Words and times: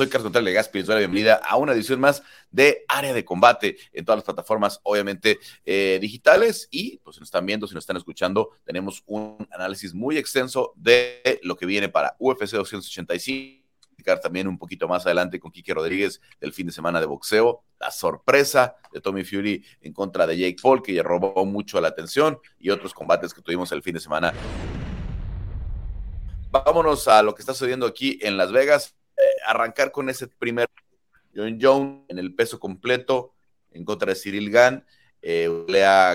Soy 0.00 0.08
Carlos 0.08 0.32
González 0.32 0.46
Legaspi, 0.46 0.78
les 0.78 0.86
doy 0.86 0.94
la 0.94 1.00
bienvenida 1.00 1.34
a 1.46 1.58
una 1.58 1.74
edición 1.74 2.00
más 2.00 2.22
de 2.50 2.86
Área 2.88 3.12
de 3.12 3.22
Combate 3.22 3.76
en 3.92 4.02
todas 4.02 4.16
las 4.16 4.24
plataformas, 4.24 4.80
obviamente 4.82 5.38
eh, 5.66 5.98
digitales. 6.00 6.68
Y 6.70 6.96
pues 7.04 7.16
si 7.16 7.20
nos 7.20 7.26
están 7.26 7.44
viendo, 7.44 7.66
si 7.66 7.74
nos 7.74 7.82
están 7.82 7.98
escuchando, 7.98 8.48
tenemos 8.64 9.02
un 9.04 9.46
análisis 9.50 9.92
muy 9.92 10.16
extenso 10.16 10.72
de 10.74 11.38
lo 11.42 11.54
que 11.54 11.66
viene 11.66 11.90
para 11.90 12.16
UFC 12.18 12.52
285 12.52 13.60
también 14.22 14.48
un 14.48 14.56
poquito 14.56 14.88
más 14.88 15.04
adelante 15.04 15.38
con 15.38 15.50
Kike 15.50 15.74
Rodríguez 15.74 16.22
del 16.40 16.54
fin 16.54 16.66
de 16.66 16.72
semana 16.72 16.98
de 16.98 17.04
boxeo, 17.04 17.62
la 17.78 17.90
sorpresa 17.90 18.76
de 18.94 19.02
Tommy 19.02 19.22
Fury 19.22 19.62
en 19.82 19.92
contra 19.92 20.26
de 20.26 20.38
Jake 20.38 20.56
Paul, 20.62 20.82
que 20.82 20.94
ya 20.94 21.02
robó 21.02 21.44
mucho 21.44 21.78
la 21.78 21.88
atención, 21.88 22.38
y 22.58 22.70
otros 22.70 22.94
combates 22.94 23.34
que 23.34 23.42
tuvimos 23.42 23.70
el 23.72 23.82
fin 23.82 23.92
de 23.92 24.00
semana. 24.00 24.32
Vámonos 26.50 27.06
a 27.06 27.22
lo 27.22 27.34
que 27.34 27.42
está 27.42 27.52
sucediendo 27.52 27.84
aquí 27.84 28.18
en 28.22 28.38
Las 28.38 28.50
Vegas. 28.50 28.96
Arrancar 29.46 29.92
con 29.92 30.08
ese 30.08 30.28
primer 30.28 30.68
John 31.34 31.58
Jones 31.60 32.04
en 32.08 32.18
el 32.18 32.34
peso 32.34 32.58
completo 32.58 33.34
en 33.72 33.84
contra 33.84 34.12
de 34.12 34.18
Cyril 34.18 34.50
Gann. 34.50 34.84
Eh, 35.22 35.66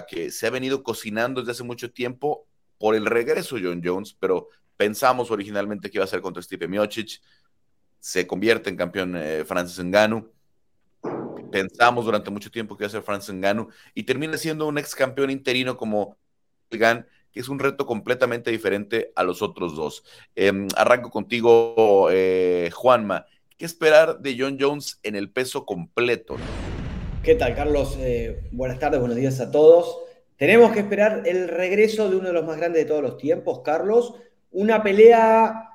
que 0.10 0.32
se 0.32 0.48
ha 0.48 0.50
venido 0.50 0.82
cocinando 0.82 1.40
desde 1.40 1.52
hace 1.52 1.64
mucho 1.64 1.92
tiempo 1.92 2.48
por 2.80 2.96
el 2.96 3.06
regreso 3.06 3.58
John 3.62 3.82
Jones, 3.84 4.16
pero 4.20 4.50
pensamos 4.78 5.30
originalmente 5.30 5.90
que 5.90 6.00
iba 6.00 6.06
a 6.06 6.08
ser 6.08 6.22
contra 6.22 6.42
Stipe 6.42 6.68
Miocic 6.68 7.22
se 8.00 8.28
convierte 8.28 8.70
en 8.70 8.78
campeón 8.78 9.16
eh, 9.16 9.44
Francis 9.46 9.84
Ngannou. 9.84 10.32
Pensamos 11.52 12.06
durante 12.06 12.30
mucho 12.30 12.52
tiempo 12.52 12.78
que 12.78 12.84
iba 12.84 12.88
a 12.88 12.92
ser 12.92 13.02
Francis 13.02 13.34
Ngannou 13.34 13.70
y 13.94 14.04
termina 14.04 14.38
siendo 14.38 14.68
un 14.68 14.78
ex 14.78 14.94
campeón 14.94 15.32
interino 15.32 15.76
como 15.76 16.18
Gan, 16.70 17.08
que 17.36 17.42
es 17.42 17.50
un 17.50 17.60
reto 17.60 17.86
completamente 17.86 18.50
diferente 18.50 19.12
a 19.14 19.24
los 19.26 19.42
otros 19.42 19.76
dos. 19.76 20.06
Em, 20.38 20.70
arranco 20.78 21.12
contigo, 21.12 22.08
eh, 22.10 22.70
Juanma. 22.74 23.26
¿Qué 23.58 23.66
esperar 23.66 24.20
de 24.20 24.38
John 24.40 24.58
Jones 24.58 25.02
en 25.04 25.18
el 25.18 25.30
peso 25.30 25.66
completo? 25.66 26.38
¿Qué 27.22 27.36
tal, 27.36 27.54
Carlos? 27.54 27.98
Eh, 28.00 28.48
buenas 28.54 28.80
tardes, 28.80 29.02
buenos 29.02 29.18
días 29.18 29.42
a 29.42 29.52
todos. 29.52 30.00
Tenemos 30.38 30.72
que 30.72 30.80
esperar 30.80 31.24
el 31.26 31.50
regreso 31.50 32.10
de 32.10 32.16
uno 32.16 32.30
de 32.30 32.34
los 32.34 32.46
más 32.46 32.56
grandes 32.56 32.84
de 32.84 32.88
todos 32.88 33.04
los 33.04 33.18
tiempos, 33.18 33.60
Carlos. 33.66 34.14
Una 34.52 34.82
pelea 34.82 35.72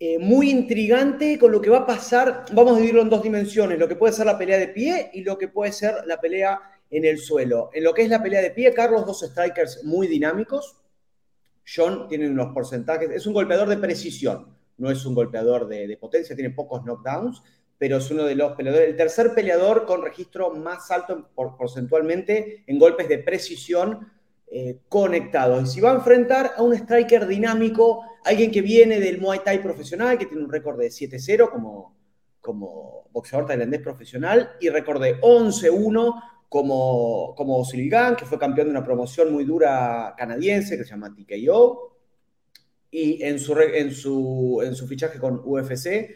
eh, 0.00 0.18
muy 0.18 0.50
intrigante 0.50 1.38
con 1.38 1.52
lo 1.52 1.60
que 1.60 1.70
va 1.70 1.78
a 1.78 1.86
pasar. 1.86 2.44
Vamos 2.52 2.72
a 2.72 2.76
dividirlo 2.78 3.02
en 3.02 3.10
dos 3.10 3.22
dimensiones, 3.22 3.78
lo 3.78 3.86
que 3.86 3.94
puede 3.94 4.14
ser 4.14 4.26
la 4.26 4.36
pelea 4.36 4.58
de 4.58 4.66
pie 4.66 5.10
y 5.12 5.22
lo 5.22 5.38
que 5.38 5.46
puede 5.46 5.70
ser 5.70 5.94
la 6.06 6.20
pelea 6.20 6.60
en 6.90 7.04
el 7.04 7.18
suelo. 7.18 7.70
En 7.72 7.84
lo 7.84 7.94
que 7.94 8.02
es 8.02 8.08
la 8.08 8.20
pelea 8.20 8.42
de 8.42 8.50
pie, 8.50 8.74
Carlos, 8.74 9.06
dos 9.06 9.20
strikers 9.20 9.84
muy 9.84 10.08
dinámicos. 10.08 10.80
John 11.66 12.08
tiene 12.08 12.28
unos 12.28 12.52
porcentajes, 12.52 13.10
es 13.10 13.26
un 13.26 13.32
golpeador 13.32 13.68
de 13.68 13.78
precisión, 13.78 14.54
no 14.76 14.90
es 14.90 15.04
un 15.06 15.14
golpeador 15.14 15.66
de, 15.66 15.96
potencia, 16.00 16.34
tiene 16.34 16.50
pocos 16.50 16.82
knockdowns, 16.84 17.42
pero 17.78 17.96
es 17.98 18.10
uno 18.10 18.24
de 18.24 18.34
los 18.34 18.52
peleadores, 18.52 18.88
el 18.88 18.96
tercer 18.96 19.34
peleador 19.34 19.84
con 19.84 20.02
registro 20.02 20.50
más 20.50 20.90
alto 20.90 21.28
porcentualmente 21.34 22.64
en 22.66 22.78
golpes 22.78 23.08
de 23.08 23.18
precisión 23.18 24.12
eh, 24.46 24.78
conectados. 24.88 25.64
Y 25.64 25.66
si 25.66 25.80
va 25.80 25.90
a 25.90 25.94
enfrentar 25.94 26.52
a 26.56 26.62
un 26.62 26.74
striker 26.74 27.26
dinámico, 27.26 28.02
alguien 28.24 28.50
que 28.50 28.62
viene 28.62 29.00
del 29.00 29.20
Muay 29.20 29.40
Thai 29.44 29.62
profesional, 29.62 30.18
que 30.18 30.26
tiene 30.26 30.44
un 30.44 30.52
récord 30.52 30.78
de 30.78 30.88
7-0 30.88 31.50
como, 31.50 31.96
como 32.40 33.08
boxeador 33.10 33.46
tailandés 33.46 33.80
profesional, 33.80 34.52
y 34.60 34.68
récord 34.68 35.02
de 35.02 35.20
11-1 35.20 36.22
como, 36.54 37.34
como 37.34 37.64
Silgan, 37.64 38.14
que 38.14 38.26
fue 38.26 38.38
campeón 38.38 38.68
de 38.68 38.70
una 38.70 38.84
promoción 38.84 39.32
muy 39.32 39.42
dura 39.42 40.14
canadiense 40.16 40.78
que 40.78 40.84
se 40.84 40.90
llama 40.90 41.12
TKO. 41.12 41.98
Y 42.92 43.20
en 43.24 43.40
su, 43.40 43.58
en 43.58 43.90
su, 43.90 44.62
en 44.64 44.76
su 44.76 44.86
fichaje 44.86 45.18
con 45.18 45.42
UFC 45.44 46.14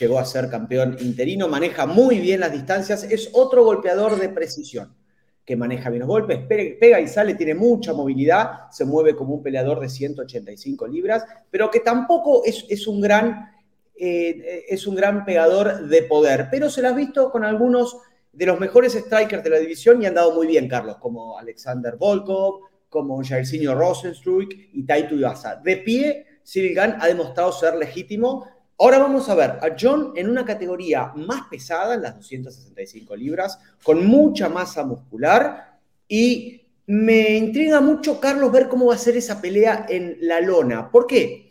llegó 0.00 0.18
a 0.18 0.24
ser 0.24 0.48
campeón 0.48 0.96
interino, 1.00 1.48
maneja 1.48 1.84
muy 1.84 2.18
bien 2.18 2.40
las 2.40 2.50
distancias, 2.50 3.04
es 3.04 3.28
otro 3.34 3.62
golpeador 3.62 4.18
de 4.18 4.30
precisión 4.30 4.96
que 5.44 5.54
maneja 5.54 5.90
bien 5.90 6.00
los 6.00 6.08
golpes, 6.08 6.38
pega 6.48 6.98
y 6.98 7.06
sale, 7.06 7.34
tiene 7.34 7.54
mucha 7.54 7.92
movilidad, 7.92 8.70
se 8.70 8.86
mueve 8.86 9.14
como 9.14 9.34
un 9.34 9.42
peleador 9.42 9.80
de 9.80 9.90
185 9.90 10.86
libras, 10.86 11.26
pero 11.50 11.70
que 11.70 11.80
tampoco 11.80 12.42
es, 12.46 12.86
un, 12.86 13.02
gran, 13.02 13.52
eh, 13.94 14.64
es 14.66 14.86
un 14.86 14.94
gran 14.94 15.26
pegador 15.26 15.88
de 15.88 16.04
poder. 16.04 16.48
Pero 16.50 16.70
se 16.70 16.80
lo 16.80 16.88
has 16.88 16.96
visto 16.96 17.30
con 17.30 17.44
algunos 17.44 17.98
de 18.36 18.46
los 18.46 18.58
mejores 18.58 18.92
strikers 18.92 19.42
de 19.42 19.50
la 19.50 19.58
división 19.58 20.02
y 20.02 20.06
han 20.06 20.14
dado 20.14 20.34
muy 20.34 20.46
bien, 20.46 20.68
Carlos, 20.68 20.96
como 20.98 21.38
Alexander 21.38 21.96
Volkov, 21.96 22.60
como 22.88 23.22
Jairzinho 23.22 23.74
Rosenstruik 23.74 24.70
y 24.72 24.84
Taito 24.84 25.14
Iwasa. 25.14 25.56
De 25.56 25.78
pie, 25.78 26.26
Cyril 26.44 26.78
ha 26.78 27.06
demostrado 27.06 27.52
ser 27.52 27.74
legítimo 27.76 28.54
Ahora 28.76 28.98
vamos 28.98 29.28
a 29.28 29.36
ver 29.36 29.50
a 29.50 29.76
John 29.78 30.12
en 30.16 30.28
una 30.28 30.44
categoría 30.44 31.12
más 31.14 31.42
pesada, 31.48 31.94
en 31.94 32.02
las 32.02 32.16
265 32.16 33.14
libras, 33.14 33.58
con 33.82 34.04
mucha 34.04 34.48
masa 34.48 34.84
muscular 34.84 35.78
y 36.08 36.60
me 36.86 37.36
intriga 37.36 37.80
mucho, 37.80 38.20
Carlos, 38.20 38.50
ver 38.50 38.68
cómo 38.68 38.86
va 38.86 38.94
a 38.94 38.98
ser 38.98 39.16
esa 39.16 39.40
pelea 39.40 39.86
en 39.88 40.18
la 40.20 40.40
lona. 40.40 40.90
¿Por 40.90 41.06
qué? 41.06 41.50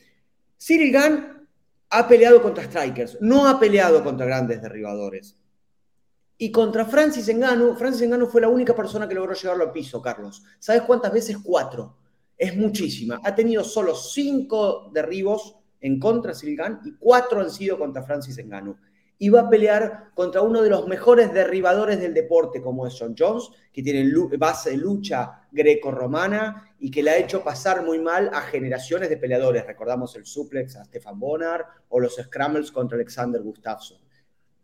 Cyril 0.59 0.91
Gann 0.91 1.47
ha 1.89 2.07
peleado 2.07 2.41
contra 2.41 2.65
strikers, 2.65 3.17
no 3.21 3.47
ha 3.47 3.57
peleado 3.57 4.03
contra 4.03 4.25
grandes 4.25 4.61
derribadores. 4.61 5.37
Y 6.43 6.51
contra 6.51 6.83
Francis 6.83 7.33
Ngannou, 7.33 7.73
Francis 7.73 8.05
Ngannou 8.05 8.27
fue 8.27 8.41
la 8.41 8.49
única 8.49 8.75
persona 8.75 9.07
que 9.07 9.15
logró 9.15 9.33
llevarlo 9.33 9.63
al 9.63 9.71
piso, 9.71 10.01
Carlos. 10.01 10.43
¿Sabes 10.59 10.81
cuántas 10.81 11.13
veces? 11.13 11.37
Cuatro. 11.41 11.95
Es 12.37 12.53
muchísima. 12.57 13.21
Ha 13.23 13.33
tenido 13.33 13.63
solo 13.63 13.95
cinco 13.95 14.91
derribos 14.93 15.55
en 15.79 16.01
contra 16.01 16.33
Silgan 16.33 16.81
y 16.83 16.95
cuatro 16.95 17.39
han 17.39 17.49
sido 17.49 17.79
contra 17.79 18.03
Francis 18.03 18.37
Ngannou. 18.45 18.75
Y 19.19 19.29
va 19.29 19.39
a 19.39 19.49
pelear 19.49 20.11
contra 20.13 20.41
uno 20.41 20.61
de 20.61 20.69
los 20.69 20.85
mejores 20.85 21.33
derribadores 21.33 22.01
del 22.01 22.13
deporte, 22.13 22.61
como 22.61 22.85
es 22.85 22.97
John 22.99 23.15
Jones, 23.17 23.49
que 23.71 23.81
tiene 23.81 24.05
base 24.37 24.71
de 24.71 24.75
lucha 24.75 25.47
greco-romana 25.49 26.75
y 26.77 26.91
que 26.91 27.03
le 27.03 27.11
ha 27.11 27.17
hecho 27.19 27.41
pasar 27.41 27.85
muy 27.85 27.99
mal 27.99 28.29
a 28.33 28.41
generaciones 28.41 29.07
de 29.07 29.15
peleadores. 29.15 29.65
Recordamos 29.65 30.13
el 30.17 30.25
suplex 30.25 30.75
a 30.75 30.83
Stefan 30.83 31.17
Bonnar 31.17 31.65
o 31.87 32.01
los 32.01 32.17
scrambles 32.21 32.69
contra 32.69 32.97
Alexander 32.97 33.41
Gustafsson. 33.41 33.99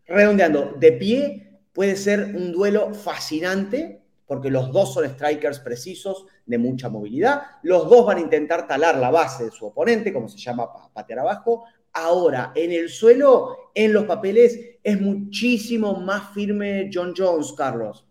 Redondeando, 0.04 0.74
de 0.78 0.92
pie 0.92 1.49
puede 1.72 1.96
ser 1.96 2.34
un 2.36 2.52
duelo 2.52 2.94
fascinante 2.94 4.00
porque 4.30 4.48
los 4.48 4.70
dos 4.70 4.94
son 4.94 5.08
strikers 5.08 5.58
precisos 5.58 6.24
de 6.46 6.56
mucha 6.56 6.88
movilidad. 6.88 7.42
Los 7.64 7.90
dos 7.90 8.06
van 8.06 8.18
a 8.18 8.20
intentar 8.20 8.68
talar 8.68 8.96
la 8.96 9.10
base 9.10 9.46
de 9.46 9.50
su 9.50 9.66
oponente, 9.66 10.12
como 10.12 10.28
se 10.28 10.38
llama 10.38 10.68
patear 10.92 11.18
abajo. 11.18 11.64
Ahora, 11.92 12.52
en 12.54 12.70
el 12.70 12.88
suelo, 12.90 13.72
en 13.74 13.92
los 13.92 14.04
papeles, 14.04 14.78
es 14.84 15.00
muchísimo 15.00 15.94
más 15.94 16.32
firme 16.32 16.88
John 16.94 17.12
Jones, 17.16 17.52
Carlos, 17.54 18.06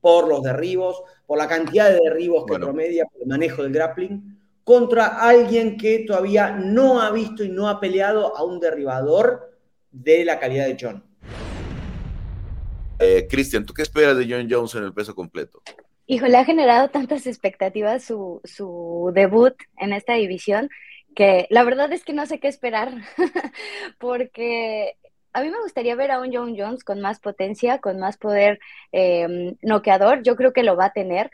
por 0.00 0.26
los 0.26 0.42
derribos, 0.42 1.04
por 1.24 1.38
la 1.38 1.46
cantidad 1.46 1.88
de 1.88 2.00
derribos 2.02 2.46
que 2.46 2.58
promedia, 2.58 3.04
por 3.04 3.22
el 3.22 3.28
manejo 3.28 3.62
del 3.62 3.72
grappling, 3.72 4.40
contra 4.64 5.20
alguien 5.20 5.76
que 5.76 6.00
todavía 6.00 6.50
no 6.50 7.00
ha 7.00 7.12
visto 7.12 7.44
y 7.44 7.48
no 7.48 7.68
ha 7.68 7.78
peleado 7.78 8.36
a 8.36 8.42
un 8.42 8.58
derribador 8.58 9.56
de 9.92 10.24
la 10.24 10.40
calidad 10.40 10.66
de 10.66 10.76
John. 10.80 11.09
Eh, 13.00 13.26
Cristian, 13.28 13.64
¿tú 13.64 13.72
qué 13.72 13.82
esperas 13.82 14.16
de 14.16 14.26
John 14.28 14.46
Jones 14.48 14.74
en 14.74 14.84
el 14.84 14.92
peso 14.92 15.14
completo? 15.14 15.62
Híjole, 16.06 16.36
ha 16.36 16.44
generado 16.44 16.88
tantas 16.88 17.26
expectativas 17.26 18.04
su, 18.04 18.40
su 18.44 19.10
debut 19.14 19.54
en 19.78 19.92
esta 19.92 20.14
división 20.14 20.68
que 21.14 21.46
la 21.50 21.64
verdad 21.64 21.92
es 21.92 22.04
que 22.04 22.12
no 22.12 22.26
sé 22.26 22.38
qué 22.40 22.48
esperar, 22.48 22.92
porque 23.98 24.96
a 25.32 25.42
mí 25.42 25.50
me 25.50 25.60
gustaría 25.60 25.94
ver 25.94 26.10
a 26.10 26.20
un 26.20 26.32
John 26.32 26.54
Jones 26.56 26.84
con 26.84 27.00
más 27.00 27.20
potencia, 27.20 27.78
con 27.78 27.98
más 27.98 28.16
poder 28.16 28.60
eh, 28.92 29.54
noqueador. 29.62 30.22
Yo 30.22 30.36
creo 30.36 30.52
que 30.52 30.62
lo 30.62 30.76
va 30.76 30.86
a 30.86 30.92
tener. 30.92 31.30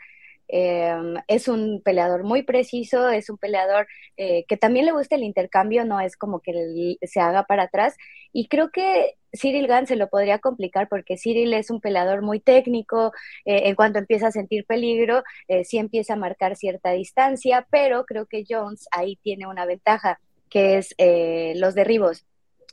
Em, 0.49 1.15
es 1.27 1.47
un 1.47 1.81
peleador 1.83 2.23
muy 2.23 2.43
preciso, 2.43 3.09
es 3.09 3.29
un 3.29 3.37
peleador 3.37 3.87
eh, 4.15 4.45
que 4.47 4.57
también 4.57 4.85
le 4.85 4.93
gusta 4.93 5.15
el 5.15 5.23
intercambio, 5.23 5.83
no 5.85 5.99
es 5.99 6.15
como 6.15 6.39
que 6.39 6.97
se 7.01 7.19
haga 7.19 7.43
para 7.43 7.63
atrás. 7.63 7.95
Y 8.31 8.47
creo 8.47 8.71
que 8.71 9.15
Cyril 9.33 9.67
Gant 9.67 9.87
se 9.87 9.95
lo 9.97 10.09
podría 10.09 10.39
complicar 10.39 10.87
porque 10.89 11.17
Cyril 11.17 11.53
es 11.53 11.69
un 11.69 11.81
peleador 11.81 12.21
muy 12.21 12.39
técnico, 12.39 13.11
eh, 13.45 13.63
en 13.65 13.75
cuanto 13.75 13.99
empieza 13.99 14.27
a 14.27 14.31
sentir 14.31 14.65
peligro, 14.65 15.23
eh, 15.47 15.65
sí 15.65 15.77
empieza 15.77 16.13
a 16.13 16.17
marcar 16.17 16.55
cierta 16.55 16.91
distancia, 16.91 17.67
pero 17.69 18.05
creo 18.05 18.25
que 18.25 18.43
Jones 18.47 18.87
ahí 18.91 19.17
tiene 19.17 19.47
una 19.47 19.65
ventaja, 19.65 20.19
que 20.49 20.77
es 20.77 20.95
los 21.59 21.75
derribos 21.75 22.25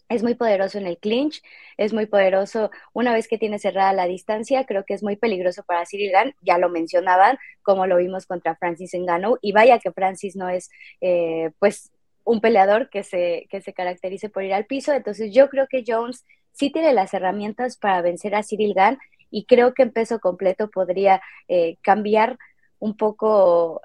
es 0.08 0.22
muy 0.22 0.34
poderoso 0.34 0.78
en 0.78 0.86
el 0.86 0.98
clinch, 0.98 1.42
es 1.76 1.92
muy 1.92 2.06
poderoso 2.06 2.70
una 2.92 3.12
vez 3.12 3.28
que 3.28 3.38
tiene 3.38 3.58
cerrada 3.58 3.92
la 3.92 4.06
distancia, 4.06 4.64
creo 4.66 4.84
que 4.84 4.94
es 4.94 5.02
muy 5.02 5.16
peligroso 5.16 5.62
para 5.64 5.86
Cyril 5.86 6.12
Gann, 6.12 6.34
ya 6.42 6.58
lo 6.58 6.68
mencionaban, 6.68 7.38
como 7.62 7.86
lo 7.86 7.96
vimos 7.96 8.26
contra 8.26 8.56
Francis 8.56 8.94
Ngannou, 8.94 9.38
y 9.40 9.52
vaya 9.52 9.78
que 9.78 9.92
Francis 9.92 10.36
no 10.36 10.48
es, 10.48 10.70
eh, 11.00 11.50
pues, 11.58 11.92
un 12.24 12.40
peleador 12.40 12.88
que 12.90 13.02
se, 13.02 13.46
que 13.50 13.60
se 13.60 13.74
caracterice 13.74 14.28
por 14.30 14.44
ir 14.44 14.54
al 14.54 14.66
piso, 14.66 14.92
entonces 14.92 15.32
yo 15.32 15.48
creo 15.48 15.66
que 15.68 15.84
Jones 15.86 16.24
sí 16.52 16.70
tiene 16.70 16.92
las 16.92 17.12
herramientas 17.12 17.76
para 17.76 18.00
vencer 18.02 18.34
a 18.34 18.42
Cyril 18.42 18.74
Gann, 18.74 18.98
y 19.30 19.46
creo 19.46 19.74
que 19.74 19.82
en 19.82 19.92
peso 19.92 20.20
completo 20.20 20.70
podría 20.70 21.20
eh, 21.48 21.76
cambiar 21.82 22.38
un 22.78 22.96
poco 22.96 23.80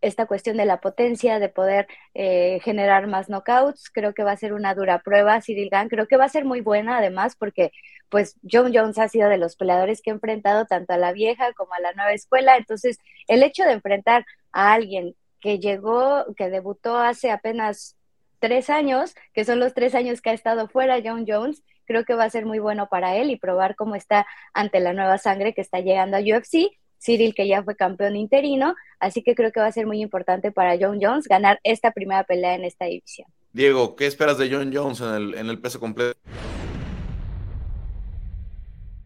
esta 0.00 0.26
cuestión 0.26 0.56
de 0.56 0.64
la 0.64 0.80
potencia, 0.80 1.38
de 1.38 1.48
poder 1.48 1.86
eh, 2.14 2.60
generar 2.62 3.06
más 3.06 3.28
knockouts. 3.28 3.90
Creo 3.90 4.14
que 4.14 4.24
va 4.24 4.32
a 4.32 4.36
ser 4.36 4.52
una 4.52 4.74
dura 4.74 5.00
prueba, 5.00 5.40
Cyril 5.40 5.70
Gann. 5.70 5.88
Creo 5.88 6.06
que 6.06 6.16
va 6.16 6.24
a 6.24 6.28
ser 6.28 6.44
muy 6.44 6.60
buena 6.60 6.98
además 6.98 7.36
porque 7.36 7.72
pues 8.08 8.36
John 8.50 8.72
Jones 8.74 8.98
ha 8.98 9.08
sido 9.08 9.28
de 9.28 9.38
los 9.38 9.56
peleadores 9.56 10.02
que 10.02 10.10
ha 10.10 10.14
enfrentado 10.14 10.66
tanto 10.66 10.92
a 10.92 10.98
la 10.98 11.12
vieja 11.12 11.52
como 11.54 11.74
a 11.74 11.80
la 11.80 11.92
nueva 11.92 12.12
escuela. 12.12 12.56
Entonces, 12.56 12.98
el 13.28 13.42
hecho 13.42 13.64
de 13.64 13.72
enfrentar 13.72 14.26
a 14.52 14.72
alguien 14.72 15.14
que 15.40 15.58
llegó, 15.58 16.26
que 16.36 16.50
debutó 16.50 16.96
hace 16.98 17.30
apenas 17.30 17.96
tres 18.40 18.70
años, 18.70 19.14
que 19.32 19.44
son 19.44 19.60
los 19.60 19.74
tres 19.74 19.94
años 19.94 20.20
que 20.20 20.30
ha 20.30 20.34
estado 20.34 20.68
fuera 20.68 21.00
John 21.04 21.24
Jones, 21.26 21.62
creo 21.86 22.04
que 22.04 22.14
va 22.14 22.24
a 22.24 22.30
ser 22.30 22.46
muy 22.46 22.58
bueno 22.58 22.88
para 22.88 23.16
él 23.16 23.30
y 23.30 23.36
probar 23.36 23.76
cómo 23.76 23.94
está 23.94 24.26
ante 24.54 24.80
la 24.80 24.92
nueva 24.92 25.18
sangre 25.18 25.54
que 25.54 25.60
está 25.60 25.80
llegando 25.80 26.16
a 26.16 26.20
UFC 26.20 26.70
Cyril, 27.02 27.34
que 27.34 27.48
ya 27.48 27.62
fue 27.62 27.76
campeón 27.76 28.16
interino, 28.16 28.74
así 28.98 29.22
que 29.22 29.34
creo 29.34 29.52
que 29.52 29.60
va 29.60 29.66
a 29.66 29.72
ser 29.72 29.86
muy 29.86 30.00
importante 30.02 30.52
para 30.52 30.76
John 30.78 30.98
Jones 31.00 31.26
ganar 31.26 31.58
esta 31.64 31.92
primera 31.92 32.24
pelea 32.24 32.54
en 32.54 32.64
esta 32.64 32.84
división. 32.84 33.28
Diego, 33.52 33.96
¿qué 33.96 34.06
esperas 34.06 34.38
de 34.38 34.50
John 34.50 34.70
Jones 34.72 35.00
en 35.00 35.48
el, 35.48 35.60
peso 35.60 35.80
completo? 35.80 36.16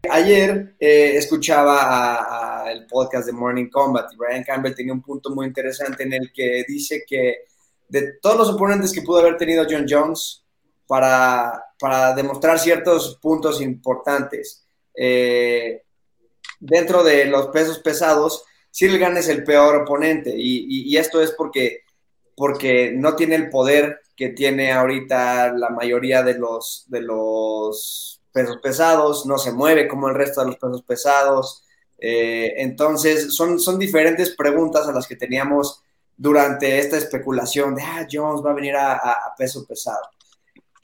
Ayer 0.09 0.75
eh, 0.79 1.13
escuchaba 1.15 2.65
el 2.71 2.85
podcast 2.85 3.25
de 3.25 3.33
Morning 3.33 3.69
Combat 3.69 4.11
y 4.13 4.17
Brian 4.17 4.43
Campbell 4.43 4.75
tenía 4.75 4.93
un 4.93 5.01
punto 5.01 5.33
muy 5.33 5.47
interesante 5.47 6.03
en 6.03 6.13
el 6.13 6.31
que 6.31 6.63
dice 6.67 7.03
que 7.07 7.45
de 7.87 8.13
todos 8.21 8.37
los 8.37 8.49
oponentes 8.49 8.91
que 8.91 9.01
pudo 9.01 9.19
haber 9.19 9.37
tenido 9.37 9.65
John 9.67 9.85
Jones 9.89 10.43
para, 10.87 11.63
para 11.79 12.13
demostrar 12.13 12.59
ciertos 12.59 13.17
puntos 13.21 13.61
importantes, 13.61 14.67
eh, 14.95 15.84
dentro 16.59 17.03
de 17.03 17.25
los 17.25 17.47
pesos 17.47 17.79
pesados, 17.79 18.43
Cyril 18.73 18.99
Gane 18.99 19.19
es 19.19 19.29
el 19.29 19.43
peor 19.43 19.75
oponente 19.75 20.33
y, 20.35 20.95
esto 20.97 21.21
es 21.21 21.31
porque, 21.31 21.83
porque 22.35 22.91
no 22.91 23.15
tiene 23.15 23.35
el 23.35 23.49
poder 23.49 24.01
que 24.15 24.29
tiene 24.29 24.71
ahorita 24.71 25.53
la 25.53 25.69
mayoría 25.69 26.23
de 26.23 26.37
los, 26.37 26.85
de 26.87 27.01
los 27.01 28.21
pesos 28.31 28.57
pesados, 28.61 29.25
no 29.25 29.37
se 29.37 29.51
mueve 29.51 29.87
como 29.87 30.09
el 30.09 30.15
resto 30.15 30.41
de 30.41 30.47
los 30.47 30.57
pesos 30.57 30.83
pesados. 30.83 31.63
Eh, 31.97 32.53
entonces, 32.57 33.33
son, 33.33 33.59
son 33.59 33.79
diferentes 33.79 34.35
preguntas 34.35 34.87
a 34.87 34.91
las 34.91 35.07
que 35.07 35.15
teníamos 35.15 35.81
durante 36.17 36.79
esta 36.79 36.97
especulación 36.97 37.75
de, 37.75 37.83
ah, 37.83 38.07
Jones 38.11 38.45
va 38.45 38.51
a 38.51 38.55
venir 38.55 38.75
a 38.75 39.33
peso 39.37 39.65
pesado. 39.65 40.01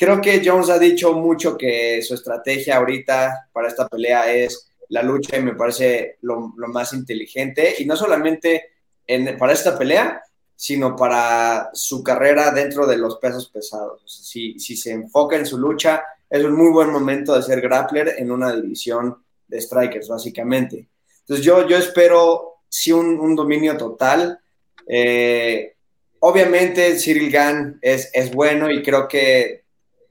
Creo 0.01 0.19
que 0.19 0.41
Jones 0.43 0.69
ha 0.69 0.79
dicho 0.79 1.13
mucho 1.13 1.55
que 1.55 2.01
su 2.01 2.15
estrategia 2.15 2.77
ahorita 2.77 3.49
para 3.53 3.67
esta 3.67 3.87
pelea 3.87 4.33
es 4.33 4.70
la 4.91 5.01
lucha 5.01 5.37
y 5.37 5.41
me 5.41 5.55
parece 5.55 6.17
lo, 6.21 6.53
más 6.67 6.93
inteligente. 6.93 7.75
Y 7.79 7.85
no 7.85 7.95
solamente 7.95 8.71
en, 9.07 9.37
para 9.37 9.53
esta 9.53 9.77
pelea, 9.77 10.21
sino 10.55 10.95
para 10.95 11.69
su 11.73 12.03
carrera 12.03 12.51
dentro 12.51 12.85
de 12.85 12.97
los 12.97 13.17
pesos 13.17 13.49
pesados. 13.49 14.03
si, 14.05 14.59
se 14.59 14.91
enfoca 14.91 15.37
en 15.37 15.45
su 15.45 15.57
lucha, 15.57 16.03
es 16.29 16.43
un 16.43 16.53
muy 16.53 16.71
buen 16.71 16.91
momento 16.91 17.33
de 17.35 17.41
ser 17.41 17.61
grappler 17.61 18.15
en 18.17 18.31
una 18.31 18.53
división 18.53 19.17
de 19.47 19.61
strikers, 19.61 20.09
básicamente. 20.09 20.89
Entonces 21.21 21.45
yo, 21.45 21.65
espero 21.69 22.59
sí 22.67 22.91
un, 22.91 23.35
dominio 23.35 23.77
total. 23.77 24.39
Eh, 24.85 25.75
obviamente 26.19 26.97
Cyril 26.97 27.31
Gann 27.31 27.79
es 27.81 28.33
bueno 28.33 28.69
y 28.69 28.83
creo 28.83 29.07
que 29.07 29.63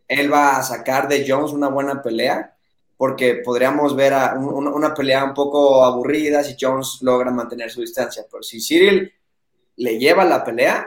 él 0.08 0.32
va 0.32 0.56
a 0.56 0.62
sacar 0.62 1.06
de 1.06 1.24
Jones 1.28 1.52
una 1.52 1.68
buena 1.68 2.02
pelea 2.02 2.56
porque 3.00 3.36
podríamos 3.36 3.96
ver 3.96 4.12
una 4.36 4.92
pelea 4.92 5.24
un 5.24 5.32
poco 5.32 5.82
aburrida 5.82 6.44
si 6.44 6.54
Jones 6.60 6.98
logra 7.00 7.30
mantener 7.30 7.70
su 7.70 7.80
distancia. 7.80 8.26
Pero 8.30 8.42
si 8.42 8.60
Cyril 8.60 9.10
le 9.76 9.98
lleva 9.98 10.22
la 10.22 10.44
pelea, 10.44 10.86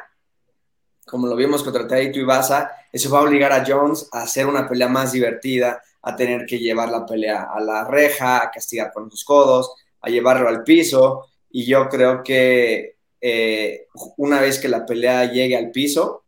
como 1.07 1.25
lo 1.25 1.35
vimos 1.35 1.63
contra 1.63 1.87
Taito 1.87 2.19
y 2.19 2.23
Baza, 2.23 2.69
eso 2.91 3.09
va 3.09 3.17
a 3.17 3.23
obligar 3.23 3.51
a 3.51 3.65
Jones 3.65 4.09
a 4.11 4.21
hacer 4.21 4.45
una 4.45 4.69
pelea 4.69 4.87
más 4.89 5.11
divertida, 5.11 5.81
a 6.03 6.15
tener 6.15 6.45
que 6.45 6.59
llevar 6.59 6.89
la 6.89 7.03
pelea 7.03 7.47
a 7.51 7.59
la 7.59 7.83
reja, 7.85 8.43
a 8.43 8.51
castigar 8.51 8.93
con 8.93 9.09
sus 9.09 9.25
codos, 9.25 9.73
a 9.99 10.07
llevarlo 10.11 10.47
al 10.49 10.61
piso. 10.61 11.29
Y 11.49 11.65
yo 11.65 11.89
creo 11.89 12.21
que 12.21 12.97
eh, 13.19 13.87
una 14.17 14.39
vez 14.39 14.59
que 14.59 14.69
la 14.69 14.85
pelea 14.85 15.31
llegue 15.31 15.57
al 15.57 15.71
piso, 15.71 16.25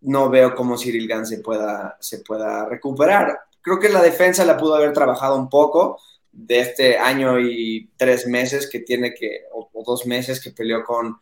no 0.00 0.30
veo 0.30 0.54
cómo 0.54 0.78
Cyril 0.78 1.06
Gans 1.06 1.28
se 1.28 1.40
pueda, 1.40 1.98
se 2.00 2.20
pueda 2.20 2.64
recuperar 2.64 3.51
creo 3.62 3.78
que 3.78 3.88
la 3.88 4.02
defensa 4.02 4.44
la 4.44 4.56
pudo 4.58 4.74
haber 4.74 4.92
trabajado 4.92 5.36
un 5.36 5.48
poco 5.48 5.98
de 6.32 6.60
este 6.60 6.98
año 6.98 7.38
y 7.38 7.90
tres 7.96 8.26
meses 8.26 8.68
que 8.68 8.80
tiene 8.80 9.14
que, 9.14 9.44
o, 9.52 9.70
dos 9.84 10.06
meses 10.06 10.40
que 10.40 10.50
peleó 10.50 10.84
con, 10.84 11.18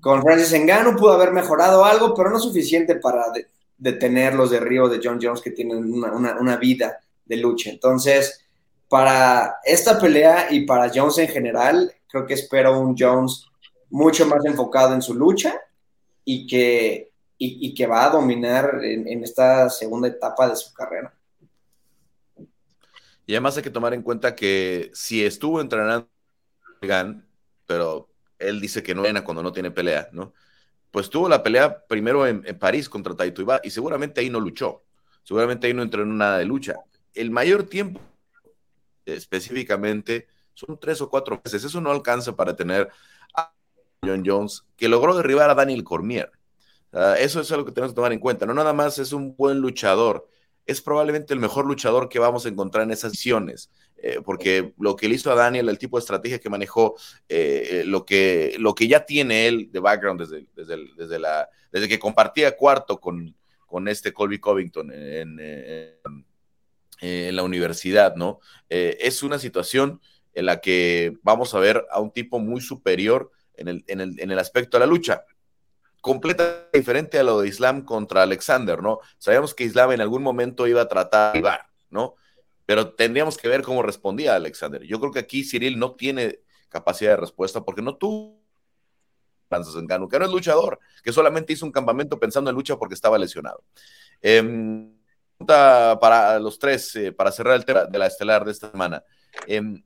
con 0.00 0.22
Francis 0.22 0.52
Engano, 0.52 0.96
pudo 0.96 1.12
haber 1.12 1.32
mejorado 1.32 1.84
algo, 1.84 2.14
pero 2.14 2.30
no 2.30 2.38
suficiente 2.38 2.96
para 2.96 3.24
detener 3.76 4.34
los 4.34 4.50
derribos 4.50 4.90
de 4.90 5.00
John 5.02 5.18
Jones 5.20 5.40
que 5.40 5.50
tienen 5.50 6.02
una, 6.02 6.56
vida 6.56 6.98
de 7.24 7.36
lucha. 7.36 7.70
Entonces, 7.70 8.44
para 8.88 9.56
esta 9.64 9.98
pelea 9.98 10.48
y 10.50 10.64
para 10.64 10.90
Jones 10.94 11.18
en 11.18 11.28
general, 11.28 11.92
creo 12.08 12.26
que 12.26 12.34
espero 12.34 12.78
un 12.78 12.96
Jones 12.98 13.46
mucho 13.90 14.26
más 14.26 14.44
enfocado 14.44 14.94
en 14.94 15.02
su 15.02 15.14
lucha 15.14 15.60
y 16.24 16.46
que, 16.46 17.10
y, 17.36 17.74
que 17.74 17.86
va 17.86 18.06
a 18.06 18.10
dominar 18.10 18.80
en 18.82 19.22
esta 19.22 19.68
segunda 19.68 20.08
etapa 20.08 20.48
de 20.48 20.56
su 20.56 20.72
carrera. 20.72 21.12
Y 23.26 23.32
además 23.32 23.56
hay 23.56 23.62
que 23.62 23.70
tomar 23.70 23.94
en 23.94 24.02
cuenta 24.02 24.34
que 24.34 24.90
si 24.94 25.24
estuvo 25.24 25.60
entrenando 25.60 26.08
pero 27.66 28.10
él 28.38 28.60
dice 28.60 28.82
que 28.82 28.94
no 28.94 29.02
gana 29.02 29.24
cuando 29.24 29.42
no 29.42 29.52
tiene 29.52 29.70
pelea, 29.70 30.08
¿no? 30.12 30.32
Pues 30.90 31.10
tuvo 31.10 31.28
la 31.28 31.42
pelea 31.42 31.86
primero 31.86 32.26
en, 32.26 32.42
París 32.58 32.88
contra 32.88 33.16
Taito 33.16 33.42
Iba 33.42 33.60
y 33.64 33.70
seguramente 33.70 34.20
ahí 34.20 34.30
no 34.30 34.40
luchó, 34.40 34.84
seguramente 35.22 35.66
ahí 35.66 35.74
no 35.74 35.82
entrenó 35.82 36.12
nada 36.12 36.38
de 36.38 36.44
lucha. 36.44 36.76
El 37.14 37.30
mayor 37.30 37.64
tiempo 37.64 38.00
específicamente 39.04 40.28
son 40.54 40.78
tres 40.78 41.00
o 41.00 41.10
cuatro 41.10 41.40
meses, 41.44 41.64
eso 41.64 41.80
no 41.80 41.90
alcanza 41.90 42.36
para 42.36 42.54
tener 42.54 42.88
a 43.34 43.52
John 44.04 44.22
Jones 44.24 44.64
que 44.76 44.88
logró 44.88 45.16
derribar 45.16 45.50
a 45.50 45.54
Daniel 45.54 45.84
Cormier. 45.84 46.30
eso 47.18 47.40
es 47.40 47.50
algo 47.50 47.64
que 47.64 47.72
tenemos 47.72 47.92
que 47.92 47.96
tomar 47.96 48.12
en 48.12 48.20
cuenta, 48.20 48.46
no 48.46 48.54
nada 48.54 48.72
más 48.72 48.98
es 48.98 49.12
un 49.12 49.34
buen 49.36 49.58
luchador, 49.58 50.28
es 50.66 50.80
probablemente 50.80 51.34
el 51.34 51.40
mejor 51.40 51.66
luchador 51.66 52.08
que 52.08 52.18
vamos 52.18 52.46
a 52.46 52.48
encontrar 52.48 52.84
en 52.84 52.90
esas 52.90 53.12
sesiones, 53.12 53.70
eh, 53.96 54.20
porque 54.24 54.72
lo 54.78 54.96
que 54.96 55.08
le 55.08 55.16
hizo 55.16 55.30
a 55.30 55.34
Daniel, 55.34 55.68
el 55.68 55.78
tipo 55.78 55.96
de 55.98 56.00
estrategia 56.00 56.38
que 56.38 56.48
manejó, 56.48 56.94
eh, 57.28 57.68
eh, 57.70 57.84
lo, 57.84 58.04
que, 58.04 58.56
lo 58.58 58.74
que 58.74 58.88
ya 58.88 59.04
tiene 59.04 59.46
él 59.46 59.70
de 59.70 59.80
background 59.80 60.20
desde, 60.20 60.46
desde, 60.54 61.18
la, 61.18 61.48
desde 61.70 61.88
que 61.88 61.98
compartía 61.98 62.56
cuarto 62.56 62.98
con, 62.98 63.34
con 63.66 63.88
este 63.88 64.12
Colby 64.12 64.38
Covington 64.38 64.90
en, 64.92 65.38
en 67.00 67.36
la 67.36 67.42
universidad, 67.42 68.14
¿no? 68.16 68.40
es 68.68 69.22
una 69.22 69.38
situación 69.38 70.00
en 70.32 70.46
la 70.46 70.60
que 70.60 71.16
vamos 71.22 71.54
a 71.54 71.58
ver 71.58 71.84
a 71.90 72.00
un 72.00 72.10
tipo 72.10 72.38
muy 72.38 72.60
superior 72.60 73.30
en 73.56 73.68
el, 73.68 73.84
en 73.86 74.00
el, 74.00 74.18
en 74.18 74.30
el 74.30 74.38
aspecto 74.38 74.76
de 74.76 74.80
la 74.80 74.86
lucha 74.86 75.24
completamente 76.04 76.68
diferente 76.74 77.18
a 77.18 77.22
lo 77.22 77.40
de 77.40 77.48
Islam 77.48 77.82
contra 77.82 78.24
Alexander, 78.24 78.82
¿no? 78.82 79.00
Sabíamos 79.16 79.54
que 79.54 79.64
Islam 79.64 79.92
en 79.92 80.02
algún 80.02 80.22
momento 80.22 80.66
iba 80.66 80.82
a 80.82 80.86
tratar 80.86 81.32
de 81.32 81.50
¿no? 81.88 82.14
Pero 82.66 82.92
tendríamos 82.92 83.38
que 83.38 83.48
ver 83.48 83.62
cómo 83.62 83.82
respondía 83.82 84.34
Alexander. 84.34 84.82
Yo 84.82 85.00
creo 85.00 85.12
que 85.12 85.20
aquí 85.20 85.44
Cyril 85.44 85.78
no 85.78 85.94
tiene 85.94 86.40
capacidad 86.68 87.12
de 87.12 87.16
respuesta 87.16 87.64
porque 87.64 87.80
no 87.80 87.96
tuvo 87.96 88.38
en 89.50 89.86
Gano, 89.86 90.06
que 90.06 90.18
no 90.18 90.26
es 90.26 90.30
luchador, 90.30 90.78
que 91.02 91.10
solamente 91.10 91.54
hizo 91.54 91.64
un 91.64 91.72
campamento 91.72 92.20
pensando 92.20 92.50
en 92.50 92.56
lucha 92.56 92.76
porque 92.76 92.94
estaba 92.94 93.16
lesionado. 93.16 93.64
Eh, 94.20 94.90
para 95.38 96.38
los 96.38 96.58
tres, 96.58 96.96
eh, 96.96 97.12
para 97.12 97.32
cerrar 97.32 97.54
el 97.54 97.64
tema 97.64 97.86
de 97.86 97.98
la 97.98 98.08
estelar 98.08 98.44
de 98.44 98.52
esta 98.52 98.70
semana. 98.70 99.02
Em, 99.46 99.82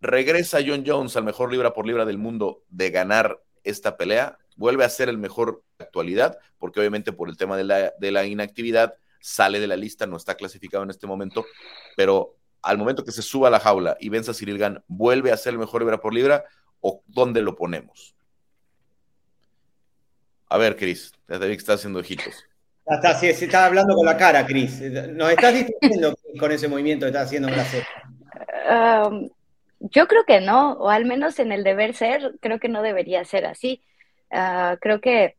¿Regresa 0.00 0.60
John 0.64 0.84
Jones 0.86 1.16
al 1.16 1.24
mejor 1.24 1.50
libra 1.50 1.72
por 1.72 1.84
libra 1.84 2.04
del 2.04 2.18
mundo 2.18 2.62
de 2.68 2.90
ganar 2.90 3.42
esta 3.64 3.96
pelea? 3.96 4.38
Vuelve 4.58 4.84
a 4.84 4.88
ser 4.90 5.08
el 5.08 5.16
mejor 5.16 5.62
actualidad, 5.78 6.38
porque 6.58 6.80
obviamente 6.80 7.12
por 7.12 7.30
el 7.30 7.36
tema 7.36 7.56
de 7.56 7.64
la, 7.64 7.94
de 7.98 8.10
la 8.10 8.26
inactividad 8.26 8.96
sale 9.20 9.60
de 9.60 9.66
la 9.66 9.76
lista, 9.76 10.06
no 10.06 10.16
está 10.16 10.34
clasificado 10.34 10.84
en 10.84 10.90
este 10.90 11.06
momento, 11.06 11.46
pero 11.96 12.36
al 12.60 12.76
momento 12.76 13.04
que 13.04 13.12
se 13.12 13.22
suba 13.22 13.48
a 13.48 13.50
la 13.50 13.60
jaula 13.60 13.96
y 14.00 14.08
venza 14.08 14.32
a 14.32 14.34
Cyril 14.34 14.58
Gann, 14.58 14.82
¿vuelve 14.88 15.32
a 15.32 15.36
ser 15.36 15.52
el 15.52 15.58
mejor 15.58 15.80
libra 15.80 16.00
por 16.00 16.12
libra 16.12 16.44
o 16.80 17.02
dónde 17.06 17.40
lo 17.40 17.54
ponemos? 17.54 18.14
A 20.48 20.58
ver, 20.58 20.76
Cris, 20.76 21.12
ya 21.28 21.38
te 21.38 21.46
vi 21.46 21.52
que 21.52 21.58
estás 21.58 21.76
haciendo 21.76 22.00
ojitos. 22.00 22.44
Está, 22.86 23.14
sí, 23.14 23.26
está 23.26 23.66
hablando 23.66 23.94
con 23.94 24.06
la 24.06 24.16
cara, 24.16 24.46
Cris. 24.46 24.80
Nos 25.10 25.30
estás 25.30 25.54
diciendo 25.54 26.14
con 26.40 26.50
ese 26.50 26.68
movimiento 26.68 27.04
que 27.04 27.10
estás 27.10 27.26
haciendo 27.26 27.48
en 27.48 27.56
la 27.56 29.08
um, 29.08 29.28
yo 29.80 30.08
creo 30.08 30.24
que 30.24 30.40
no, 30.40 30.72
o 30.72 30.88
al 30.88 31.04
menos 31.04 31.38
en 31.38 31.52
el 31.52 31.64
deber 31.64 31.94
ser, 31.94 32.34
creo 32.40 32.58
que 32.58 32.68
no 32.68 32.82
debería 32.82 33.24
ser 33.24 33.44
así. 33.44 33.82
Ah, 34.30 34.76
creo 34.80 35.00
que 35.00 35.36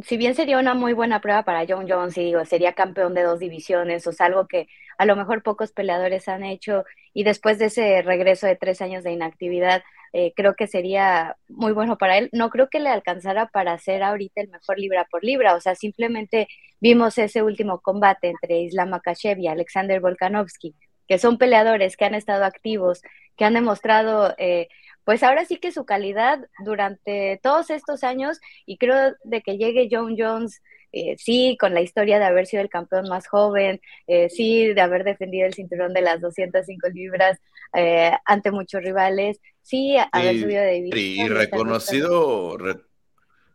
si 0.00 0.16
bien 0.16 0.34
sería 0.34 0.58
una 0.58 0.74
muy 0.74 0.92
buena 0.92 1.20
prueba 1.20 1.42
para 1.44 1.64
John 1.66 1.86
Jones 1.88 2.16
y 2.18 2.24
digo, 2.24 2.44
sería 2.44 2.74
campeón 2.74 3.14
de 3.14 3.22
dos 3.22 3.40
divisiones, 3.40 4.06
o 4.06 4.10
es 4.10 4.20
algo 4.20 4.46
que 4.46 4.68
a 4.98 5.06
lo 5.06 5.16
mejor 5.16 5.42
pocos 5.42 5.72
peleadores 5.72 6.28
han 6.28 6.44
hecho 6.44 6.84
y 7.14 7.24
después 7.24 7.58
de 7.58 7.66
ese 7.66 8.02
regreso 8.02 8.46
de 8.46 8.56
tres 8.56 8.82
años 8.82 9.04
de 9.04 9.12
inactividad, 9.12 9.82
eh, 10.12 10.32
creo 10.36 10.54
que 10.54 10.66
sería 10.66 11.36
muy 11.48 11.72
bueno 11.72 11.98
para 11.98 12.18
él. 12.18 12.28
No 12.32 12.50
creo 12.50 12.68
que 12.68 12.80
le 12.80 12.90
alcanzara 12.90 13.46
para 13.48 13.76
ser 13.78 14.02
ahorita 14.02 14.40
el 14.42 14.48
mejor 14.48 14.78
libra 14.78 15.06
por 15.10 15.24
libra, 15.24 15.54
o 15.54 15.60
sea, 15.60 15.74
simplemente 15.74 16.48
vimos 16.80 17.16
ese 17.18 17.42
último 17.42 17.80
combate 17.80 18.28
entre 18.28 18.60
Islam 18.60 18.90
Makashev 18.90 19.38
y 19.38 19.48
Alexander 19.48 20.00
Volkanovski, 20.00 20.74
que 21.08 21.18
son 21.18 21.38
peleadores 21.38 21.96
que 21.96 22.04
han 22.04 22.14
estado 22.14 22.44
activos, 22.44 23.02
que 23.36 23.44
han 23.44 23.54
demostrado, 23.54 24.34
eh, 24.38 24.68
pues 25.06 25.22
ahora 25.22 25.44
sí 25.44 25.58
que 25.58 25.70
su 25.70 25.84
calidad 25.86 26.48
durante 26.64 27.38
todos 27.40 27.70
estos 27.70 28.02
años 28.02 28.40
y 28.66 28.76
creo 28.76 29.14
de 29.22 29.40
que 29.40 29.56
llegue 29.56 29.88
John 29.88 30.16
Jones 30.18 30.60
eh, 30.90 31.14
sí, 31.16 31.56
con 31.60 31.74
la 31.74 31.80
historia 31.80 32.18
de 32.18 32.24
haber 32.24 32.46
sido 32.46 32.60
el 32.60 32.68
campeón 32.68 33.08
más 33.08 33.28
joven, 33.28 33.80
eh, 34.08 34.28
sí, 34.30 34.74
de 34.74 34.80
haber 34.80 35.04
defendido 35.04 35.46
el 35.46 35.54
cinturón 35.54 35.94
de 35.94 36.00
las 36.00 36.20
205 36.20 36.88
libras 36.88 37.38
eh, 37.72 38.10
ante 38.24 38.50
muchos 38.50 38.82
rivales, 38.82 39.38
sí, 39.62 39.96
haber 40.10 40.40
subido 40.40 40.62
de 40.62 40.72
división. 40.72 41.26
Y 41.26 41.28
reconocido, 41.28 42.56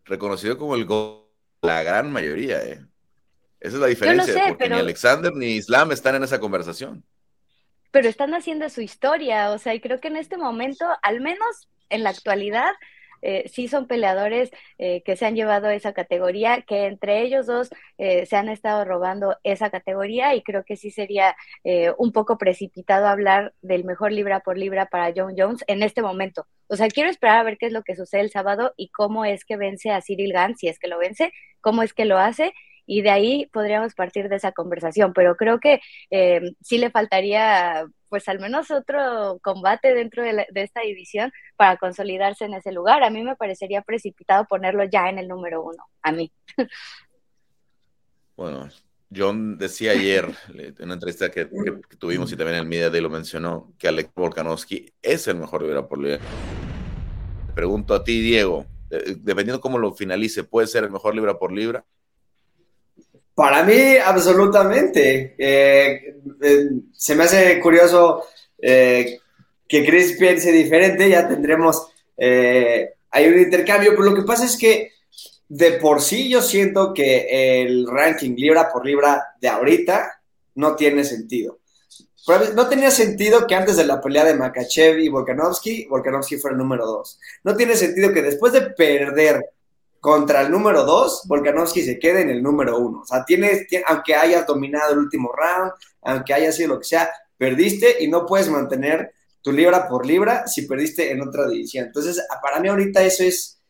reconocido 0.06 0.58
como 0.58 0.76
el 0.76 0.86
gol, 0.86 1.26
la 1.62 1.84
gran 1.84 2.12
mayoría, 2.14 2.64
¿eh? 2.64 2.80
Esa 3.60 3.76
es 3.76 3.82
la 3.82 3.88
diferencia, 3.88 4.46
porque 4.48 4.70
ni 4.70 4.76
Alexander 4.76 5.34
ni 5.34 5.48
Islam 5.48 5.92
están 5.92 6.16
en 6.16 6.24
esa 6.24 6.40
conversación. 6.40 7.04
Pero 7.92 8.10
están 8.10 8.34
haciendo 8.34 8.70
su 8.70 8.82
historia, 8.82 9.52
o 9.52 9.58
sea, 9.58 9.74
y 9.74 9.82
creo 9.82 10.00
que 10.00 10.08
en 10.08 10.18
este 10.18 10.38
momento, 10.38 10.86
al 11.02 11.22
menos 11.22 11.68
en 11.90 12.04
la 12.04 12.10
actualidad, 12.10 12.72
eh, 13.22 13.48
sí 13.50 13.68
son 13.68 13.88
peleadores 13.88 14.52
eh, 14.78 15.04
que 15.04 15.16
se 15.16 15.26
han 15.26 15.36
llevado 15.36 15.70
esa 15.70 15.94
categoría, 15.94 16.62
que 16.64 16.86
entre 16.86 17.22
ellos 17.22 17.46
dos 17.46 17.70
eh, 17.98 18.26
se 18.26 18.36
han 18.36 18.50
estado 18.50 18.84
robando 18.86 19.38
esa 19.44 19.70
categoría 19.70 20.34
y 20.36 20.42
creo 20.42 20.64
que 20.66 20.76
sí 20.78 20.92
sería 20.92 21.36
un 21.98 22.12
poco 22.12 22.38
precipitado 22.38 23.08
hablar 23.08 23.54
del 23.62 23.84
mejor 23.84 24.12
libra 24.12 24.40
por 24.40 24.58
libra 24.58 24.88
para 24.88 25.14
John 25.16 25.36
Jones 25.38 25.64
en 25.68 25.84
este 25.84 26.02
momento. 26.02 26.48
O 26.68 26.76
sea, 26.76 26.88
quiero 26.88 27.10
esperar 27.10 27.40
a 27.40 27.44
ver 27.44 27.58
qué 27.58 27.68
es 27.68 27.74
lo 27.74 27.84
que 27.84 27.96
sucede 27.96 28.22
el 28.22 28.32
sábado 28.32 28.74
y 28.78 28.90
cómo 28.90 29.26
es 29.26 29.46
que 29.46 29.58
vence 29.58 29.92
a 29.92 30.02
Cyril 30.02 30.34
Gans, 30.34 30.60
si 30.60 30.68
es 30.68 30.80
que 30.80 30.88
lo 30.88 30.98
vence, 30.98 31.32
cómo 31.62 31.84
es 31.84 31.94
que 31.94 32.06
lo 32.06 32.18
hace 32.18 32.54
y 32.92 33.02
de 33.04 33.10
ahí 33.10 33.50
podríamos 33.54 33.94
partir 33.94 34.28
de 34.28 34.36
esa 34.36 34.52
conversación, 34.52 35.14
pero 35.14 35.38
creo 35.38 35.62
que 35.62 35.80
eh, 36.10 36.42
sí 36.62 36.78
le 36.78 36.92
faltaría 36.92 37.86
pues 38.10 38.28
al 38.28 38.40
menos 38.40 38.70
otro 38.70 39.40
combate 39.42 39.94
dentro 39.94 40.22
de, 40.22 40.46
esta 40.56 40.82
división 40.82 41.32
para 41.56 41.78
consolidarse 41.78 42.44
en 42.44 42.54
ese 42.54 42.74
lugar. 42.74 43.02
A 43.04 43.10
mí 43.10 43.24
me 43.24 43.38
parecería 43.38 43.82
precipitado 43.82 44.44
ponerlo 44.44 44.84
ya 44.84 45.08
en 45.08 45.20
el 45.20 45.30
número 45.30 45.64
uno, 45.64 45.86
a 46.02 46.12
mí. 46.12 46.34
Bueno, 48.36 48.68
John 49.16 49.58
decía 49.58 49.92
ayer 49.92 50.26
en 50.54 50.84
una 50.84 50.96
entrevista 50.96 51.30
que, 51.30 51.48
tuvimos 51.98 52.34
y 52.34 52.36
también 52.36 52.58
el 52.58 52.66
media 52.66 52.90
de 52.90 53.00
lo 53.00 53.10
mencionó, 53.10 53.72
que 53.78 53.88
Alex 53.88 54.12
Volkanovski 54.16 54.92
es 55.02 55.28
el 55.30 55.38
mejor 55.38 55.62
libra 55.62 55.88
por 55.88 56.00
libra. 56.00 56.20
Pregunto 57.56 57.94
a 57.94 58.04
ti, 58.04 58.20
Diego, 58.20 58.66
eh, 58.90 59.16
dependiendo 59.18 59.62
cómo 59.62 59.78
lo 59.78 59.94
finalice, 59.94 60.44
¿puede 60.44 60.68
ser 60.68 60.84
el 60.84 60.92
mejor 60.92 61.16
libra 61.16 61.40
por 61.40 61.54
libra? 61.54 61.86
Para 63.34 63.64
mí, 63.64 63.96
absolutamente. 64.04 65.36
Eh, 65.38 66.16
eh, 66.42 66.70
se 66.94 67.16
me 67.16 67.24
hace 67.24 67.60
curioso 67.60 68.26
eh, 68.58 69.20
que 69.68 69.86
Chris 69.86 70.18
piense 70.18 70.52
diferente, 70.52 71.10
ya 71.10 71.28
tendremos, 71.28 71.88
hay 72.18 73.28
un 73.28 73.40
intercambio, 73.40 73.92
pero 73.92 74.04
lo 74.04 74.16
que 74.16 74.24
pasa 74.24 74.46
es 74.46 74.58
que 74.58 74.92
de 75.48 75.74
por 75.74 76.02
sí 76.02 76.30
yo 76.30 76.42
siento 76.42 76.94
que 76.94 77.62
el 77.62 77.88
ranking 77.88 78.36
libra 78.36 78.72
por 78.72 78.86
libra 78.86 79.34
de 79.40 79.48
ahorita 79.48 80.22
no 80.56 80.76
tiene 80.76 81.04
sentido. 81.04 81.60
No 82.56 82.70
tenía 82.70 82.92
sentido 82.92 83.48
que 83.48 83.56
antes 83.56 83.78
de 83.78 83.86
la 83.86 84.00
pelea 84.00 84.24
de 84.24 84.36
Makachev 84.36 85.00
y 85.00 85.10
Volkanovski, 85.10 85.88
Volkanovski 85.88 86.38
fuera 86.38 86.54
el 86.54 86.60
número 86.60 86.86
dos. 86.86 87.20
No 87.44 87.56
tiene 87.56 87.76
sentido 87.76 88.14
que 88.14 88.22
después 88.22 88.54
de 88.54 88.62
perder 88.62 89.42
contra 90.02 90.42
el 90.42 90.52
número 90.52 90.84
2, 90.84 91.28
Volkanovski 91.28 91.84
se 91.84 92.00
quede 92.00 92.22
en 92.22 92.32
el 92.32 92.42
número 92.42 92.80
1. 92.80 93.02
O 93.02 93.06
sea, 93.06 93.24
tienes, 93.24 93.68
aunque 93.86 94.16
hayas 94.16 94.48
dominado 94.48 94.94
el 94.94 94.98
último 94.98 95.32
round, 95.32 95.72
aunque 96.02 96.34
haya 96.34 96.52
sido 96.52 96.70
lo 96.70 96.80
que 96.80 96.86
sea, 96.86 97.10
perdiste 97.38 98.04
y 98.04 98.08
no 98.08 98.26
puedes 98.26 98.50
mantener 98.50 99.14
tu 99.44 99.52
libra 99.52 99.88
por 99.88 100.08
libra 100.08 100.48
si 100.48 100.64
perdiste 100.64 101.12
en 101.12 101.22
otra 101.22 101.48
división. 101.48 101.86
Entonces, 101.86 102.20
para 102.42 102.60
mí 102.60 102.68
ahorita 102.68 103.04
eso 103.04 103.24
es, 103.24 103.62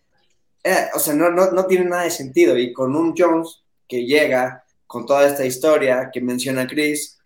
eh, 0.63 0.88
o 0.93 1.00
sea, 1.00 1.13
no, 1.13 1.29
no, 1.29 1.51
no, 1.51 1.65
tiene 1.65 1.85
nada 1.85 2.03
de 2.03 2.11
sentido. 2.11 2.57
Y 2.57 2.71
con 2.71 2.95
un 2.95 3.13
Jones 3.15 3.63
que 3.85 4.05
llega 4.05 4.63
con 4.88 5.05
toda 5.05 5.27
esta 5.27 5.45
historia 5.45 6.09
que 6.13 6.21
menciona 6.21 6.65
Chris, 6.65 7.19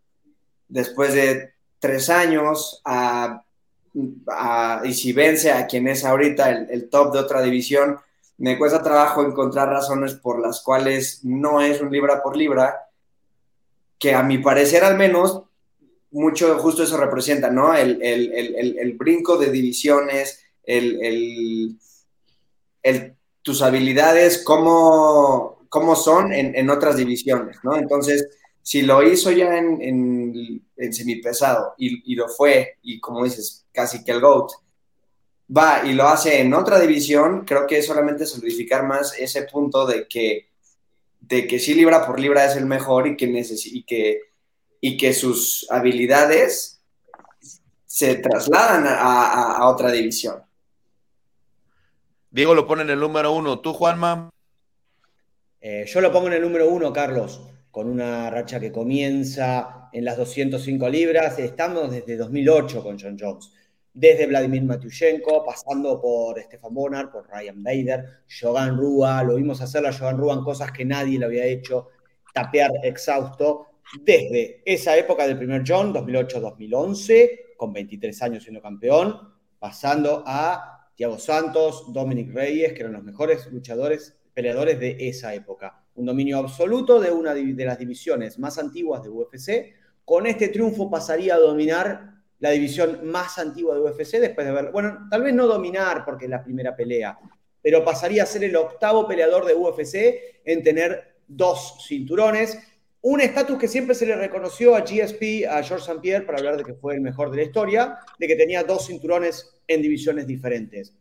después 0.67 1.13
de 1.13 1.53
tres 1.77 2.09
años, 2.09 2.81
y 4.83 4.93
si 4.93 5.13
vence 5.13 5.51
a 5.51 5.67
quien 5.67 5.87
es 5.87 6.03
ahorita 6.03 6.49
el 6.49 6.89
top 6.89 7.13
de 7.13 7.19
otra 7.19 7.43
división, 7.43 7.99
me 8.37 8.57
cuesta 8.57 8.83
trabajo 8.83 9.23
encontrar 9.23 9.69
razones 9.69 10.15
por 10.15 10.39
las 10.39 10.61
cuales 10.61 11.21
no 11.23 11.61
es 11.61 11.79
un 11.81 11.91
libra 11.91 12.21
por 12.21 12.35
libra, 12.35 12.89
que 13.97 14.13
a 14.13 14.23
mi 14.23 14.39
parecer 14.39 14.83
al 14.83 14.97
menos, 14.97 15.43
mucho 16.11 16.57
justo 16.59 16.83
eso 16.83 16.97
representa, 16.97 17.49
¿no? 17.49 17.73
El, 17.73 18.95
brinco 18.97 19.37
de 19.37 19.51
divisiones, 19.51 20.43
el, 20.63 21.77
tus 23.41 23.61
habilidades, 23.61 24.43
cómo, 24.43 25.65
cómo 25.69 25.95
son 25.95 26.33
en, 26.33 26.69
otras 26.69 26.97
divisiones, 26.97 27.57
¿no? 27.63 27.77
Entonces, 27.77 28.27
si 28.61 28.81
lo 28.81 29.03
hizo 29.03 29.31
ya 29.31 29.57
en, 29.57 30.61
en, 30.75 30.93
semipesado 30.93 31.73
y, 31.77 32.11
y, 32.11 32.15
lo 32.15 32.27
fue, 32.27 32.77
y 32.81 32.99
como 32.99 33.23
dices, 33.23 33.65
casi 33.71 34.03
que 34.03 34.11
el 34.11 34.21
GOAT, 34.21 34.51
va 35.55 35.85
y 35.85 35.93
lo 35.93 36.07
hace 36.07 36.41
en 36.41 36.53
otra 36.53 36.79
división, 36.79 37.45
creo 37.45 37.67
que 37.67 37.79
es 37.79 37.85
solamente 37.85 38.25
solidificar 38.25 38.83
más 38.83 39.17
ese 39.17 39.43
punto 39.43 39.85
de 39.85 40.07
que, 40.07 40.49
de 41.19 41.47
que 41.47 41.59
sí 41.59 41.73
libra 41.73 42.05
por 42.05 42.19
libra 42.19 42.45
es 42.45 42.55
el 42.55 42.65
mejor 42.65 43.07
y 43.07 43.15
que, 43.15 43.25
y 43.25 43.83
que, 43.83 44.21
y 44.81 44.97
que 44.97 45.13
sus 45.13 45.67
habilidades 45.69 46.81
se 47.85 48.15
trasladan 48.15 48.85
a, 48.87 49.67
otra 49.67 49.91
división. 49.91 50.43
Diego 52.29 52.53
lo 52.53 52.67
pone 52.67 52.81
en 52.81 52.89
el 52.89 52.99
número 52.99 53.31
uno. 53.31 53.59
¿Tú, 53.59 53.73
Juanma? 53.73 54.29
Eh, 55.61 55.85
yo 55.87 56.01
lo 56.01 56.11
pongo 56.11 56.27
en 56.27 56.33
el 56.33 56.41
número 56.41 56.67
uno, 56.67 56.91
Carlos, 56.91 57.41
con 57.71 57.87
una 57.87 58.29
racha 58.29 58.59
que 58.59 58.73
comienza 58.73 59.89
en 59.93 60.03
las 60.03 60.17
205 60.17 60.89
libras. 60.89 61.39
Estamos 61.39 61.89
desde 61.89 62.17
2008 62.17 62.83
con 62.83 62.99
John 62.99 63.17
Jones 63.17 63.49
desde 63.95 64.27
Vladimir 64.27 64.61
Matyushenko, 64.63 65.45
pasando 65.45 66.01
por 66.01 66.39
Stefan 66.41 66.73
Bonner, 66.73 67.09
por 67.09 67.29
Ryan 67.29 67.63
Bader, 67.63 68.05
Jogan 68.27 68.77
Rua, 68.77 69.23
lo 69.23 69.35
vimos 69.35 69.61
hacer 69.61 69.85
a 69.85 69.93
Jogan 69.93 70.17
Rua 70.17 70.33
en 70.33 70.43
cosas 70.43 70.71
que 70.73 70.83
nadie 70.83 71.17
le 71.17 71.25
había 71.25 71.45
hecho, 71.45 71.87
tapear 72.33 72.71
exhausto, 72.83 73.67
desde 74.01 74.61
esa 74.65 74.97
época 74.97 75.25
del 75.25 75.37
primer 75.37 75.63
John, 75.65 75.93
2008-2011, 75.93 77.55
con 77.55 77.71
23 77.71 78.21
años 78.21 78.43
siendo 78.43 78.61
campeón, 78.61 79.33
pasando 79.59 80.23
a 80.27 80.89
Thiago 80.95 81.17
Santos, 81.17 81.93
Dominic 81.93 82.33
Reyes, 82.33 82.73
que 82.73 82.81
eran 82.81 82.93
los 82.93 83.03
mejores 83.03 83.49
luchadores, 83.49 84.17
peleadores 84.33 84.77
de 84.77 85.07
esa 85.07 85.33
época. 85.33 85.85
Un 85.95 86.05
dominio 86.05 86.39
absoluto 86.39 86.99
de 86.99 87.11
una 87.11 87.33
de 87.33 87.65
las 87.65 87.79
divisiones 87.79 88.37
más 88.39 88.57
antiguas 88.57 89.03
de 89.03 89.09
UFC. 89.09 89.73
Con 90.03 90.27
este 90.27 90.49
triunfo 90.49 90.89
pasaría 90.89 91.35
a 91.35 91.39
dominar 91.39 92.14
la 92.39 92.51
división 92.51 92.99
más 93.03 93.37
antigua 93.37 93.75
de 93.75 93.81
UFC 93.81 94.19
después 94.19 94.45
de 94.45 94.53
ver, 94.53 94.71
bueno, 94.71 95.07
tal 95.09 95.23
vez 95.23 95.33
no 95.33 95.47
dominar 95.47 96.03
porque 96.05 96.25
es 96.25 96.31
la 96.31 96.43
primera 96.43 96.75
pelea, 96.75 97.17
pero 97.61 97.83
pasaría 97.83 98.23
a 98.23 98.27
ser 98.27 98.43
el 98.43 98.55
octavo 98.55 99.07
peleador 99.07 99.45
de 99.45 99.55
UFC 99.55 100.41
en 100.43 100.63
tener 100.63 101.15
dos 101.27 101.83
cinturones. 101.87 102.57
Un 103.01 103.21
estatus 103.21 103.57
que 103.57 103.67
siempre 103.67 103.95
se 103.95 104.05
le 104.05 104.15
reconoció 104.15 104.75
a 104.75 104.81
GSP, 104.81 105.47
a 105.49 105.63
George 105.63 105.85
St. 105.85 105.99
Pierre, 106.01 106.25
para 106.25 106.39
hablar 106.39 106.57
de 106.57 106.63
que 106.63 106.73
fue 106.73 106.95
el 106.95 107.01
mejor 107.01 107.31
de 107.31 107.37
la 107.37 107.43
historia, 107.43 107.99
de 108.19 108.27
que 108.27 108.35
tenía 108.35 108.63
dos 108.63 108.87
cinturones 108.87 109.59
en 109.67 109.81
divisiones 109.81 110.27
diferentes. 110.27 110.93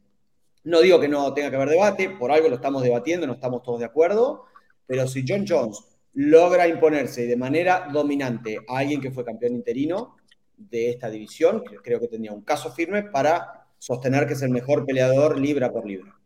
No 0.64 0.81
digo 0.81 0.99
que 0.99 1.09
no 1.09 1.33
tenga 1.35 1.50
que 1.50 1.57
haber 1.57 1.71
debate, 1.71 2.11
por 2.11 2.33
algo 2.33 2.49
lo 2.49 2.57
estamos 2.57 2.83
debatiendo, 2.83 3.26
no 3.26 3.35
estamos 3.35 3.62
todos 3.62 3.81
de 3.81 3.87
acuerdo, 3.87 4.47
pero 4.87 5.07
si 5.07 5.25
John 5.26 5.45
Jones 5.47 5.79
logra 6.14 6.69
imponerse 6.69 7.26
de 7.26 7.37
manera 7.37 7.88
dominante 7.93 8.59
a 8.69 8.79
alguien 8.79 9.00
que 9.00 9.11
fue 9.11 9.25
campeón 9.25 9.55
interino, 9.55 10.17
de 10.56 10.90
esta 10.90 11.11
división, 11.11 11.64
que 11.64 11.76
creo 11.76 12.00
que 12.00 12.08
tenía 12.08 12.32
un 12.32 12.42
caso 12.42 12.73
firme 12.73 13.02
para 13.02 13.66
sostener 13.78 14.26
que 14.26 14.34
es 14.34 14.42
el 14.42 14.50
mejor 14.50 14.87
peleador 14.87 15.38
libra 15.38 15.70
por 15.70 15.87
libra. 15.87 16.16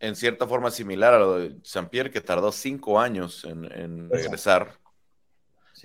En 0.00 0.16
cierta 0.16 0.46
forma 0.46 0.70
similar 0.70 1.14
a 1.14 1.18
lo 1.18 1.38
de 1.38 1.56
Jean-Pierre, 1.62 2.10
que 2.10 2.20
tardó 2.20 2.52
cinco 2.52 2.98
años 3.00 3.44
en, 3.44 4.08
regresar 4.10 4.78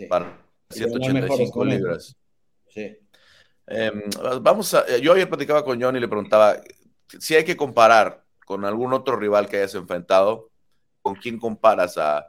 para 0.08 0.42
185 0.70 1.66
libras. 1.66 2.16
Sí. 2.70 2.98
Em, 3.68 4.02
vamos 4.42 4.74
a, 4.74 4.98
yo 4.98 5.14
ayer 5.14 5.30
platicaba 5.30 5.64
con 5.64 5.82
John 5.82 5.96
y 5.96 6.00
le 6.00 6.08
preguntaba 6.08 6.60
si 7.20 7.36
hay 7.36 7.44
que 7.44 7.58
comparar 7.58 8.24
con 8.46 8.66
algún 8.66 8.94
otro 8.94 9.16
rival 9.16 9.48
que 9.48 9.58
hayas 9.58 9.76
enfrentado, 9.76 10.50
¿con 11.02 11.16
quién 11.16 11.38
comparas 11.38 11.98
a, 11.98 12.26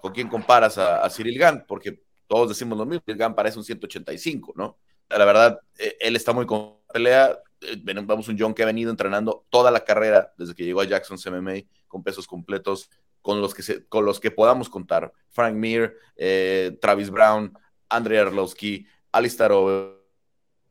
con 0.00 0.12
quién 0.12 0.28
comparas 0.28 0.78
a, 0.78 1.04
a 1.04 1.10
Cyril 1.10 1.38
Gant? 1.38 1.66
Porque 1.66 2.05
todos 2.26 2.48
decimos 2.48 2.76
lo 2.78 2.86
mismo, 2.86 3.02
Cyril 3.04 3.18
Gann 3.18 3.34
parece 3.34 3.58
un 3.58 3.64
185, 3.64 4.54
¿no? 4.56 4.78
La 5.08 5.24
verdad, 5.24 5.60
eh, 5.78 5.96
él 6.00 6.16
está 6.16 6.32
muy 6.32 6.46
con 6.46 6.76
pelea, 6.92 7.38
eh, 7.60 7.76
vamos 8.04 8.28
un 8.28 8.36
John 8.38 8.54
que 8.54 8.62
ha 8.62 8.66
venido 8.66 8.90
entrenando 8.90 9.46
toda 9.50 9.70
la 9.70 9.80
carrera 9.80 10.32
desde 10.36 10.54
que 10.54 10.64
llegó 10.64 10.80
a 10.80 10.84
Jackson 10.84 11.18
MMA 11.32 11.62
con 11.86 12.02
pesos 12.02 12.26
completos, 12.26 12.90
con 13.22 13.40
los 13.40 13.54
que, 13.54 13.62
se, 13.62 13.86
con 13.86 14.04
los 14.04 14.20
que 14.20 14.30
podamos 14.30 14.68
contar. 14.68 15.12
Frank 15.30 15.54
Mir, 15.54 15.96
eh, 16.16 16.76
Travis 16.80 17.10
Brown, 17.10 17.52
Andrei 17.88 18.18
Arlovsky, 18.18 18.86
Alistair 19.12 19.52
Over, 19.52 19.96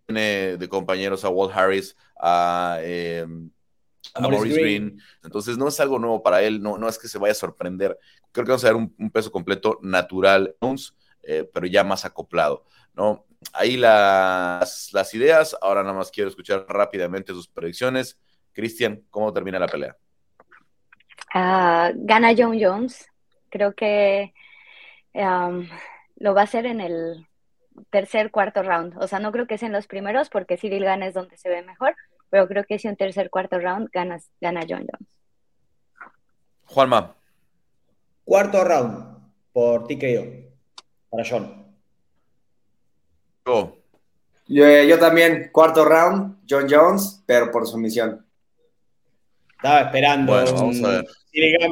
de 0.08 0.68
compañeros 0.70 1.26
a 1.26 1.30
Walt 1.30 1.56
Harris, 1.56 1.96
a, 2.20 2.80
Maurice 4.20 4.60
Green. 4.60 5.02
Entonces 5.24 5.58
no 5.58 5.68
es 5.68 5.80
algo 5.80 6.00
nuevo 6.00 6.22
para 6.22 6.42
él, 6.44 6.62
no, 6.62 6.78
no 6.78 6.88
es 6.88 6.98
que 6.98 7.08
se 7.08 7.18
vaya 7.18 7.32
a 7.32 7.36
sorprender. 7.36 7.98
Creo 8.32 8.46
que 8.46 8.52
vamos 8.52 8.66
a 8.66 8.68
ver 8.68 8.76
un, 8.76 9.12
peso 9.12 9.32
completo 9.32 9.80
natural, 9.82 10.56
eh, 11.26 11.50
pero 11.52 11.66
ya 11.66 11.84
más 11.84 12.06
acoplado, 12.06 12.66
¿no? 12.94 13.26
Ahí 13.54 13.78
las, 13.78 14.92
las 14.94 15.14
ideas, 15.14 15.56
ahora 15.62 15.82
nada 15.82 15.96
más 15.96 16.12
quiero 16.12 16.30
escuchar 16.30 16.66
rápidamente 16.68 17.34
sus 17.34 17.48
predicciones. 17.48 18.20
Cristian, 18.54 19.04
¿cómo 19.10 19.34
termina 19.34 19.60
la 19.60 19.68
pelea? 19.68 19.98
Ah, 21.34 21.92
gana 21.94 22.34
John 22.38 22.58
Jones. 22.60 23.08
Creo 23.50 23.74
que 23.74 24.34
lo 25.14 26.34
va 26.34 26.42
a 26.42 26.44
hacer 26.46 26.66
en 26.66 26.82
el 26.82 27.28
tercer, 27.90 28.32
cuarto 28.32 28.64
round. 28.64 28.96
O 29.02 29.08
sea, 29.08 29.20
no 29.20 29.32
creo 29.32 29.48
que 29.48 29.58
sea 29.58 29.68
en 29.68 29.74
los 29.74 29.88
primeros 29.88 30.30
porque 30.30 30.58
Cyril 30.58 30.86
gana 30.86 31.08
es 31.08 31.14
donde 31.14 31.38
se 31.38 31.50
ve 31.50 31.62
mejor, 31.62 31.96
pero 32.30 32.48
creo 32.48 32.64
que 32.64 32.80
si 32.80 32.88
un 32.88 32.96
tercer, 32.96 33.30
cuarto 33.30 33.60
round 33.60 33.90
gana, 33.92 34.20
gana 34.42 34.62
John 34.68 34.86
Jones. 34.90 35.10
Juanma. 36.66 37.16
Cuarto 38.24 38.64
round 38.64 39.32
por 39.52 39.88
TKO 39.88 40.55
para 41.16 41.30
John. 41.30 41.66
Yo. 43.46 43.78
Yo, 44.48 45.00
también, 45.00 45.50
cuarto 45.52 45.86
round, 45.86 46.38
John 46.48 46.68
Jones, 46.70 47.24
pero 47.26 47.52
por 47.52 47.68
sumisión. 47.68 48.26
Estaba 49.56 49.82
esperando 49.82 50.34
bueno, 50.34 50.54
vamos 50.54 50.84
a 50.84 50.90
ver. 50.90 51.06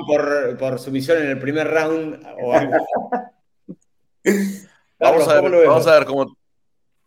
por, 0.07 0.57
por 0.57 0.79
sumisión 0.79 1.21
en 1.21 1.29
el 1.29 1.39
primer 1.39 1.67
round 1.67 2.25
o 2.41 2.53
algo. 2.53 2.77
vamos, 4.99 5.27
a 5.27 5.41
ver, 5.41 5.67
vamos 5.67 5.87
a 5.87 5.93
ver 5.93 6.05
cómo 6.05 6.35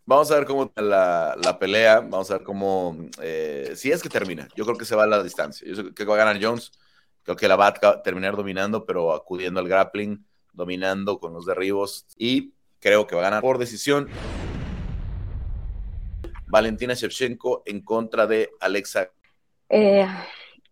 Vamos 0.07 0.31
a 0.31 0.35
ver 0.35 0.45
cómo 0.45 0.71
la, 0.77 1.35
la 1.43 1.59
pelea, 1.59 1.99
vamos 1.99 2.31
a 2.31 2.35
ver 2.35 2.43
cómo, 2.43 2.95
eh, 3.21 3.73
si 3.75 3.91
es 3.91 4.01
que 4.01 4.07
termina, 4.07 4.47
yo 4.55 4.63
creo 4.63 4.77
que 4.77 4.85
se 4.85 4.95
va 4.95 5.03
a 5.03 5.07
la 5.07 5.21
distancia, 5.21 5.67
yo 5.67 5.75
creo 5.75 5.93
que 5.93 6.05
va 6.05 6.13
a 6.15 6.19
ganar 6.19 6.41
Jones, 6.41 6.71
creo 7.23 7.35
que 7.35 7.49
la 7.49 7.57
va 7.57 7.67
a 7.67 8.01
terminar 8.01 8.37
dominando, 8.37 8.85
pero 8.85 9.13
acudiendo 9.13 9.59
al 9.59 9.67
grappling, 9.67 10.25
dominando 10.57 11.19
con 11.19 11.31
los 11.33 11.45
derribos 11.45 12.05
y 12.17 12.51
creo 12.81 13.07
que 13.07 13.15
va 13.15 13.21
a 13.21 13.25
ganar 13.25 13.41
por 13.41 13.59
decisión. 13.59 14.09
Valentina 16.47 16.93
Shevchenko 16.93 17.63
en 17.65 17.81
contra 17.81 18.27
de 18.27 18.49
Alexa. 18.59 19.11
Eh, 19.69 20.05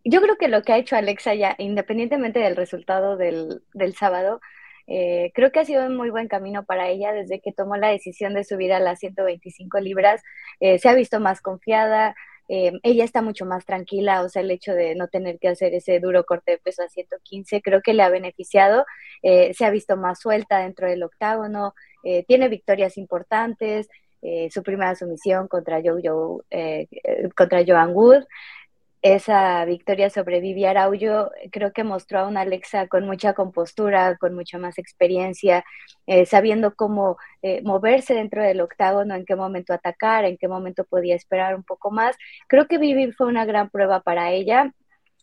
yo 0.03 0.21
creo 0.21 0.37
que 0.37 0.47
lo 0.47 0.61
que 0.63 0.73
ha 0.73 0.77
hecho 0.77 0.95
Alexa 0.95 1.35
ya, 1.35 1.55
independientemente 1.57 2.39
del 2.39 2.55
resultado 2.55 3.15
del, 3.15 3.61
del 3.73 3.95
sábado, 3.95 4.41
eh, 4.87 5.31
creo 5.33 5.51
que 5.51 5.59
ha 5.59 5.65
sido 5.65 5.85
un 5.85 5.95
muy 5.95 6.09
buen 6.09 6.27
camino 6.27 6.63
para 6.65 6.87
ella 6.89 7.11
desde 7.11 7.39
que 7.39 7.51
tomó 7.51 7.75
la 7.75 7.89
decisión 7.89 8.33
de 8.33 8.43
subir 8.43 8.73
a 8.73 8.79
las 8.79 8.99
125 8.99 9.79
libras. 9.79 10.21
Eh, 10.59 10.79
se 10.79 10.89
ha 10.89 10.93
visto 10.93 11.19
más 11.19 11.41
confiada, 11.41 12.15
eh, 12.47 12.71
ella 12.83 13.03
está 13.03 13.21
mucho 13.21 13.45
más 13.45 13.65
tranquila, 13.65 14.21
o 14.21 14.29
sea, 14.29 14.41
el 14.41 14.51
hecho 14.51 14.73
de 14.73 14.95
no 14.95 15.07
tener 15.07 15.39
que 15.39 15.49
hacer 15.49 15.73
ese 15.73 15.99
duro 15.99 16.23
corte 16.25 16.51
de 16.51 16.57
peso 16.59 16.83
a 16.83 16.89
115 16.89 17.61
creo 17.61 17.81
que 17.81 17.93
le 17.93 18.03
ha 18.03 18.09
beneficiado. 18.09 18.85
se 19.21 19.65
ha 19.65 19.69
visto 19.71 19.97
más 19.97 20.19
suelta 20.19 20.59
dentro 20.59 20.87
del 20.87 21.03
octágono, 21.03 21.73
tiene 22.27 22.49
victorias 22.49 22.97
importantes. 22.97 23.87
su 24.49 24.63
primera 24.63 24.95
sumisión 24.95 25.47
contra, 25.47 25.81
Joe, 25.83 26.01
contra 27.35 27.63
Joan 27.65 27.91
Wood 27.93 28.23
esa 29.05 29.63
victoria 29.65 30.09
sobre 30.09 30.39
Vivi 30.39 30.65
Araujo, 30.65 31.29
creo 31.51 31.71
que 31.71 31.83
mostró 31.83 32.21
a 32.21 32.27
una 32.27 32.41
Alexa 32.41 32.87
con 32.87 33.05
mucha 33.05 33.33
compostura, 33.33 34.17
con 34.17 34.33
mucha 34.33 34.57
más 34.57 34.79
experiencia, 34.79 35.63
eh, 36.07 36.25
sabiendo 36.25 36.73
cómo 36.73 37.17
eh, 37.43 37.61
moverse 37.61 38.15
dentro 38.15 38.41
del 38.41 38.61
octágono, 38.61 39.13
en 39.13 39.23
qué 39.23 39.35
momento 39.35 39.73
atacar, 39.73 40.25
en 40.25 40.37
qué 40.37 40.47
momento 40.47 40.85
podía 40.85 41.15
esperar 41.15 41.55
un 41.55 41.61
poco 41.63 41.91
más. 41.91 42.15
Creo 42.47 42.67
que 42.67 42.79
Vivi 42.79 43.11
fue 43.11 43.27
una 43.27 43.45
gran 43.45 43.69
prueba 43.69 44.01
para 44.01 44.31
ella. 44.31 44.73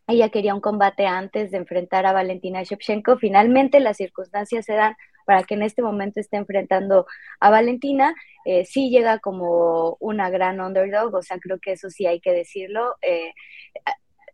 Ella 0.07 0.29
quería 0.29 0.55
un 0.55 0.61
combate 0.61 1.09
antes 1.09 1.51
de 1.51 1.57
enfrentar 1.57 2.07
a 2.07 2.13
Valentina 2.13 2.63
Shevchenko. 2.63 3.19
Finalmente 3.19 3.81
las 3.81 3.97
circunstancias 3.97 4.65
se 4.65 4.75
dan 4.75 4.95
para 5.27 5.45
que 5.45 5.55
en 5.55 5.63
este 5.63 5.83
momento 5.83 6.21
esté 6.21 6.37
enfrentando 6.37 7.07
a 7.41 7.51
Valentina. 7.51 8.15
Eh, 8.45 8.65
sí 8.65 8.91
llega 8.91 9.19
como 9.19 9.97
una 10.01 10.31
gran 10.31 10.61
underdog, 10.61 11.15
o 11.15 11.23
sea, 11.23 11.39
creo 11.39 11.59
que 11.61 11.73
eso 11.73 11.91
sí 11.91 12.07
hay 12.07 12.21
que 12.21 12.33
decirlo. 12.33 12.97
Eh, 13.03 13.33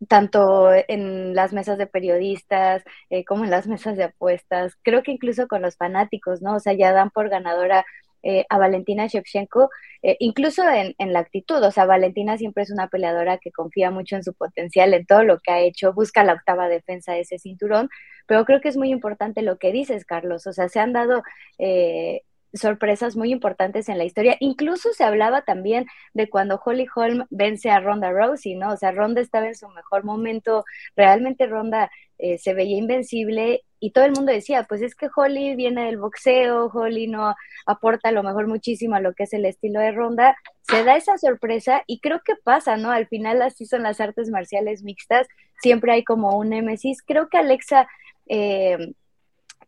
tanto 0.09 0.71
en 0.73 1.35
las 1.35 1.53
mesas 1.53 1.79
de 1.79 1.87
periodistas 1.87 2.85
eh, 3.11 3.25
como 3.25 3.45
en 3.45 3.51
las 3.51 3.67
mesas 3.67 3.97
de 3.97 4.05
apuestas, 4.05 4.77
creo 4.83 5.03
que 5.03 5.13
incluso 5.13 5.49
con 5.49 5.63
los 5.63 5.77
fanáticos, 5.77 6.41
¿no? 6.43 6.55
O 6.57 6.61
sea, 6.61 6.73
ya 6.75 6.93
dan 6.93 7.11
por 7.11 7.29
ganadora 7.29 7.85
eh, 8.23 8.45
a 8.49 8.59
Valentina 8.59 9.07
Shevchenko, 9.07 9.71
eh, 10.03 10.17
incluso 10.21 10.63
en, 10.69 10.95
la 11.13 11.21
actitud, 11.21 11.63
o 11.63 11.71
sea, 11.71 11.87
Valentina 11.87 12.37
siempre 12.39 12.63
es 12.63 12.71
una 12.71 12.89
peleadora 12.89 13.39
que 13.39 13.53
confía 13.53 13.91
mucho 13.91 14.17
en 14.17 14.25
su 14.25 14.35
potencial, 14.35 14.95
en 14.95 15.07
todo 15.07 15.23
lo 15.25 15.39
que 15.41 15.53
ha 15.53 15.61
hecho, 15.61 15.93
busca 15.93 16.25
la 16.25 16.35
octava 16.35 16.69
defensa 16.69 17.13
de 17.13 17.21
ese 17.21 17.39
cinturón, 17.39 17.89
pero 18.27 18.45
creo 18.45 18.61
que 18.61 18.69
es 18.69 18.77
muy 18.77 18.91
importante 18.91 19.43
lo 19.43 19.59
que 19.59 19.73
dices, 19.73 20.05
Carlos, 20.05 20.47
o 20.47 20.53
sea, 20.53 20.69
se 20.69 20.81
han 20.81 20.93
dado... 20.93 21.23
Eh, 21.59 22.23
sorpresas 22.55 23.17
muy 23.17 23.31
importantes 23.31 23.89
en 23.91 23.99
la 23.99 24.05
historia. 24.05 24.37
Incluso 24.41 24.93
se 24.95 25.05
hablaba 25.05 25.43
también 25.43 25.87
de 26.15 26.31
cuando 26.31 26.61
Holly 26.65 26.87
Holm 26.95 27.27
vence 27.31 27.71
a 27.71 27.81
Ronda 27.81 28.11
Rousey, 28.11 28.55
¿no? 28.55 28.73
O 28.73 28.77
sea, 28.77 28.91
Ronda 28.91 29.21
estaba 29.21 29.49
en 29.49 29.55
su 29.55 29.69
mejor 29.69 30.05
momento, 30.05 30.65
realmente 30.97 31.47
Ronda 31.47 31.91
se 32.39 32.55
veía 32.55 32.77
invencible 32.77 33.63
y 33.81 33.93
todo 33.93 34.05
el 34.05 34.13
mundo 34.13 34.33
decía, 34.33 34.65
pues 34.65 34.83
es 34.83 34.95
que 34.95 35.09
Holly 35.15 35.55
viene 35.55 35.87
del 35.87 35.99
boxeo, 35.99 36.67
Holly 36.67 37.07
no 37.07 37.35
aporta 37.67 38.09
a 38.09 38.13
lo 38.13 38.23
mejor 38.23 38.49
muchísimo 38.49 38.97
a 38.97 39.01
lo 39.01 39.15
que 39.15 39.25
es 39.25 39.33
el 39.33 39.45
estilo 39.45 39.81
de 39.81 39.93
ronda, 39.93 40.37
se 40.63 40.83
da 40.85 40.97
esa 40.97 41.17
sorpresa 41.17 41.83
y 41.87 42.01
creo 42.01 42.21
que 42.25 42.35
pasa, 42.43 42.77
¿no? 42.77 42.91
Al 42.91 43.07
final 43.07 43.41
así 43.43 43.67
son 43.67 43.85
las 43.85 44.01
artes 44.01 44.31
marciales 44.31 44.83
mixtas, 44.83 45.29
siempre 45.61 45.93
hay 45.93 46.05
como 46.05 46.37
un 46.37 46.51
némesis. 46.51 47.03
Creo 47.03 47.29
que 47.29 47.39
Alexa 47.39 47.89
eh, 48.27 48.95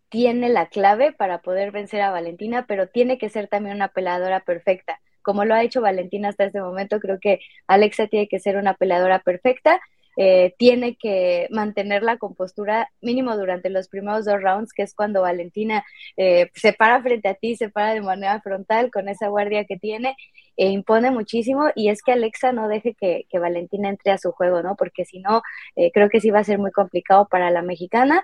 tiene 0.08 0.48
la 0.48 0.66
clave 0.66 1.12
para 1.12 1.40
poder 1.40 1.70
vencer 1.70 2.00
a 2.00 2.10
Valentina, 2.10 2.66
pero 2.66 2.88
tiene 2.88 3.16
que 3.16 3.28
ser 3.28 3.48
también 3.48 3.76
una 3.76 3.88
peleadora 3.88 4.40
perfecta. 4.40 5.00
Como 5.22 5.44
lo 5.44 5.54
ha 5.54 5.62
hecho 5.62 5.80
Valentina 5.80 6.30
hasta 6.30 6.44
este 6.44 6.60
momento, 6.60 6.98
creo 6.98 7.18
que 7.20 7.40
Alexa 7.68 8.08
tiene 8.08 8.26
que 8.26 8.40
ser 8.40 8.56
una 8.56 8.74
peleadora 8.74 9.20
perfecta 9.20 9.80
eh, 10.22 10.54
tiene 10.58 10.96
que 10.96 11.48
mantener 11.50 12.02
la 12.02 12.18
compostura 12.18 12.90
mínimo 13.00 13.38
durante 13.38 13.70
los 13.70 13.88
primeros 13.88 14.26
dos 14.26 14.42
rounds, 14.42 14.74
que 14.74 14.82
es 14.82 14.94
cuando 14.94 15.22
Valentina 15.22 15.82
eh, 16.18 16.50
se 16.52 16.74
para 16.74 17.00
frente 17.00 17.28
a 17.30 17.34
ti, 17.34 17.56
se 17.56 17.70
para 17.70 17.94
de 17.94 18.02
manera 18.02 18.38
frontal 18.42 18.90
con 18.90 19.08
esa 19.08 19.28
guardia 19.28 19.64
que 19.64 19.78
tiene 19.78 20.14
e 20.58 20.68
impone 20.68 21.10
muchísimo 21.10 21.70
y 21.74 21.88
es 21.88 22.02
que 22.02 22.12
Alexa 22.12 22.52
no 22.52 22.68
deje 22.68 22.94
que, 22.94 23.24
Valentina 23.38 23.88
entre 23.88 24.12
a 24.12 24.18
su 24.18 24.30
juego, 24.32 24.62
¿no? 24.62 24.76
Porque 24.76 25.06
si 25.06 25.20
no, 25.20 25.40
eh, 25.74 25.90
creo 25.90 26.10
que 26.10 26.20
sí 26.20 26.30
va 26.30 26.40
a 26.40 26.44
ser 26.44 26.58
muy 26.58 26.70
complicado 26.70 27.26
para 27.26 27.50
la 27.50 27.62
mexicana. 27.62 28.22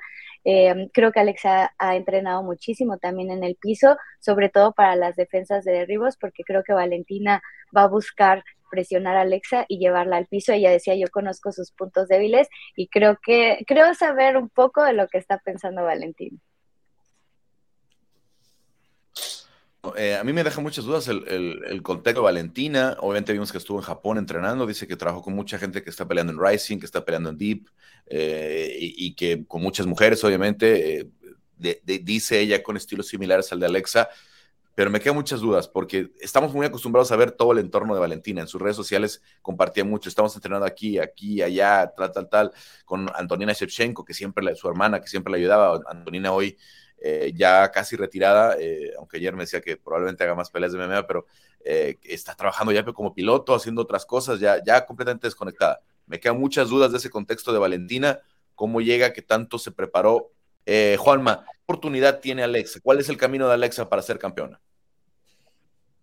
creo 0.93 1.13
que 1.13 1.21
Alexa 1.21 1.75
ha 1.79 1.97
entrenado 1.97 2.43
muchísimo 2.43 2.99
también 2.99 3.31
en 3.31 3.43
el 3.43 3.57
piso, 3.57 3.97
sobre 4.21 4.49
todo 4.51 4.73
para 4.73 4.97
las 4.97 5.17
defensas 5.17 5.65
de 5.65 5.73
derribos, 5.73 6.17
porque 6.19 6.45
creo 6.45 6.63
que 6.63 6.75
Valentina 6.75 7.43
va 7.77 7.85
a 7.85 7.89
buscar 7.89 8.45
presionar 8.71 9.17
a 9.17 9.23
Alexa 9.23 9.65
y 9.69 9.79
llevarla 9.79 10.17
al 10.17 10.27
piso. 10.27 10.53
Ella 10.53 10.71
decía, 10.71 10.95
yo 10.95 11.09
conozco 11.09 11.53
sus 11.53 11.73
puntos 11.73 12.09
débiles 12.09 12.49
y 12.75 12.89
creo 12.89 13.19
que, 13.23 13.65
creo 13.67 13.95
saber 13.95 14.37
un 14.37 14.49
poco 14.49 14.83
de 14.83 14.93
lo 14.93 15.09
que 15.09 15.19
está 15.19 15.39
pensando 15.39 15.85
Valentín. 15.85 16.41
Eh, 19.97 20.17
a 20.17 20.25
mí 20.25 20.33
me 20.33 20.43
deja 20.43 20.61
muchas 20.61 20.85
dudas 20.85 21.07
el, 21.09 21.81
contexto 21.83 22.21
de 22.21 22.25
Valentina. 22.25 22.97
Obviamente 23.01 23.33
vimos 23.33 23.53
que 23.53 23.59
estuvo 23.59 23.79
en 23.79 23.85
Japón 23.85 24.19
entrenando. 24.19 24.67
Dice 24.67 24.87
que 24.87 24.97
trabajó 24.97 25.23
con 25.23 25.35
mucha 25.35 25.59
gente 25.59 25.83
que 25.83 25.91
está 25.91 26.09
peleando 26.09 26.33
en 26.33 26.41
Rising, 26.41 26.79
que 26.79 26.87
está 26.87 27.05
peleando 27.05 27.31
en 27.31 27.39
Deep 27.39 27.69
eh, 28.07 28.77
y, 28.79 29.15
que 29.15 29.45
con 29.47 29.63
muchas 29.63 29.87
mujeres, 29.87 30.23
obviamente. 30.25 31.01
Eh, 31.01 31.11
dice 31.59 32.39
ella 32.41 32.63
con 32.63 32.77
estilos 32.77 33.09
similares 33.09 33.51
al 33.51 33.61
de 33.61 33.67
Alexa 33.67 34.11
pero 34.77 34.91
me 34.91 35.01
quedan 35.01 35.17
muchas 35.17 35.41
dudas 35.41 35.69
porque 35.69 36.11
estamos 36.21 36.53
muy 36.53 36.67
acostumbrados 36.67 37.11
a 37.11 37.17
ver 37.17 37.33
todo 37.33 37.53
el 37.53 37.59
entorno 37.59 37.95
de 37.95 38.01
Valentina. 38.01 38.43
En 38.43 38.47
sus 38.47 38.61
redes 38.61 38.77
sociales 38.77 39.23
compartía 39.41 39.87
mucho. 39.87 40.11
Estamos 40.11 40.35
entrenando 40.37 40.67
aquí, 40.67 40.99
aquí, 40.99 41.41
allá, 41.41 41.91
tal, 41.97 42.13
tal, 42.13 42.29
tal, 42.29 42.53
con 42.85 43.09
Antonina 43.15 43.55
Shevchenko, 43.55 44.05
que 44.05 44.13
siempre, 44.13 44.55
su 44.55 44.69
hermana, 44.69 45.01
que 45.01 45.09
siempre 45.09 45.33
le 45.33 45.39
ayudaba. 45.39 45.81
Antonina 45.87 46.31
hoy 46.33 46.59
eh, 46.99 47.33
ya 47.35 47.71
casi 47.71 47.97
retirada, 47.97 48.57
eh, 48.61 48.93
aunque 48.99 49.17
ayer 49.17 49.35
me 49.35 49.45
decía 49.45 49.63
que 49.63 49.79
probablemente 49.79 50.25
haga 50.25 50.35
más 50.35 50.51
peleas 50.51 50.73
de 50.73 50.79
MMA, 50.79 51.07
pero 51.07 51.25
eh, 51.65 51.99
está 52.03 52.35
trabajando 52.35 52.71
ya 52.71 52.85
como 52.85 53.15
piloto, 53.15 53.55
haciendo 53.55 53.81
otras 53.81 54.05
cosas, 54.05 54.41
ya, 54.41 54.63
ya 54.63 54.85
completamente 54.85 55.27
desconectada. 55.27 55.81
Me 56.07 56.21
quedan 56.21 56.39
muchas 56.39 56.69
dudas 56.69 56.93
de 56.93 56.99
ese 56.99 57.09
contexto 57.09 57.51
de 57.51 57.59
Valentina, 57.59 58.21
cómo 58.55 58.83
llega, 58.83 59.15
que 59.15 59.23
tanto 59.23 59.59
se 59.59 59.73
preparó 59.73 60.33
Eh, 60.69 60.97
Juanma, 60.99 61.45
¿qué 61.45 61.59
oportunidad 61.65 62.21
tiene 62.21 62.43
Alexa? 62.43 62.81
¿Cuál 62.83 62.99
es 63.01 63.09
el 63.09 63.17
camino 63.17 63.47
de 63.49 63.55
Alexa 63.55 63.89
para 63.89 64.03
ser 64.03 64.19
campeona? 64.19 64.61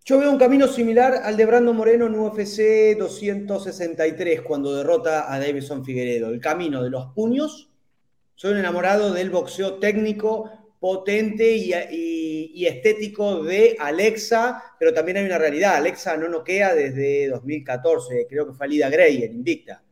Yo 0.06 0.18
veo 0.18 0.30
un 0.30 0.36
camino 0.36 0.68
similar 0.68 1.22
al 1.24 1.34
de 1.34 1.46
Brando 1.46 1.72
Moreno 1.72 2.04
en 2.04 2.14
UFC 2.14 2.94
263 2.98 4.42
cuando 4.42 4.76
derrota 4.76 5.32
a 5.32 5.40
Davison 5.40 5.82
Figueredo. 5.82 6.28
El 6.28 6.40
camino 6.40 6.82
de 6.82 6.90
los 6.90 7.06
puños. 7.14 7.70
Soy 8.34 8.52
un 8.52 8.58
enamorado 8.58 9.14
del 9.14 9.30
boxeo 9.30 9.78
técnico, 9.78 10.76
potente 10.78 11.56
y, 11.56 12.66
estético 12.66 13.42
de 13.44 13.78
Alexa, 13.80 14.74
pero 14.78 14.92
también 14.92 15.16
hay 15.16 15.24
una 15.24 15.38
realidad. 15.38 15.76
Alexa 15.76 16.18
no 16.18 16.28
noquea 16.28 16.74
desde 16.74 17.28
2014, 17.30 18.26
creo 18.28 18.46
que 18.46 18.52
fue 18.52 18.66
Alida 18.66 18.90
Gray 18.90 19.22
en 19.22 19.36
Invicta. 19.36 19.82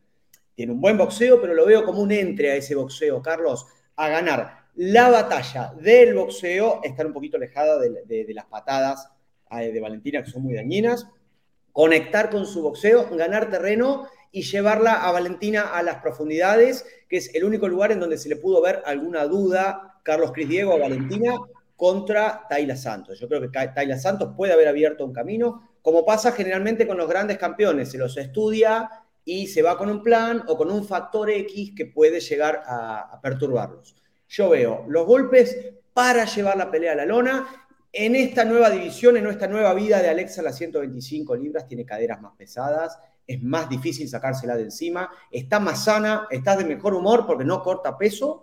Tiene 0.54 0.72
un 0.72 0.80
buen 0.82 0.98
boxeo, 0.98 1.40
pero 1.40 1.54
lo 1.54 1.64
veo 1.64 1.84
como 1.84 2.02
un 2.02 2.12
entre 2.12 2.50
a 2.50 2.56
ese 2.56 2.74
boxeo, 2.74 3.22
Carlos, 3.22 3.66
a 3.96 4.10
ganar. 4.10 4.66
La 4.74 5.08
batalla 5.08 5.72
del 5.80 6.12
boxeo, 6.12 6.80
estar 6.84 7.06
un 7.06 7.14
poquito 7.14 7.38
alejada 7.38 7.78
de 7.78 8.34
las 8.34 8.44
patadas 8.44 9.11
de 9.60 9.80
Valentina 9.80 10.22
que 10.22 10.30
son 10.30 10.42
muy 10.42 10.54
dañinas, 10.54 11.06
conectar 11.72 12.30
con 12.30 12.46
su 12.46 12.62
boxeo, 12.62 13.08
ganar 13.16 13.50
terreno 13.50 14.08
y 14.30 14.42
llevarla 14.42 15.06
a 15.06 15.12
Valentina 15.12 15.74
a 15.74 15.82
las 15.82 15.96
profundidades, 15.96 16.86
que 17.08 17.18
es 17.18 17.34
el 17.34 17.44
único 17.44 17.68
lugar 17.68 17.92
en 17.92 18.00
donde 18.00 18.18
se 18.18 18.28
le 18.28 18.36
pudo 18.36 18.62
ver 18.62 18.82
alguna 18.86 19.26
duda 19.26 20.00
Carlos 20.02 20.32
Cris 20.32 20.48
Diego 20.48 20.72
a 20.72 20.78
Valentina 20.78 21.38
contra 21.76 22.46
Tayla 22.48 22.76
Santos. 22.76 23.20
Yo 23.20 23.28
creo 23.28 23.40
que 23.40 23.48
Tayla 23.48 23.98
Santos 23.98 24.34
puede 24.36 24.52
haber 24.52 24.68
abierto 24.68 25.04
un 25.04 25.12
camino, 25.12 25.68
como 25.82 26.04
pasa 26.04 26.32
generalmente 26.32 26.86
con 26.86 26.96
los 26.96 27.08
grandes 27.08 27.38
campeones, 27.38 27.90
se 27.90 27.98
los 27.98 28.16
estudia 28.16 28.88
y 29.24 29.48
se 29.48 29.62
va 29.62 29.76
con 29.76 29.90
un 29.90 30.02
plan 30.02 30.42
o 30.48 30.56
con 30.56 30.70
un 30.70 30.84
factor 30.84 31.30
X 31.30 31.72
que 31.76 31.86
puede 31.86 32.20
llegar 32.20 32.62
a 32.66 33.20
perturbarlos. 33.22 33.96
Yo 34.28 34.48
veo 34.48 34.84
los 34.88 35.06
golpes 35.06 35.74
para 35.92 36.24
llevar 36.24 36.56
la 36.56 36.70
pelea 36.70 36.92
a 36.92 36.96
la 36.96 37.06
lona 37.06 37.61
en 37.92 38.16
esta 38.16 38.44
nueva 38.44 38.70
división, 38.70 39.16
en 39.18 39.26
esta 39.26 39.46
nueva 39.46 39.74
vida 39.74 40.00
de 40.00 40.08
Alexa, 40.08 40.42
las 40.42 40.56
125 40.56 41.36
libras, 41.36 41.68
tiene 41.68 41.84
caderas 41.84 42.22
más 42.22 42.32
pesadas, 42.36 42.98
es 43.26 43.42
más 43.42 43.68
difícil 43.68 44.08
sacársela 44.08 44.56
de 44.56 44.64
encima, 44.64 45.10
está 45.30 45.60
más 45.60 45.84
sana, 45.84 46.26
está 46.30 46.56
de 46.56 46.64
mejor 46.64 46.94
humor 46.94 47.26
porque 47.26 47.44
no 47.44 47.62
corta 47.62 47.96
peso 47.98 48.42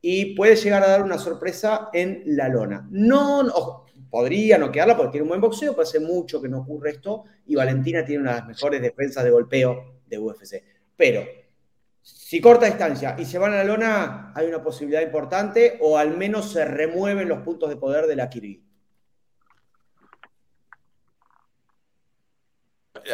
y 0.00 0.34
puede 0.34 0.56
llegar 0.56 0.82
a 0.82 0.88
dar 0.88 1.02
una 1.02 1.18
sorpresa 1.18 1.90
en 1.92 2.22
la 2.26 2.48
lona. 2.48 2.86
No, 2.90 3.84
podría 4.08 4.56
no 4.56 4.70
quedarla 4.70 4.96
porque 4.96 5.12
tiene 5.12 5.24
un 5.24 5.28
buen 5.30 5.40
boxeo, 5.40 5.72
pero 5.72 5.82
hace 5.82 6.00
mucho 6.00 6.40
que 6.40 6.48
no 6.48 6.60
ocurre 6.60 6.90
esto 6.90 7.24
y 7.46 7.56
Valentina 7.56 8.04
tiene 8.04 8.22
una 8.22 8.32
de 8.32 8.38
las 8.38 8.48
mejores 8.48 8.80
defensas 8.80 9.24
de 9.24 9.30
golpeo 9.30 10.00
de 10.06 10.18
UFC. 10.18 10.62
Pero 10.96 11.22
si 12.02 12.40
corta 12.40 12.66
distancia 12.66 13.16
y 13.18 13.24
se 13.24 13.38
van 13.38 13.52
a 13.52 13.56
la 13.56 13.64
lona, 13.64 14.32
hay 14.34 14.46
una 14.46 14.62
posibilidad 14.62 15.02
importante 15.02 15.78
o 15.80 15.98
al 15.98 16.16
menos 16.16 16.52
se 16.52 16.64
remueven 16.64 17.28
los 17.28 17.40
puntos 17.40 17.68
de 17.68 17.76
poder 17.76 18.06
de 18.06 18.16
la 18.16 18.30
Kirby. 18.30 18.64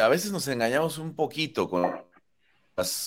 A 0.01 0.07
veces 0.07 0.31
nos 0.31 0.47
engañamos 0.47 0.97
un 0.97 1.15
poquito 1.15 1.69
con 1.69 2.07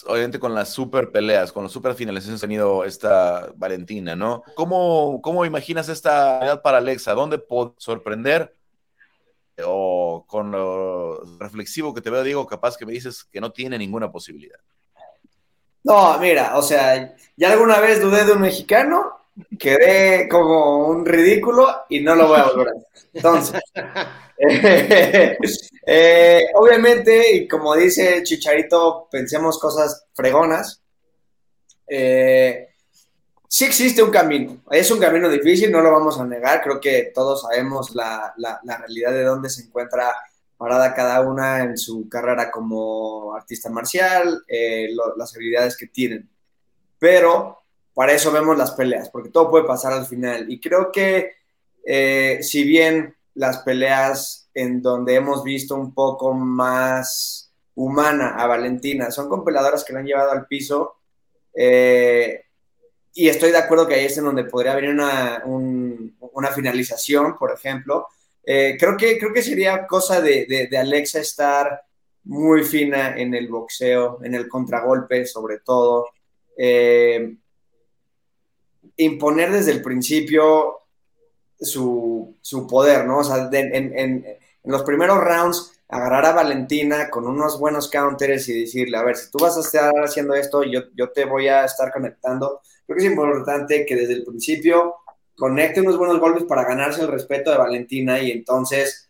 obviamente 0.07 0.41
con 0.41 0.55
las 0.55 0.71
super 0.71 1.13
peleas, 1.13 1.53
con 1.53 1.63
los 1.63 1.73
super 1.73 1.95
finales 1.95 2.27
que 2.27 2.33
ha 2.33 2.39
tenido 2.39 2.85
esta 2.85 3.53
Valentina, 3.55 4.17
¿no? 4.17 4.43
¿Cómo, 4.57 5.21
cómo 5.23 5.45
imaginas 5.45 5.89
esta 5.89 6.45
edad 6.45 6.63
para 6.63 6.79
Alexa? 6.79 7.15
¿Dónde 7.15 7.39
puede 7.39 7.73
sorprender? 7.79 8.57
O 9.65 10.25
con 10.27 10.51
lo 10.51 11.39
reflexivo 11.39 11.95
que 11.95 12.01
te 12.01 12.11
veo, 12.11 12.25
digo, 12.25 12.47
capaz 12.47 12.77
que 12.77 12.87
me 12.87 12.93
dices 12.93 13.25
que 13.25 13.41
no 13.41 13.53
tiene 13.53 13.79
ninguna 13.79 14.11
posibilidad. 14.11 14.59
No, 15.85 16.19
mira, 16.19 16.57
o 16.59 16.63
sea, 16.63 17.15
ya 17.37 17.53
alguna 17.53 17.81
vez 17.81 18.01
dudé 18.01 18.25
de 18.25 18.33
un 18.33 18.41
mexicano, 18.43 19.21
quedé 19.59 20.29
como 20.29 20.87
un 20.89 21.07
ridículo 21.07 21.85
y 21.89 22.01
no 22.01 22.15
lo 22.15 22.29
voy 22.29 22.41
a 22.41 22.45
volver 22.45 22.69
a. 22.69 22.73
Entonces, 23.13 23.61
eh, 25.87 26.45
obviamente, 26.55 27.35
y 27.35 27.49
como 27.49 27.75
dice 27.75 28.23
Chicharito, 28.23 29.09
pensemos 29.11 29.59
cosas 29.59 30.05
fregonas. 30.15 30.83
Eh, 31.87 32.69
sí 33.49 33.65
existe 33.65 34.03
un 34.03 34.11
camino, 34.11 34.63
es 34.71 34.91
un 34.91 35.01
camino 35.01 35.29
difícil, 35.29 35.73
no 35.73 35.81
lo 35.81 35.91
vamos 35.91 36.21
a 36.21 36.25
negar, 36.25 36.63
creo 36.63 36.81
que 36.81 37.11
todos 37.13 37.43
sabemos 37.43 37.95
la, 37.97 38.33
la, 38.37 38.61
la 38.63 38.77
realidad 38.79 39.11
de 39.11 39.25
dónde 39.25 39.51
se 39.51 39.63
encuentra 39.63 40.15
parada 40.61 40.93
cada 40.93 41.23
una 41.23 41.63
en 41.63 41.79
su 41.79 42.07
carrera 42.07 42.51
como 42.51 43.35
artista 43.35 43.71
marcial, 43.71 44.45
eh, 44.47 44.91
las 45.17 45.35
habilidades 45.35 45.75
que 45.75 45.87
tienen. 45.87 46.29
Pero 46.99 47.61
para 47.95 48.13
eso 48.13 48.31
vemos 48.31 48.59
las 48.59 48.73
peleas, 48.73 49.09
porque 49.09 49.31
todo 49.31 49.49
puede 49.49 49.65
pasar 49.65 49.95
al 49.95 50.05
final. 50.05 50.53
Y 50.53 50.61
creo 50.61 50.93
que 50.93 51.33
eh, 51.83 52.41
si 52.43 52.65
bien 52.65 53.17
las 53.33 53.63
peleas 53.63 54.51
en 54.53 54.83
donde 54.83 55.15
hemos 55.15 55.43
visto 55.43 55.75
un 55.77 55.95
poco 55.95 56.35
más 56.35 57.51
humana 57.75 58.35
a 58.37 58.47
Valentina 58.47 59.11
son 59.11 59.31
con 59.31 59.43
peleadoras 59.43 59.83
que 59.83 59.95
la 59.95 60.01
han 60.01 60.07
llevado 60.07 60.33
al 60.33 60.47
piso, 60.47 60.97
eh, 61.55 62.45
y 63.15 63.31
estoy 63.31 63.51
de 63.51 63.57
acuerdo 63.57 63.89
que 63.89 63.95
ahí 63.95 64.05
es 64.05 64.19
en 64.19 64.25
donde 64.25 64.45
podría 64.45 64.75
venir 64.75 64.91
una, 64.91 65.43
una 65.47 66.49
finalización, 66.49 67.39
por 67.39 67.51
ejemplo, 67.51 68.09
eh, 68.45 68.77
creo, 68.79 68.97
que, 68.97 69.19
creo 69.19 69.33
que 69.33 69.43
sería 69.43 69.87
cosa 69.87 70.21
de, 70.21 70.69
Alexa 70.79 71.21
estar 71.21 71.83
muy 72.25 72.63
fina 72.65 73.17
en 73.17 73.35
el 73.35 73.49
boxeo, 73.49 74.21
en 74.23 74.35
el 74.35 74.49
contragolpe 74.49 75.27
sobre 75.27 75.59
todo. 75.59 76.09
Eh, 76.57 77.37
imponer 78.97 79.51
desde 79.51 79.73
el 79.73 79.83
principio 79.83 80.79
su, 81.61 82.37
poder, 82.69 83.07
¿no? 83.07 83.19
O 83.19 83.25
sea, 83.25 83.49
en, 83.53 84.25
los 84.65 84.83
primeros 84.83 85.19
rounds, 85.19 85.73
agarrar 85.89 86.27
a 86.27 86.33
Valentina 86.33 87.11
con 87.11 87.27
unos 87.27 87.59
buenos 87.59 87.91
counters 87.91 88.49
y 88.49 88.61
decirle, 88.61 88.97
a 88.97 89.03
ver, 89.03 89.17
si 89.17 89.31
tú 89.31 89.39
vas 89.39 89.57
a 89.57 89.61
estar 89.61 89.93
haciendo 90.05 90.35
esto, 90.35 90.63
yo, 90.63 90.83
yo 90.95 91.11
te 91.11 91.25
voy 91.25 91.49
a 91.49 91.65
estar 91.65 91.93
conectando. 91.93 92.61
Creo 92.87 92.97
que 92.97 93.05
es 93.05 93.11
importante 93.11 93.85
que 93.87 93.97
desde 93.97 94.13
el 94.15 94.25
principio 94.25 94.97
conecte 95.41 95.81
unos 95.81 95.97
buenos 95.97 96.21
golpes 96.21 96.45
para 96.45 96.65
ganarse 96.65 97.01
el 97.01 97.09
respeto 97.09 97.51
de 97.51 97.57
Valentina 97.57 98.21
y 98.21 98.31
entonces 98.31 99.09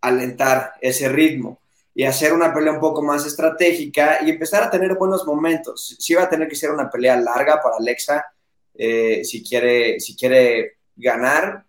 alentar 0.00 0.74
ese 0.80 1.08
ritmo 1.08 1.60
y 1.92 2.04
hacer 2.04 2.32
una 2.32 2.54
pelea 2.54 2.74
un 2.74 2.78
poco 2.78 3.02
más 3.02 3.26
estratégica 3.26 4.20
y 4.24 4.30
empezar 4.30 4.62
a 4.62 4.70
tener 4.70 4.94
buenos 4.94 5.26
momentos. 5.26 5.96
Sí 5.98 6.14
va 6.14 6.22
a 6.22 6.28
tener 6.28 6.46
que 6.46 6.54
ser 6.54 6.70
una 6.70 6.88
pelea 6.88 7.16
larga 7.16 7.60
para 7.60 7.76
Alexa 7.76 8.24
eh, 8.72 9.24
si, 9.24 9.42
quiere, 9.42 9.98
si 9.98 10.14
quiere 10.14 10.76
ganar. 10.94 11.64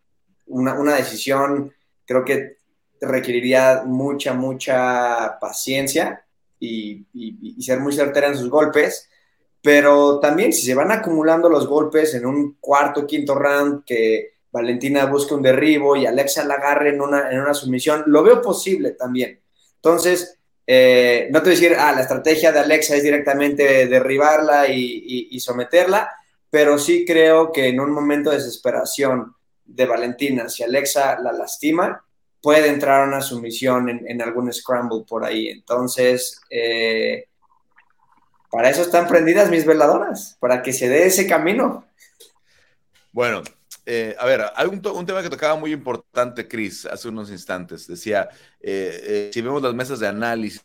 Una, 0.46 0.96
decisión 0.96 1.74
creo 2.06 2.24
que 2.24 2.58
requeriría 3.02 3.82
mucha, 3.88 4.36
mucha 4.36 5.40
paciencia 5.42 6.24
y, 6.60 7.08
y 7.12 7.60
ser 7.64 7.80
muy 7.80 7.92
certera 7.92 8.28
en 8.28 8.38
sus 8.38 8.52
golpes 8.52 9.10
pero 9.63 10.19
también 10.19 10.52
si 10.52 10.65
se 10.65 10.76
van 10.76 10.91
acumulando 10.91 11.47
los 11.47 11.67
golpes 11.67 12.13
en 12.15 12.26
un 12.26 12.58
cuarto, 12.60 13.08
quinto 13.08 13.34
round, 13.34 13.86
que 13.86 14.34
Valentina 14.52 15.06
busque 15.06 15.34
un 15.34 15.41
derribo 15.41 15.95
y 15.95 16.06
Alexa 16.06 16.43
la 16.43 16.56
agarre 16.56 16.89
en 16.89 16.99
una, 16.99 17.32
en 17.32 17.39
una 17.39 17.54
sumisión, 17.54 18.04
lo 18.08 18.23
veo 18.23 18.41
posible 18.41 18.91
también. 18.91 19.39
Entonces, 19.76 20.38
eh, 20.67 21.30
no 21.32 21.39
te 21.39 21.49
voy 21.49 21.58
a 21.58 21.60
decir, 21.62 21.78
ah, 21.80 21.93
la 21.93 22.02
estrategia 22.02 22.52
de 22.52 22.60
Alexa 22.60 22.97
es 22.97 23.04
directamente 23.04 23.88
derribarla 23.88 24.67
y, 24.67 25.39
someterla, 25.39 26.12
pero 26.49 26.78
sí 26.78 27.06
creo 27.06 27.54
que 27.54 27.69
en 27.69 27.80
un 27.80 27.91
momento 27.91 28.32
de 28.32 28.38
desesperación 28.38 29.34
de 29.63 29.86
Valentina, 29.86 30.49
si 30.49 30.63
Alexa 30.63 31.17
la 31.19 31.32
lastima, 31.32 32.04
puede 32.41 32.67
entrar 32.67 33.02
a 33.02 33.08
una 33.08 33.21
sumisión 33.21 33.88
en, 33.88 34.06
en 34.10 34.21
algún 34.21 34.52
scramble 34.52 35.06
por 35.08 35.23
ahí. 35.23 35.47
Entonces, 35.47 36.41
eh, 36.49 37.30
para 38.54 38.70
eso 38.70 38.84
están 38.84 39.08
prendidas 39.08 39.50
mis 39.50 39.66
veladoras, 39.66 40.38
para 40.39 40.62
que 40.62 40.74
se 40.74 40.88
dé 40.88 41.08
ese 41.08 41.26
camino. 41.26 41.88
Bueno, 43.12 43.42
eh, 43.84 44.16
a 44.20 44.28
ver, 44.28 44.44
hay 44.56 44.68
un, 44.68 44.80
tema 44.80 45.24
que 45.24 45.30
tocaba 45.32 45.56
muy 45.56 45.74
importante, 45.74 46.48
Chris, 46.48 46.86
hace 46.86 47.10
unos 47.10 47.32
instantes. 47.32 47.88
Decía, 47.88 48.30
eh, 48.60 49.02
eh, 49.02 49.32
si 49.34 49.42
vemos 49.42 49.63
las 49.63 49.74
mesas 49.74 50.00
de 50.00 50.08
análisis, 50.08 50.63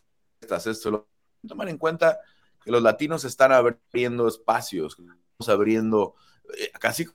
esto, 0.67 0.91
lo, 0.91 1.09
tomar 1.47 1.67
en 1.67 1.79
cuenta 1.79 2.19
que 2.63 2.69
los 2.69 2.83
latinos 2.83 3.25
están 3.25 3.53
abriendo 3.53 4.27
espacios, 4.27 4.95
abriendo 5.47 6.13
casi 6.79 7.07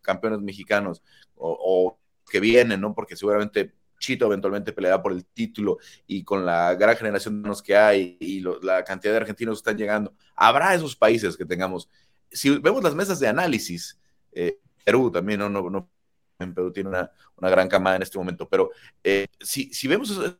campeones 0.00 0.40
mexicanos 0.40 1.02
o, 1.34 1.58
o, 1.60 1.98
que 2.30 2.40
vienen, 2.40 2.80
¿no? 2.80 2.94
Porque 2.94 3.16
seguramente 3.16 3.74
Chito 3.98 4.26
eventualmente 4.26 4.72
peleará 4.72 5.02
por 5.02 5.12
el 5.12 5.24
título 5.24 5.78
y 6.06 6.22
con 6.22 6.44
la 6.44 6.74
gran 6.74 6.96
generación 6.96 7.42
de 7.42 7.48
los 7.48 7.62
que 7.62 7.76
hay 7.76 8.16
y 8.20 8.42
la 8.62 8.84
cantidad 8.84 9.12
de 9.12 9.18
argentinos 9.18 9.56
que 9.56 9.60
están 9.60 9.78
llegando, 9.78 10.14
habrá 10.34 10.74
esos 10.74 10.94
países 10.96 11.36
que 11.36 11.44
tengamos. 11.44 11.88
Si 12.30 12.58
vemos 12.58 12.82
las 12.82 12.94
mesas 12.94 13.20
de 13.20 13.28
análisis, 13.28 13.98
eh, 14.32 14.58
Perú 14.84 15.10
también, 15.10 15.40
no, 15.40 15.48
no, 15.48 15.90
Perú 16.38 16.72
tiene 16.72 16.90
una, 16.90 17.10
gran 17.38 17.68
camada 17.68 17.96
en 17.96 18.02
este 18.02 18.18
momento, 18.18 18.48
pero 18.48 18.70
eh, 19.02 19.26
si, 19.40 19.72
si 19.72 19.88
vemos 19.88 20.10
esos 20.10 20.36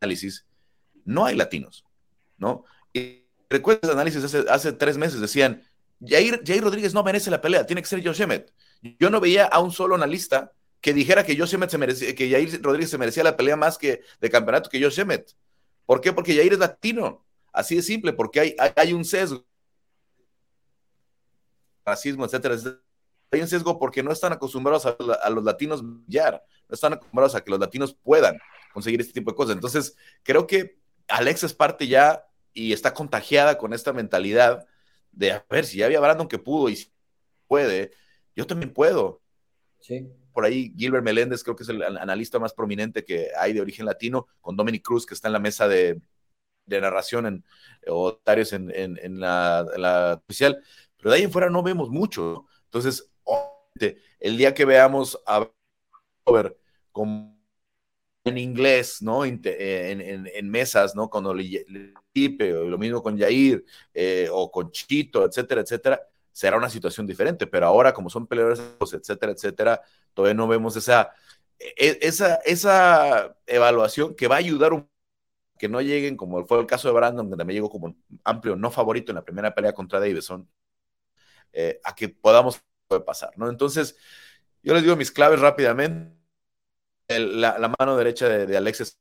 análisis, 0.00 0.44
no 1.04 1.24
hay 1.24 1.36
latinos, 1.36 1.84
¿no? 2.38 2.64
Y 2.92 3.24
recuerdas 3.48 3.90
análisis 3.90 4.22
hace, 4.24 4.44
hace 4.48 4.72
tres 4.72 4.96
meses, 4.98 5.20
decían, 5.20 5.62
Jair, 6.04 6.42
Jair 6.44 6.62
Rodríguez 6.62 6.94
no 6.94 7.02
merece 7.02 7.30
la 7.30 7.40
pelea, 7.40 7.66
tiene 7.66 7.82
que 7.82 7.88
ser 7.88 8.04
Josh 8.04 8.20
Emmett. 8.20 8.52
Yo 8.98 9.10
no 9.10 9.20
veía 9.20 9.46
a 9.46 9.60
un 9.60 9.70
solo 9.70 9.94
analista 9.94 10.52
que 10.82 10.92
dijera 10.92 11.24
que 11.24 11.38
Josh 11.38 11.54
Emmett 11.54 11.70
se 11.70 12.14
que 12.14 12.30
Jair 12.30 12.60
Rodríguez 12.60 12.90
se 12.90 12.98
merecía 12.98 13.22
la 13.22 13.36
pelea 13.36 13.56
más 13.56 13.78
que 13.78 14.02
de 14.20 14.28
campeonato 14.28 14.68
que 14.68 14.82
Josh 14.82 14.98
Emmett. 14.98 15.34
¿Por 15.86 16.00
qué? 16.00 16.12
Porque 16.12 16.34
Jair 16.34 16.52
es 16.52 16.58
latino. 16.58 17.24
Así 17.52 17.76
de 17.76 17.82
simple, 17.82 18.12
porque 18.12 18.40
hay, 18.40 18.56
hay, 18.76 18.92
un 18.92 19.04
sesgo. 19.04 19.44
Racismo, 21.84 22.24
etcétera, 22.24 22.56
Hay 23.30 23.40
un 23.40 23.48
sesgo 23.48 23.78
porque 23.78 24.02
no 24.02 24.10
están 24.10 24.32
acostumbrados 24.32 24.86
a, 24.86 24.96
a 25.22 25.30
los 25.30 25.44
latinos 25.44 25.82
brillar, 25.82 26.42
no 26.68 26.74
están 26.74 26.94
acostumbrados 26.94 27.34
a 27.34 27.44
que 27.44 27.50
los 27.50 27.60
latinos 27.60 27.94
puedan 28.02 28.38
conseguir 28.72 29.00
este 29.00 29.12
tipo 29.12 29.30
de 29.30 29.36
cosas. 29.36 29.54
Entonces, 29.54 29.96
creo 30.22 30.46
que 30.46 30.78
Alex 31.08 31.44
es 31.44 31.54
parte 31.54 31.86
ya 31.86 32.26
y 32.52 32.72
está 32.72 32.92
contagiada 32.92 33.56
con 33.56 33.72
esta 33.72 33.92
mentalidad 33.92 34.66
de, 35.12 35.32
a 35.32 35.46
ver, 35.48 35.64
si 35.64 35.78
ya 35.78 35.86
había 35.86 36.00
Brandon 36.00 36.26
que 36.26 36.38
pudo 36.38 36.68
y 36.70 36.90
puede, 37.46 37.92
yo 38.34 38.46
también 38.46 38.72
puedo. 38.72 39.20
Sí. 39.78 40.10
Por 40.32 40.44
ahí 40.44 40.72
Gilbert 40.76 41.04
Meléndez 41.04 41.42
creo 41.42 41.56
que 41.56 41.62
es 41.62 41.68
el 41.68 41.82
analista 41.82 42.38
más 42.38 42.54
prominente 42.54 43.04
que 43.04 43.28
hay 43.38 43.52
de 43.52 43.60
origen 43.60 43.86
latino, 43.86 44.26
con 44.40 44.56
Dominic 44.56 44.82
Cruz 44.82 45.06
que 45.06 45.14
está 45.14 45.28
en 45.28 45.32
la 45.32 45.38
mesa 45.38 45.68
de, 45.68 46.00
narración 46.66 47.26
en, 47.26 47.44
o 47.86 48.20
en, 48.26 48.98
en, 48.98 49.20
la, 49.20 50.20
oficial, 50.24 50.62
pero 50.96 51.10
de 51.10 51.16
ahí 51.16 51.22
en 51.24 51.32
fuera 51.32 51.50
no 51.50 51.62
vemos 51.62 51.90
mucho. 51.90 52.46
Entonces, 52.64 53.10
el 54.20 54.36
día 54.36 54.54
que 54.54 54.64
veamos 54.64 55.20
a 55.26 55.50
Robert 56.24 56.56
con 56.92 57.32
en 58.24 58.38
inglés, 58.38 59.02
¿no? 59.02 59.24
En, 59.24 59.40
en, 59.44 60.50
mesas, 60.50 60.94
¿no? 60.94 61.10
Con 61.10 61.24
Tipe, 62.12 62.54
o 62.54 62.64
lo 62.64 62.78
mismo 62.78 63.02
con 63.02 63.16
Yair, 63.16 63.64
eh, 63.92 64.28
o 64.30 64.50
con 64.50 64.70
Chito, 64.70 65.24
etcétera, 65.24 65.62
etcétera, 65.62 66.00
será 66.32 66.56
una 66.56 66.70
situación 66.70 67.06
diferente. 67.06 67.46
Pero 67.46 67.66
ahora, 67.66 67.92
como 67.92 68.10
son 68.10 68.26
peleadores, 68.26 68.60
etcétera, 68.92 69.32
etcétera, 69.32 69.82
todavía 70.14 70.34
no 70.34 70.48
vemos 70.48 70.76
esa, 70.76 71.12
e, 71.58 71.98
esa, 72.02 72.36
esa 72.44 73.36
evaluación 73.46 74.14
que 74.14 74.28
va 74.28 74.36
a 74.36 74.38
ayudar 74.38 74.72
un 74.72 74.88
que 75.58 75.68
no 75.68 75.80
lleguen, 75.80 76.16
como 76.16 76.44
fue 76.44 76.58
el 76.58 76.66
caso 76.66 76.88
de 76.88 76.94
Brandon, 76.94 77.30
donde 77.30 77.44
me 77.44 77.52
llegó 77.52 77.70
como 77.70 77.94
amplio 78.24 78.56
no 78.56 78.72
favorito 78.72 79.12
en 79.12 79.16
la 79.16 79.24
primera 79.24 79.54
pelea 79.54 79.72
contra 79.72 80.00
Davidson, 80.00 80.48
eh, 81.52 81.80
a 81.84 81.94
que 81.94 82.08
podamos 82.08 82.60
pasar, 83.06 83.30
¿no? 83.36 83.48
Entonces, 83.48 83.96
yo 84.62 84.74
les 84.74 84.82
digo 84.82 84.96
mis 84.96 85.12
claves 85.12 85.38
rápidamente 85.40 86.16
la, 87.08 87.74
mano 87.78 87.96
derecha 87.96 88.28
de, 88.28 88.56
Alexis, 88.56 88.98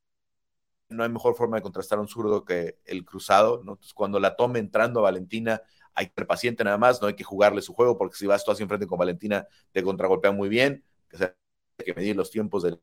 no 0.89 1.03
hay 1.03 1.09
mejor 1.09 1.35
forma 1.35 1.57
de 1.57 1.63
contrastar 1.63 1.99
un 1.99 2.07
zurdo 2.07 2.43
que 2.43 2.79
el 2.85 3.05
cruzado, 3.05 3.63
¿no? 3.63 3.73
Entonces, 3.73 3.93
cuando 3.93 4.19
la 4.19 4.35
tome 4.35 4.59
entrando 4.59 4.99
a 4.99 5.03
Valentina, 5.03 5.61
hay 5.95 6.07
que 6.07 6.13
ser 6.15 6.27
paciente 6.27 6.63
nada 6.63 6.77
más, 6.77 7.01
no 7.01 7.07
hay 7.07 7.15
que 7.15 7.23
jugarle 7.23 7.61
su 7.61 7.73
juego, 7.73 7.97
porque 7.97 8.15
si 8.17 8.27
vas 8.27 8.43
tú 8.43 8.51
así 8.51 8.63
enfrente 8.63 8.87
con 8.87 8.97
Valentina, 8.99 9.47
te 9.71 9.83
contragolpea 9.83 10.31
muy 10.31 10.49
bien, 10.49 10.83
hay 11.19 11.85
que 11.85 11.93
medir 11.93 12.15
los 12.15 12.31
tiempos 12.31 12.63
de 12.63 12.77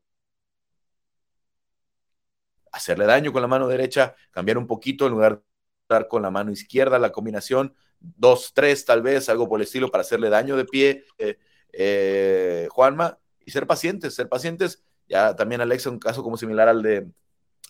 hacerle 2.71 3.05
daño 3.05 3.31
con 3.31 3.41
la 3.41 3.47
mano 3.47 3.67
derecha, 3.67 4.15
cambiar 4.31 4.57
un 4.57 4.67
poquito 4.67 5.05
en 5.05 5.11
lugar 5.11 5.37
de 5.37 5.43
estar 5.83 6.07
con 6.07 6.21
la 6.21 6.31
mano 6.31 6.51
izquierda, 6.51 6.99
la 6.99 7.11
combinación, 7.11 7.73
dos, 7.99 8.53
tres 8.53 8.85
tal 8.85 9.01
vez, 9.01 9.29
algo 9.29 9.49
por 9.49 9.59
el 9.59 9.63
estilo 9.65 9.89
para 9.89 10.01
hacerle 10.01 10.29
daño 10.29 10.55
de 10.55 10.65
pie, 10.65 11.05
eh, 11.17 11.37
eh, 11.73 12.67
Juanma, 12.71 13.19
y 13.39 13.51
ser 13.51 13.67
pacientes, 13.67 14.13
ser 14.15 14.29
pacientes. 14.29 14.83
Ya 15.07 15.35
también 15.35 15.61
Alexa, 15.61 15.89
un 15.89 15.99
caso 15.99 16.21
como 16.23 16.37
similar 16.37 16.69
al 16.69 16.83
de, 16.83 17.07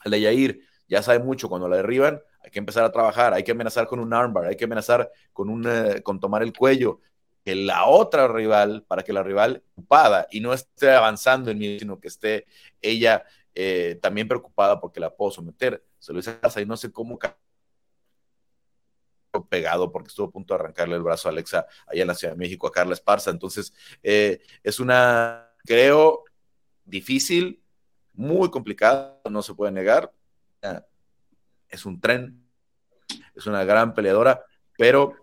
al 0.02 0.12
de 0.12 0.21
Yair, 0.21 0.62
ya 0.88 1.02
sabe 1.02 1.19
mucho 1.19 1.49
cuando 1.49 1.69
la 1.69 1.78
derriban, 1.78 2.21
hay 2.41 2.52
que 2.52 2.60
empezar 2.60 2.84
a 2.84 2.91
trabajar, 2.91 3.34
hay 3.34 3.43
que 3.43 3.52
amenazar 3.52 3.88
con 3.88 3.99
un 3.99 4.13
armbar, 4.13 4.45
hay 4.45 4.56
que 4.56 4.65
amenazar 4.65 5.12
con, 5.34 5.49
un, 5.49 5.65
eh, 5.67 6.02
con 6.02 6.19
tomar 6.19 6.43
el 6.43 6.54
cuello, 6.54 6.99
que 7.43 7.56
la 7.56 7.86
otra 7.86 8.28
rival, 8.28 8.84
para 8.88 9.04
que 9.04 9.13
la 9.13 9.23
rival 9.23 9.63
ocupada 9.73 10.28
y 10.32 10.39
no 10.39 10.54
esté 10.54 10.91
avanzando 10.91 11.52
en 11.52 11.58
mí, 11.58 11.80
sino 11.80 11.99
que 11.99 12.08
esté 12.08 12.45
ella 12.82 13.23
eh, 13.56 13.99
también 14.02 14.28
preocupada 14.28 14.80
porque 14.80 14.99
la 14.99 15.15
puedo 15.15 15.32
someter. 15.32 15.84
Se 15.99 16.13
lo 16.13 16.19
hice 16.19 16.38
a 16.41 16.62
y 16.62 16.65
no 16.65 16.78
sé 16.78 16.91
cómo 16.91 17.19
pegado 19.49 19.91
porque 19.91 20.08
estuvo 20.08 20.28
a 20.28 20.32
punto 20.32 20.54
de 20.54 20.60
arrancarle 20.60 20.95
el 20.95 21.04
brazo 21.04 21.28
a 21.28 21.32
Alexa 21.32 21.67
allá 21.88 22.02
en 22.02 22.08
la 22.08 22.15
Ciudad 22.15 22.34
de 22.34 22.39
México 22.39 22.67
a 22.67 22.71
Carla 22.71 22.93
Esparza. 22.93 23.32
Entonces, 23.32 23.73
eh, 24.02 24.41
es 24.63 24.80
una, 24.80 25.52
creo, 25.65 26.23
difícil, 26.86 27.62
muy 28.13 28.49
complicado, 28.49 29.21
no 29.30 29.41
se 29.41 29.54
puede 29.54 29.71
negar. 29.71 30.12
Es 31.69 31.86
un 31.86 31.99
tren, 31.99 32.43
es 33.36 33.45
una 33.45 33.63
gran 33.63 33.93
peleadora, 33.93 34.43
pero 34.77 35.15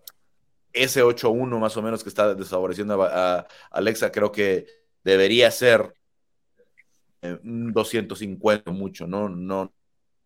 ese 0.72 1.02
8-1 1.02 1.58
más 1.58 1.76
o 1.76 1.82
menos 1.82 2.02
que 2.02 2.08
está 2.08 2.34
desfavoreciendo 2.34 3.02
a, 3.02 3.46
Alexa, 3.70 4.12
creo 4.12 4.30
que 4.30 4.66
debería 5.02 5.50
ser 5.50 5.94
eh, 7.22 7.38
un 7.42 7.72
250 7.72 8.70
mucho, 8.70 9.06
¿no? 9.06 9.28
No, 9.28 9.72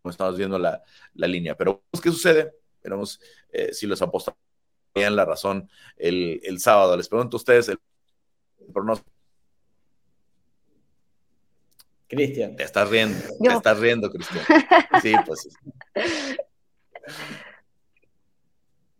no 0.03 0.11
estamos 0.11 0.37
viendo 0.37 0.59
la, 0.59 0.83
línea, 1.15 1.57
pero 1.57 1.85
¿qué 2.03 2.11
sucede? 2.11 2.53
Veremos 2.83 3.21
eh, 3.53 3.73
si 3.73 3.87
los 3.87 4.03
apostadores 4.03 4.43
tienen 4.93 5.17
la 5.17 5.25
razón 5.25 5.71
el, 5.97 6.41
el, 6.43 6.59
sábado. 6.59 6.97
Les 6.97 7.09
pregunto 7.09 7.37
a 7.37 7.39
ustedes 7.39 7.69
el 7.69 7.79
pronóstico 8.73 9.20
Cristian. 12.11 12.57
Te 12.57 12.65
estás 12.65 12.91
riendo, 12.91 13.17
te 13.41 13.49
estás 13.49 13.79
riendo, 13.79 14.11
Cristian. 14.11 14.45
Sí, 15.01 15.15
pues. 15.25 15.49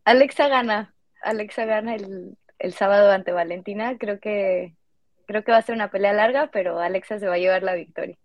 Alexa 0.05 0.49
gana. 0.49 0.95
Alexa 1.21 1.65
gana 1.65 1.97
el, 1.97 2.73
sábado 2.73 3.11
ante 3.11 3.33
Valentina. 3.33 3.99
Creo 3.99 4.21
que, 4.21 4.77
creo 5.27 5.43
que 5.43 5.51
va 5.51 5.59
a 5.59 5.63
ser 5.63 5.75
una 5.75 5.91
pelea 5.91 6.13
larga, 6.13 6.51
pero 6.53 6.79
Alexa 6.79 7.19
se 7.19 7.27
va 7.27 7.35
a 7.35 7.39
llevar 7.39 7.65
la 7.65 7.75
victoria. 7.75 8.17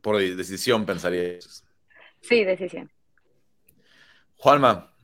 Por 0.00 0.18
decisión, 0.18 0.86
pensaría. 0.86 1.40
Sí, 2.20 2.44
decisión. 2.44 2.92
Juanma, 4.36 4.94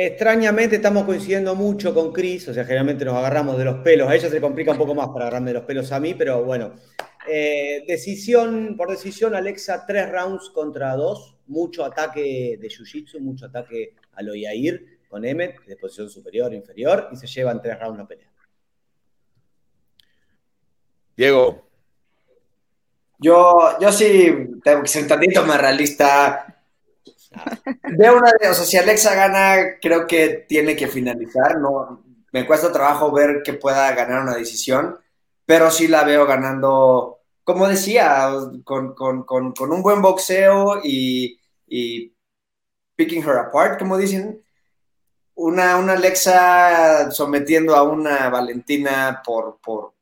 Extrañamente 0.00 0.76
estamos 0.76 1.02
coincidiendo 1.02 1.56
mucho 1.56 1.92
con 1.92 2.12
Chris, 2.12 2.46
o 2.46 2.54
sea, 2.54 2.64
generalmente 2.64 3.04
nos 3.04 3.16
agarramos 3.16 3.58
de 3.58 3.64
los 3.64 3.78
pelos. 3.80 4.08
A 4.08 4.14
ella 4.14 4.30
se 4.30 4.40
complica 4.40 4.70
un 4.70 4.78
poco 4.78 4.94
más 4.94 5.08
para 5.08 5.24
agarrarme 5.24 5.50
de 5.50 5.54
los 5.54 5.64
pelos 5.64 5.90
a 5.90 5.98
mí, 5.98 6.14
pero 6.14 6.44
bueno. 6.44 6.76
Eh, 7.28 7.82
decisión, 7.84 8.76
por 8.76 8.88
decisión, 8.90 9.34
Alexa, 9.34 9.84
tres 9.84 10.08
rounds 10.08 10.50
contra 10.50 10.94
dos. 10.94 11.36
Mucho 11.48 11.84
ataque 11.84 12.56
de 12.60 12.68
Jiu-Jitsu, 12.68 13.18
mucho 13.18 13.46
ataque 13.46 13.96
a 14.12 14.22
lo 14.22 14.36
Yair 14.36 15.00
con 15.08 15.24
Emmet, 15.24 15.64
de 15.64 15.76
posición 15.76 16.08
superior, 16.08 16.54
inferior, 16.54 17.08
y 17.10 17.16
se 17.16 17.26
llevan 17.26 17.60
tres 17.60 17.76
rounds 17.80 17.98
la 17.98 18.06
pelea. 18.06 18.30
Diego. 21.16 21.68
Yo, 23.18 23.76
yo 23.80 23.90
sí 23.90 24.32
tengo 24.62 24.82
que 24.82 24.88
ser 24.88 25.02
un 25.02 25.08
tantito 25.08 25.44
más 25.44 25.60
realista 25.60 26.57
Veo 27.96 28.16
una 28.16 28.32
de, 28.40 28.48
o 28.48 28.54
sea, 28.54 28.64
si 28.64 28.76
Alexa 28.76 29.14
gana, 29.14 29.78
creo 29.80 30.06
que 30.06 30.46
tiene 30.48 30.76
que 30.76 30.88
finalizar. 30.88 31.58
No, 31.58 32.02
me 32.32 32.46
cuesta 32.46 32.72
trabajo 32.72 33.12
ver 33.12 33.42
que 33.44 33.54
pueda 33.54 33.92
ganar 33.92 34.22
una 34.22 34.34
decisión, 34.34 34.98
pero 35.46 35.70
sí 35.70 35.88
la 35.88 36.04
veo 36.04 36.26
ganando, 36.26 37.20
como 37.44 37.68
decía, 37.68 38.30
con, 38.64 38.94
un 38.96 39.82
buen 39.82 40.02
boxeo 40.02 40.80
y, 40.84 41.40
picking 42.96 43.22
her 43.22 43.38
apart, 43.38 43.78
como 43.78 43.96
dicen. 43.96 44.42
Una, 45.34 45.76
una 45.76 45.92
Alexa 45.92 47.12
sometiendo 47.12 47.76
a 47.76 47.84
una 47.84 48.28
Valentina 48.28 49.22
por, 49.24 49.60
por, 49.60 49.94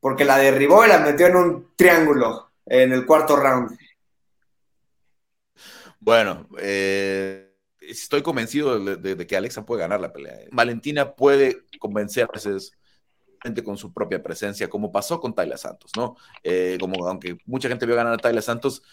porque 0.00 0.24
la 0.24 0.38
derribó 0.38 0.84
y 0.84 0.88
la 0.88 0.98
metió 0.98 1.26
en 1.26 1.36
un 1.36 1.72
triángulo 1.76 2.52
en 2.64 2.92
el 2.92 3.04
cuarto 3.04 3.36
round. 3.36 3.78
Bueno, 6.06 6.48
eh, 6.60 7.52
estoy 7.80 8.22
convencido 8.22 8.78
de, 8.78 9.26
que 9.26 9.36
Alexa 9.36 9.66
puede 9.66 9.80
ganar 9.80 10.00
la 10.00 10.12
pelea. 10.12 10.38
Valentina 10.52 11.16
puede 11.16 11.64
convencer 11.80 12.28
a 12.28 12.32
veces 12.32 12.70
con 13.64 13.76
su 13.76 13.92
propia 13.92 14.22
presencia, 14.22 14.70
como 14.70 14.92
pasó 14.92 15.18
con 15.18 15.34
Tayla 15.34 15.56
Santos, 15.56 15.90
¿no? 15.96 16.16
Eh, 16.44 16.78
como 16.78 17.08
aunque 17.08 17.38
mucha 17.44 17.68
gente 17.68 17.86
vio 17.86 17.96
ganar 17.96 18.12
a 18.12 18.18
Tayla 18.18 18.40
Santos, 18.40 18.84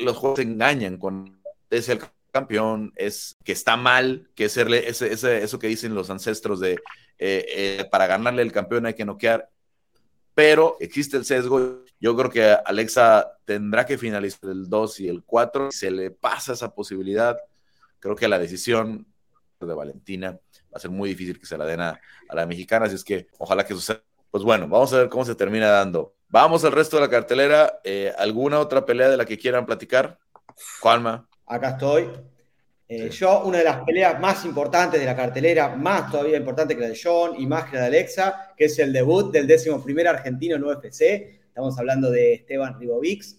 los 0.00 0.16
juegos 0.16 0.38
engañan 0.38 0.96
con 0.96 1.38
es 1.68 1.90
el 1.90 2.00
campeón, 2.32 2.94
es 2.96 3.36
que 3.44 3.52
está 3.52 3.76
mal, 3.76 4.30
que 4.34 4.46
es 4.46 4.56
ese, 4.56 5.42
eso 5.42 5.58
que 5.58 5.66
dicen 5.66 5.94
los 5.94 6.08
ancestros 6.08 6.60
de 6.60 6.78
eh, 7.18 7.86
para 7.90 8.06
ganarle 8.06 8.40
el 8.40 8.52
campeón 8.52 8.86
hay 8.86 8.94
que 8.94 9.04
noquear, 9.04 9.50
pero 10.34 10.78
existe 10.80 11.18
el 11.18 11.26
sesgo 11.26 11.84
yo 12.00 12.16
creo 12.16 12.30
que 12.30 12.56
Alexa 12.64 13.38
tendrá 13.44 13.84
que 13.84 13.98
finalizar 13.98 14.50
el 14.50 14.68
2 14.68 15.00
y 15.00 15.08
el 15.08 15.24
4. 15.24 15.70
Si 15.70 15.78
se 15.78 15.90
le 15.90 16.10
pasa 16.10 16.52
esa 16.52 16.74
posibilidad, 16.74 17.36
creo 17.98 18.14
que 18.14 18.28
la 18.28 18.38
decisión 18.38 19.06
de 19.60 19.74
Valentina 19.74 20.32
va 20.32 20.76
a 20.76 20.78
ser 20.78 20.90
muy 20.90 21.08
difícil 21.10 21.38
que 21.38 21.46
se 21.46 21.58
la 21.58 21.64
den 21.64 21.80
a, 21.80 22.00
la 22.32 22.46
mexicana. 22.46 22.86
Así 22.86 22.94
es 22.94 23.04
que 23.04 23.26
ojalá 23.38 23.64
que 23.64 23.74
suceda. 23.74 24.02
Pues 24.30 24.44
bueno, 24.44 24.68
vamos 24.68 24.92
a 24.92 24.98
ver 24.98 25.08
cómo 25.08 25.24
se 25.24 25.34
termina 25.34 25.68
dando. 25.68 26.14
Vamos 26.28 26.64
al 26.64 26.72
resto 26.72 26.96
de 26.96 27.02
la 27.02 27.10
cartelera. 27.10 27.80
Eh, 27.82 28.12
¿Alguna 28.18 28.60
otra 28.60 28.84
pelea 28.84 29.08
de 29.08 29.16
la 29.16 29.24
que 29.24 29.38
quieran 29.38 29.66
platicar? 29.66 30.18
Juanma. 30.80 31.26
Acá 31.46 31.70
estoy. 31.70 32.10
Eh, 32.90 33.10
yo, 33.10 33.44
una 33.44 33.58
de 33.58 33.64
las 33.64 33.84
peleas 33.84 34.18
más 34.18 34.44
importantes 34.44 34.98
de 34.98 35.04
la 35.04 35.14
cartelera, 35.16 35.76
más 35.76 36.10
todavía 36.10 36.38
importante 36.38 36.74
que 36.74 36.80
la 36.80 36.88
de 36.88 37.00
John 37.02 37.34
y 37.38 37.46
más 37.46 37.64
que 37.64 37.76
la 37.76 37.82
de 37.82 37.88
Alexa, 37.88 38.54
que 38.56 38.64
es 38.66 38.78
el 38.78 38.92
debut 38.92 39.30
del 39.30 39.46
décimo 39.46 39.82
primer 39.82 40.08
argentino 40.08 40.56
en 40.56 40.64
UFC. 40.64 41.47
Estamos 41.58 41.76
hablando 41.76 42.08
de 42.12 42.34
Esteban 42.34 42.78
Ribovics, 42.78 43.36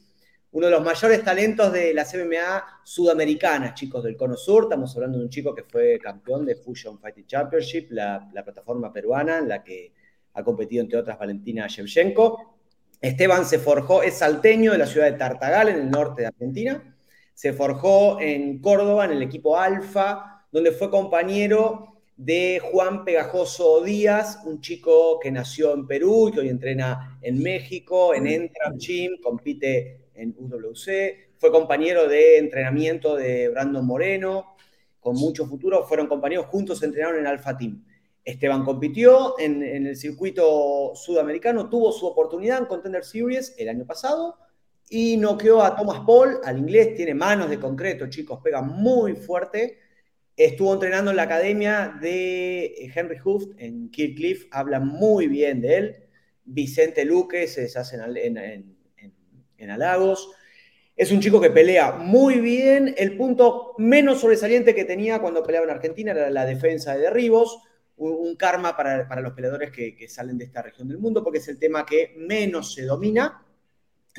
uno 0.52 0.66
de 0.66 0.74
los 0.74 0.84
mayores 0.84 1.24
talentos 1.24 1.72
de 1.72 1.94
las 1.94 2.14
MMA 2.14 2.82
sudamericanas, 2.84 3.76
chicos 3.76 4.04
del 4.04 4.18
Cono 4.18 4.36
Sur. 4.36 4.64
Estamos 4.64 4.94
hablando 4.94 5.20
de 5.20 5.24
un 5.24 5.30
chico 5.30 5.56
que 5.56 5.64
fue 5.64 5.98
campeón 6.00 6.46
de 6.46 6.58
Fusion 6.58 7.00
Fighting 7.00 7.26
Championship, 7.28 7.88
la, 7.92 8.30
plataforma 8.44 8.92
peruana 8.92 9.38
en 9.38 9.48
la 9.48 9.64
que 9.64 9.94
ha 10.34 10.44
competido, 10.44 10.84
entre 10.84 11.00
otras, 11.00 11.18
Valentina 11.18 11.66
Shevchenko. 11.68 12.58
Esteban 13.00 13.46
se 13.46 13.58
forjó, 13.58 14.04
es 14.04 14.16
salteño 14.16 14.74
de 14.74 14.80
la 14.80 14.86
ciudad 14.86 15.10
de 15.10 15.18
Tartagal, 15.18 15.70
en 15.70 15.78
el 15.78 15.90
norte 15.90 16.24
de 16.24 16.28
Argentina 16.28 16.98
se 17.34 17.54
forjó 17.54 18.20
en 18.20 18.60
Córdoba, 18.60 19.06
en 19.06 19.12
el 19.12 19.22
equipo 19.22 19.58
Alfa, 19.58 20.46
donde 20.52 20.74
fue 20.74 20.90
compañero 20.90 21.99
de 22.20 22.60
Juan 22.60 23.06
Pegajoso 23.06 23.82
Díaz, 23.82 24.42
un 24.46 24.60
chico 24.60 25.18
que 25.22 25.32
nació 25.32 25.74
en 25.74 25.88
Perú 25.88 26.28
y 26.28 26.34
que 26.34 26.42
hoy 26.42 26.50
entrena 26.50 27.18
en 27.22 27.42
México, 27.42 28.14
en 28.14 28.28
Entram 28.28 28.78
Gym, 28.78 29.22
compite 29.24 30.10
en 30.16 30.36
UWC, 30.38 31.38
fue 31.38 31.50
compañero 31.50 32.10
de 32.10 32.38
entrenamiento 32.38 33.16
de 33.16 33.48
Brandon 33.48 33.86
Moreno, 33.86 34.58
con 35.00 35.16
mucho 35.16 35.46
futuro, 35.46 35.86
fueron 35.88 36.08
compañeros, 36.08 36.48
juntos 36.48 36.84
entrenaron 36.84 37.22
en 37.22 37.28
Alfa 37.28 37.58
Team. 37.58 37.86
Esteban 38.26 38.66
compitió 38.66 39.40
en, 39.40 39.64
en 39.64 39.88
el 39.88 39.96
circuito 39.96 40.92
sudamericano, 40.96 41.70
tuvo 41.70 41.94
su 41.94 42.06
oportunidad 42.06 42.58
en 42.58 42.66
Contender 42.66 43.06
Series 43.06 43.56
el 43.58 43.70
año 43.70 43.86
pasado, 43.86 44.36
y 44.90 45.16
noqueó 45.16 45.62
a 45.62 45.74
Thomas 45.74 46.02
Paul, 46.06 46.42
al 46.44 46.58
inglés, 46.58 46.96
tiene 46.98 47.14
manos 47.14 47.50
de 47.50 47.62
concreto, 47.62 48.10
chicos, 48.10 48.42
pega 48.44 48.62
muy 48.62 49.16
fuerte. 49.16 49.78
Estuvo 50.40 50.74
entrenando 50.74 51.12
en 51.12 51.18
la 51.18 51.24
academia 51.24 51.94
de 52.00 52.90
Henry 52.96 53.18
Hooft 53.22 53.50
en 53.58 53.90
Cliff, 53.90 54.48
habla 54.52 54.80
muy 54.80 55.28
bien 55.28 55.60
de 55.60 55.76
él. 55.76 55.96
Vicente 56.46 57.04
Luque 57.04 57.46
se 57.46 57.64
deshace 57.64 57.98
en, 57.98 58.38
en, 59.58 59.70
halagos. 59.70 60.32
Es 60.96 61.12
un 61.12 61.20
chico 61.20 61.42
que 61.42 61.50
pelea 61.50 61.92
muy 61.92 62.40
bien. 62.40 62.96
El 62.98 63.18
punto 63.18 63.74
menos 63.80 64.22
sobresaliente 64.22 64.74
que 64.74 64.86
tenía 64.86 65.20
cuando 65.20 65.44
peleaba 65.44 65.66
en 65.66 65.74
Argentina 65.74 66.12
era 66.14 66.30
la 66.30 66.46
defensa 66.46 66.94
de 66.94 67.02
derribos. 67.02 67.62
Un, 67.98 68.38
karma 68.38 68.78
para, 68.78 69.10
para, 69.10 69.20
los 69.20 69.34
peleadores 69.34 69.72
que, 69.72 69.94
que 69.94 70.08
salen 70.08 70.38
de 70.38 70.46
esta 70.46 70.62
región 70.62 70.88
del 70.88 71.00
mundo, 71.00 71.22
porque 71.22 71.40
es 71.40 71.50
el 71.50 71.60
tema 71.60 71.86
que 71.86 72.14
menos 72.16 72.74
se 72.74 72.86
domina 72.86 73.46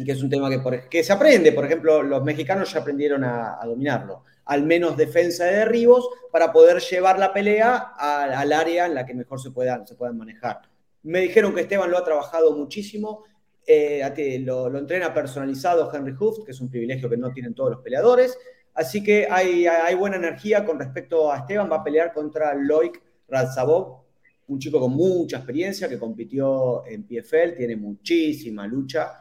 y 0.00 0.04
que 0.04 0.12
es 0.12 0.22
un 0.22 0.30
tema 0.30 0.48
que, 0.48 0.88
que 0.88 1.04
se 1.04 1.12
aprende. 1.12 1.52
Por 1.52 1.66
ejemplo, 1.66 2.02
los 2.02 2.22
mexicanos 2.22 2.72
ya 2.72 2.80
aprendieron 2.80 3.22
a, 3.24 3.58
dominarlo. 3.64 4.24
Al 4.46 4.64
menos 4.64 4.96
defensa 4.96 5.44
de 5.44 5.56
derribos 5.56 6.08
para 6.32 6.52
poder 6.52 6.80
llevar 6.80 7.18
la 7.18 7.32
pelea 7.32 7.76
al 7.96 8.52
área 8.52 8.86
en 8.86 8.94
la 8.94 9.04
que 9.04 9.14
mejor 9.14 9.40
se 9.40 9.50
puedan, 9.50 9.86
se 9.86 9.94
puedan 9.94 10.16
manejar. 10.16 10.62
Me 11.02 11.20
dijeron 11.20 11.54
que 11.54 11.62
Esteban 11.62 11.90
lo 11.90 11.98
ha 11.98 12.04
trabajado 12.04 12.56
muchísimo. 12.56 13.24
Eh, 13.66 14.02
lo, 14.44 14.76
entrena 14.76 15.12
personalizado 15.12 15.90
Henry 15.92 16.14
Hooft, 16.18 16.44
que 16.44 16.52
es 16.52 16.60
un 16.60 16.70
privilegio 16.70 17.08
que 17.08 17.16
no 17.16 17.30
tienen 17.30 17.54
todos 17.54 17.72
los 17.72 17.80
peleadores. 17.80 18.36
Así 18.74 19.02
que 19.02 19.28
hay, 19.30 19.66
hay 19.66 19.94
buena 19.94 20.16
energía 20.16 20.64
con 20.64 20.78
respecto 20.78 21.30
a 21.30 21.38
Esteban. 21.38 21.70
Va 21.70 21.76
a 21.76 21.84
pelear 21.84 22.12
contra 22.12 22.54
Loic 22.54 23.00
Radzabov, 23.28 24.00
un 24.48 24.58
chico 24.58 24.80
con 24.80 24.92
mucha 24.92 25.36
experiencia 25.36 25.88
que 25.88 25.98
compitió 25.98 26.84
en 26.86 27.04
PFL, 27.04 27.56
tiene 27.56 27.76
muchísima 27.76 28.66
lucha 28.66 29.12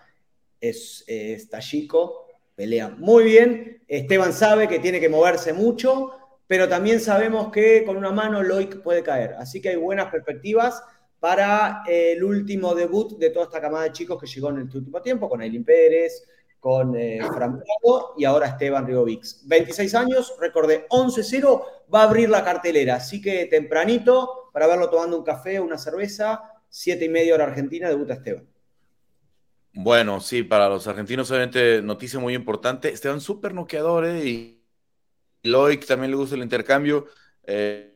es, 0.59 1.03
es 1.07 1.49
tallico, 1.49 2.27
pelea 2.55 2.89
muy 2.89 3.23
bien. 3.23 3.83
Esteban 3.87 4.33
sabe 4.33 4.67
que 4.67 4.79
tiene 4.79 4.99
que 4.99 5.09
moverse 5.09 5.53
mucho, 5.53 6.11
pero 6.47 6.67
también 6.67 6.99
sabemos 6.99 7.51
que 7.51 7.83
con 7.85 7.95
una 7.95 8.11
mano 8.11 8.43
Loic 8.43 8.81
puede 8.81 9.03
caer. 9.03 9.35
Así 9.37 9.61
que 9.61 9.69
hay 9.69 9.75
buenas 9.75 10.11
perspectivas 10.11 10.83
para 11.19 11.83
el 11.87 12.23
último 12.23 12.73
debut 12.73 13.17
de 13.17 13.29
toda 13.29 13.45
esta 13.45 13.61
camada 13.61 13.85
de 13.85 13.91
chicos 13.91 14.19
que 14.19 14.27
llegó 14.27 14.49
en 14.49 14.57
el 14.57 14.63
último 14.63 15.01
tiempo, 15.01 15.29
con 15.29 15.41
Aileen 15.41 15.63
Pérez, 15.63 16.23
con 16.59 16.95
eh, 16.95 17.21
y 18.17 18.25
ahora 18.25 18.47
Esteban 18.47 18.85
Rigovix. 18.85 19.47
26 19.47 19.95
años, 19.95 20.35
recordé 20.39 20.87
11-0, 20.89 21.63
va 21.93 22.01
a 22.01 22.03
abrir 22.03 22.29
la 22.29 22.43
cartelera, 22.43 22.95
así 22.95 23.21
que 23.21 23.45
tempranito 23.45 24.49
para 24.51 24.67
verlo 24.67 24.89
tomando 24.89 25.17
un 25.17 25.23
café, 25.23 25.59
una 25.59 25.77
cerveza, 25.77 26.41
7 26.69 27.05
y 27.05 27.09
media 27.09 27.35
hora 27.35 27.45
argentina, 27.45 27.87
debuta 27.89 28.15
Esteban. 28.15 28.48
Bueno, 29.73 30.19
sí, 30.19 30.43
para 30.43 30.67
los 30.67 30.87
argentinos 30.87 31.29
obviamente 31.29 31.81
noticia 31.81 32.19
muy 32.19 32.33
importante. 32.33 32.89
Esteban 32.89 33.21
súper 33.21 33.53
noqueador 33.53 34.05
¿eh? 34.05 34.25
y 34.25 34.63
Loic 35.43 35.85
también 35.85 36.11
le 36.11 36.17
gusta 36.17 36.35
el 36.35 36.43
intercambio. 36.43 37.07
Eh, 37.43 37.95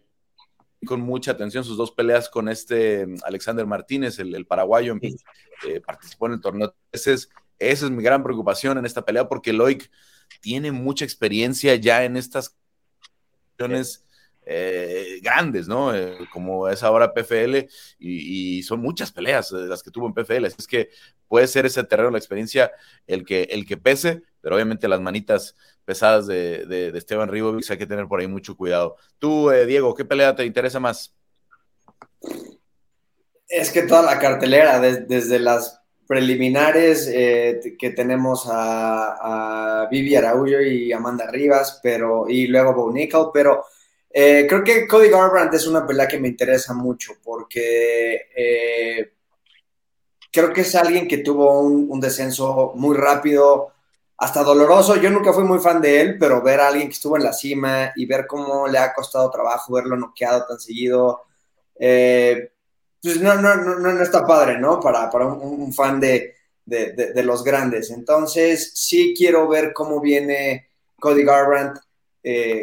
con 0.86 1.02
mucha 1.02 1.32
atención 1.32 1.64
sus 1.64 1.78
dos 1.78 1.92
peleas 1.92 2.30
con 2.30 2.50
este 2.50 3.08
mm, 3.08 3.18
Alexander 3.24 3.66
Martínez, 3.66 4.20
el, 4.20 4.46
paraguayo, 4.46 4.96
eh, 5.02 5.82
participó 5.82 6.28
en 6.28 6.34
el 6.34 6.42
torneo. 6.42 6.76
Esa 6.92 7.12
es, 7.12 7.30
esa 7.60 7.86
es 7.86 7.92
mi 7.92 8.04
gran 8.04 8.24
preocupación 8.24 8.78
en 8.78 8.86
esta 8.86 9.06
pelea 9.06 9.28
porque 9.28 9.54
Loic 9.54 9.90
tiene 10.42 10.72
mucha 10.72 11.06
experiencia 11.06 11.76
ya 11.76 12.04
en 12.04 12.18
estas 12.18 12.56
eh, 14.46 15.20
grandes, 15.22 15.68
¿no? 15.68 15.96
Eh, 15.96 16.18
como 16.32 16.68
es 16.68 16.84
ahora 16.84 17.14
PFL, 17.14 17.68
y, 18.00 18.62
son 18.64 18.82
muchas 18.82 19.12
peleas 19.12 19.52
eh, 19.52 19.68
las 19.68 19.82
que 19.82 19.92
tuvo 19.92 20.08
en 20.08 20.14
PFL, 20.14 20.46
es 20.46 20.68
que 20.68 20.90
puede 21.28 21.48
ser 21.48 21.66
ese 21.66 21.84
terreno, 21.84 22.12
la 22.12 22.18
experiencia, 22.18 22.72
el 23.08 23.26
que, 23.26 23.44
el 23.44 23.66
que 23.66 23.78
pese, 23.78 24.24
pero 24.42 24.56
obviamente 24.56 24.88
las 24.88 25.00
manitas 25.00 25.56
pesadas 25.86 26.28
de, 26.28 26.66
de, 26.66 26.98
Esteban 26.98 27.30
Ribovic 27.30 27.70
hay 27.72 27.78
que 27.78 27.86
tener 27.86 28.08
por 28.08 28.20
ahí 28.20 28.28
mucho 28.28 28.58
cuidado. 28.58 28.98
Tú, 29.18 29.50
Diego, 29.50 29.96
¿qué 29.96 30.04
pelea 30.04 30.36
te 30.36 30.46
interesa 30.46 30.80
más? 30.80 31.14
Es 33.48 33.72
que 33.72 33.84
toda 33.84 34.02
la 34.02 34.20
cartelera, 34.20 34.80
desde 34.80 35.40
las 35.40 35.82
preliminares 36.08 37.06
que 37.08 37.94
tenemos 37.96 38.48
a, 38.50 39.84
a 39.84 39.88
Vivi 39.90 40.16
Araújo 40.16 40.62
y 40.62 40.92
Amanda 40.92 41.30
Rivas, 41.30 41.80
pero, 41.82 42.26
y 42.28 42.48
luego 42.48 42.74
Bo 42.74 42.94
pero 43.34 43.64
eh, 44.16 44.46
creo 44.48 44.64
que 44.64 44.88
Cody 44.88 45.10
Garbrandt 45.10 45.56
es 45.56 45.66
una 45.66 45.88
pelea 45.88 46.08
que 46.08 46.20
me 46.20 46.28
interesa 46.28 46.76
mucho 46.76 47.14
porque 47.24 48.28
eh, 48.36 49.12
creo 50.32 50.54
que 50.54 50.62
es 50.62 50.76
alguien 50.76 51.08
que 51.08 51.18
tuvo 51.18 51.62
un, 51.62 52.00
descenso 52.00 52.74
muy 52.76 52.96
rápido, 52.96 53.72
hasta 54.18 54.44
doloroso. 54.44 54.98
Yo 54.98 55.10
nunca 55.10 55.34
fui 55.34 55.44
muy 55.44 55.58
fan 55.58 55.82
de 55.82 56.00
él, 56.00 56.18
pero 56.20 56.44
ver 56.44 56.60
a 56.60 56.68
alguien 56.68 56.90
que 56.90 56.94
estuvo 56.94 57.18
en 57.18 57.24
la 57.24 57.34
cima 57.34 57.92
y 57.96 58.06
ver 58.06 58.28
cómo 58.28 58.68
le 58.68 58.78
ha 58.78 58.94
costado 58.94 59.32
trabajo 59.32 59.74
verlo 59.74 59.98
noqueado 59.98 60.46
tan 60.46 60.60
seguido, 60.60 61.24
eh, 61.80 62.52
pues 63.02 63.20
no, 63.20 63.34
no, 63.36 63.56
no, 63.56 63.80
no, 63.80 64.02
está 64.04 64.28
padre, 64.28 64.60
¿no? 64.60 64.80
Para, 64.80 65.10
para 65.10 65.26
un, 65.26 65.74
fan 65.74 66.00
de, 66.00 66.36
de, 66.66 66.94
de, 66.94 67.24
los 67.24 67.44
grandes. 67.44 67.90
Entonces, 67.90 68.74
sí 68.76 69.16
quiero 69.18 69.48
ver 69.48 69.74
cómo 69.74 70.00
viene 70.00 70.68
Cody 71.00 71.24
Garbrandt 71.24 71.80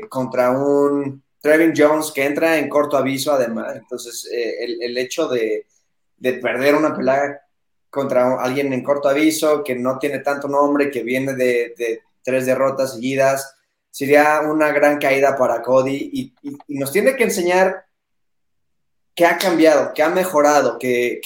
contra 0.08 0.52
un 0.52 1.22
Trevin 1.40 1.72
Jones, 1.76 2.12
que 2.12 2.24
entra 2.24 2.58
en 2.58 2.68
corto 2.68 2.96
aviso 2.96 3.32
además. 3.32 3.76
Entonces, 3.76 4.28
eh, 4.32 4.76
el, 4.80 4.98
hecho 4.98 5.28
de, 5.28 5.66
perder 6.20 6.74
una 6.74 6.94
pelea 6.94 7.40
contra 7.88 8.40
alguien 8.40 8.72
en 8.72 8.84
corto 8.84 9.08
aviso, 9.08 9.64
que 9.64 9.74
no 9.74 9.98
tiene 9.98 10.20
tanto 10.20 10.48
nombre, 10.48 10.90
que 10.90 11.02
viene 11.02 11.34
de, 11.34 12.02
tres 12.22 12.46
derrotas 12.46 12.94
seguidas, 12.94 13.54
sería 13.90 14.40
una 14.40 14.70
gran 14.70 14.98
caída 14.98 15.36
para 15.36 15.62
Cody 15.62 16.10
y, 16.12 16.34
nos 16.68 16.92
tiene 16.92 17.16
que 17.16 17.24
enseñar 17.24 17.86
que 19.14 19.26
ha 19.26 19.38
cambiado, 19.38 19.92
que 19.94 20.02
ha 20.02 20.10
mejorado, 20.10 20.78
que, 20.78 21.20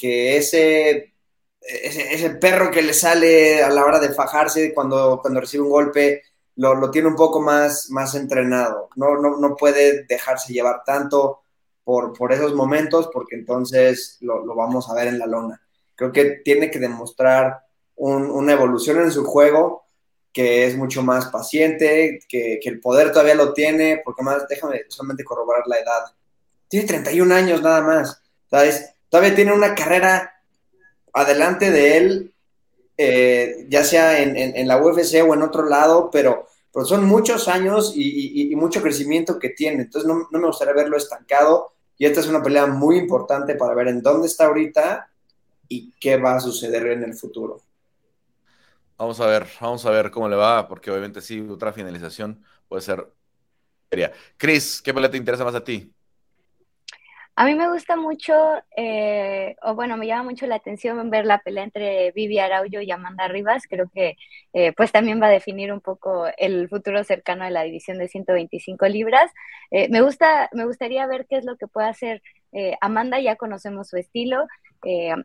ese, 0.00 1.12
ese, 1.60 2.30
perro 2.30 2.70
que 2.70 2.82
le 2.82 2.94
sale 2.94 3.62
a 3.62 3.70
la 3.70 3.84
hora 3.84 4.00
de 4.00 4.12
fajarse 4.14 4.72
cuando, 4.74 5.20
cuando 5.20 5.40
recibe 5.40 5.62
un 5.64 5.70
golpe 5.70 6.22
lo, 6.60 6.90
tiene 6.90 7.08
un 7.08 7.16
poco 7.16 7.40
más, 7.40 7.88
más 7.90 8.14
entrenado. 8.14 8.90
No, 8.96 9.16
no, 9.16 9.56
puede 9.56 10.04
dejarse 10.04 10.52
llevar 10.52 10.82
tanto 10.84 11.40
por, 11.84 12.12
por 12.12 12.32
esos 12.32 12.54
momentos 12.54 13.08
porque 13.12 13.36
entonces 13.36 14.18
lo, 14.20 14.44
vamos 14.54 14.90
a 14.90 14.94
ver 14.94 15.08
en 15.08 15.18
la 15.18 15.26
lona. 15.26 15.60
Creo 15.94 16.12
que 16.12 16.40
tiene 16.44 16.70
que 16.70 16.78
demostrar 16.78 17.60
una 17.96 18.52
evolución 18.52 19.00
en 19.00 19.10
su 19.10 19.24
juego 19.24 19.84
que 20.32 20.66
es 20.66 20.76
mucho 20.76 21.02
más 21.02 21.26
paciente, 21.26 22.20
que, 22.28 22.60
el 22.62 22.80
poder 22.80 23.10
todavía 23.10 23.34
lo 23.34 23.52
tiene, 23.52 24.00
porque 24.04 24.22
más, 24.22 24.46
déjame 24.48 24.82
solamente 24.88 25.24
corroborar 25.24 25.66
la 25.66 25.78
edad. 25.78 26.04
Tiene 26.68 26.86
31 26.86 27.34
años 27.34 27.62
nada 27.62 27.80
más, 27.80 28.22
¿sabes? 28.48 28.94
Todavía 29.08 29.34
tiene 29.34 29.52
una 29.52 29.74
carrera 29.74 30.40
adelante 31.12 31.70
de 31.72 31.96
él, 31.96 32.34
eh, 32.96 33.66
ya 33.68 33.82
sea 33.82 34.20
en, 34.20 34.36
en, 34.36 34.68
la 34.68 34.80
UFC 34.80 35.16
o 35.26 35.34
en 35.34 35.42
otro 35.42 35.64
lado, 35.64 36.10
pero 36.12 36.46
pero 36.72 36.84
son 36.84 37.04
muchos 37.04 37.48
años 37.48 37.92
y, 37.94 38.54
mucho 38.56 38.82
crecimiento 38.82 39.38
que 39.38 39.50
tiene, 39.50 39.82
entonces 39.82 40.08
no, 40.08 40.28
me 40.30 40.46
gustaría 40.46 40.74
verlo 40.74 40.96
estancado 40.96 41.72
y 41.96 42.06
esta 42.06 42.20
es 42.20 42.28
una 42.28 42.42
pelea 42.42 42.66
muy 42.66 42.98
importante 42.98 43.54
para 43.54 43.74
ver 43.74 43.88
en 43.88 44.02
dónde 44.02 44.26
está 44.26 44.46
ahorita 44.46 45.08
y 45.68 45.92
qué 46.00 46.16
va 46.16 46.36
a 46.36 46.40
suceder 46.40 46.86
en 46.88 47.02
el 47.04 47.14
futuro. 47.14 47.60
Vamos 48.96 49.18
a 49.20 49.26
ver, 49.26 49.46
vamos 49.60 49.84
a 49.86 49.90
ver 49.90 50.10
cómo 50.10 50.28
le 50.28 50.36
va, 50.36 50.68
porque 50.68 50.90
obviamente 50.90 51.20
sí, 51.20 51.40
otra 51.40 51.72
finalización 51.72 52.42
puede 52.68 52.82
ser 52.82 53.06
Chris, 54.36 54.80
¿qué 54.82 54.94
pelea 54.94 55.10
te 55.10 55.16
interesa 55.16 55.44
más 55.44 55.54
a 55.54 55.64
ti? 55.64 55.92
A 57.40 57.46
mí 57.46 57.54
me 57.54 57.70
gusta 57.70 57.96
mucho, 57.96 58.34
eh, 58.76 59.56
o 59.62 59.74
bueno, 59.74 59.96
me 59.96 60.06
llama 60.06 60.24
mucho 60.24 60.46
la 60.46 60.56
atención 60.56 61.08
ver 61.08 61.24
la 61.24 61.38
pelea 61.38 61.64
entre 61.64 62.12
Vivi 62.12 62.38
Araujo 62.38 62.82
y 62.82 62.90
Amanda 62.90 63.28
Rivas. 63.28 63.62
Creo 63.66 63.88
que 63.88 64.18
eh, 64.52 64.74
pues 64.76 64.92
también 64.92 65.22
va 65.22 65.28
a 65.28 65.30
definir 65.30 65.72
un 65.72 65.80
poco 65.80 66.26
el 66.36 66.68
futuro 66.68 67.02
cercano 67.02 67.46
de 67.46 67.50
la 67.50 67.62
división 67.62 67.96
de 67.96 68.08
125 68.08 68.86
libras. 68.88 69.30
Eh, 69.70 69.88
me, 69.88 70.02
gusta, 70.02 70.50
me 70.52 70.66
gustaría 70.66 71.06
ver 71.06 71.26
qué 71.30 71.38
es 71.38 71.46
lo 71.46 71.56
que 71.56 71.66
puede 71.66 71.88
hacer 71.88 72.22
Amanda, 72.80 73.20
ya 73.20 73.36
conocemos 73.36 73.88
su 73.88 73.96
estilo. 73.96 74.46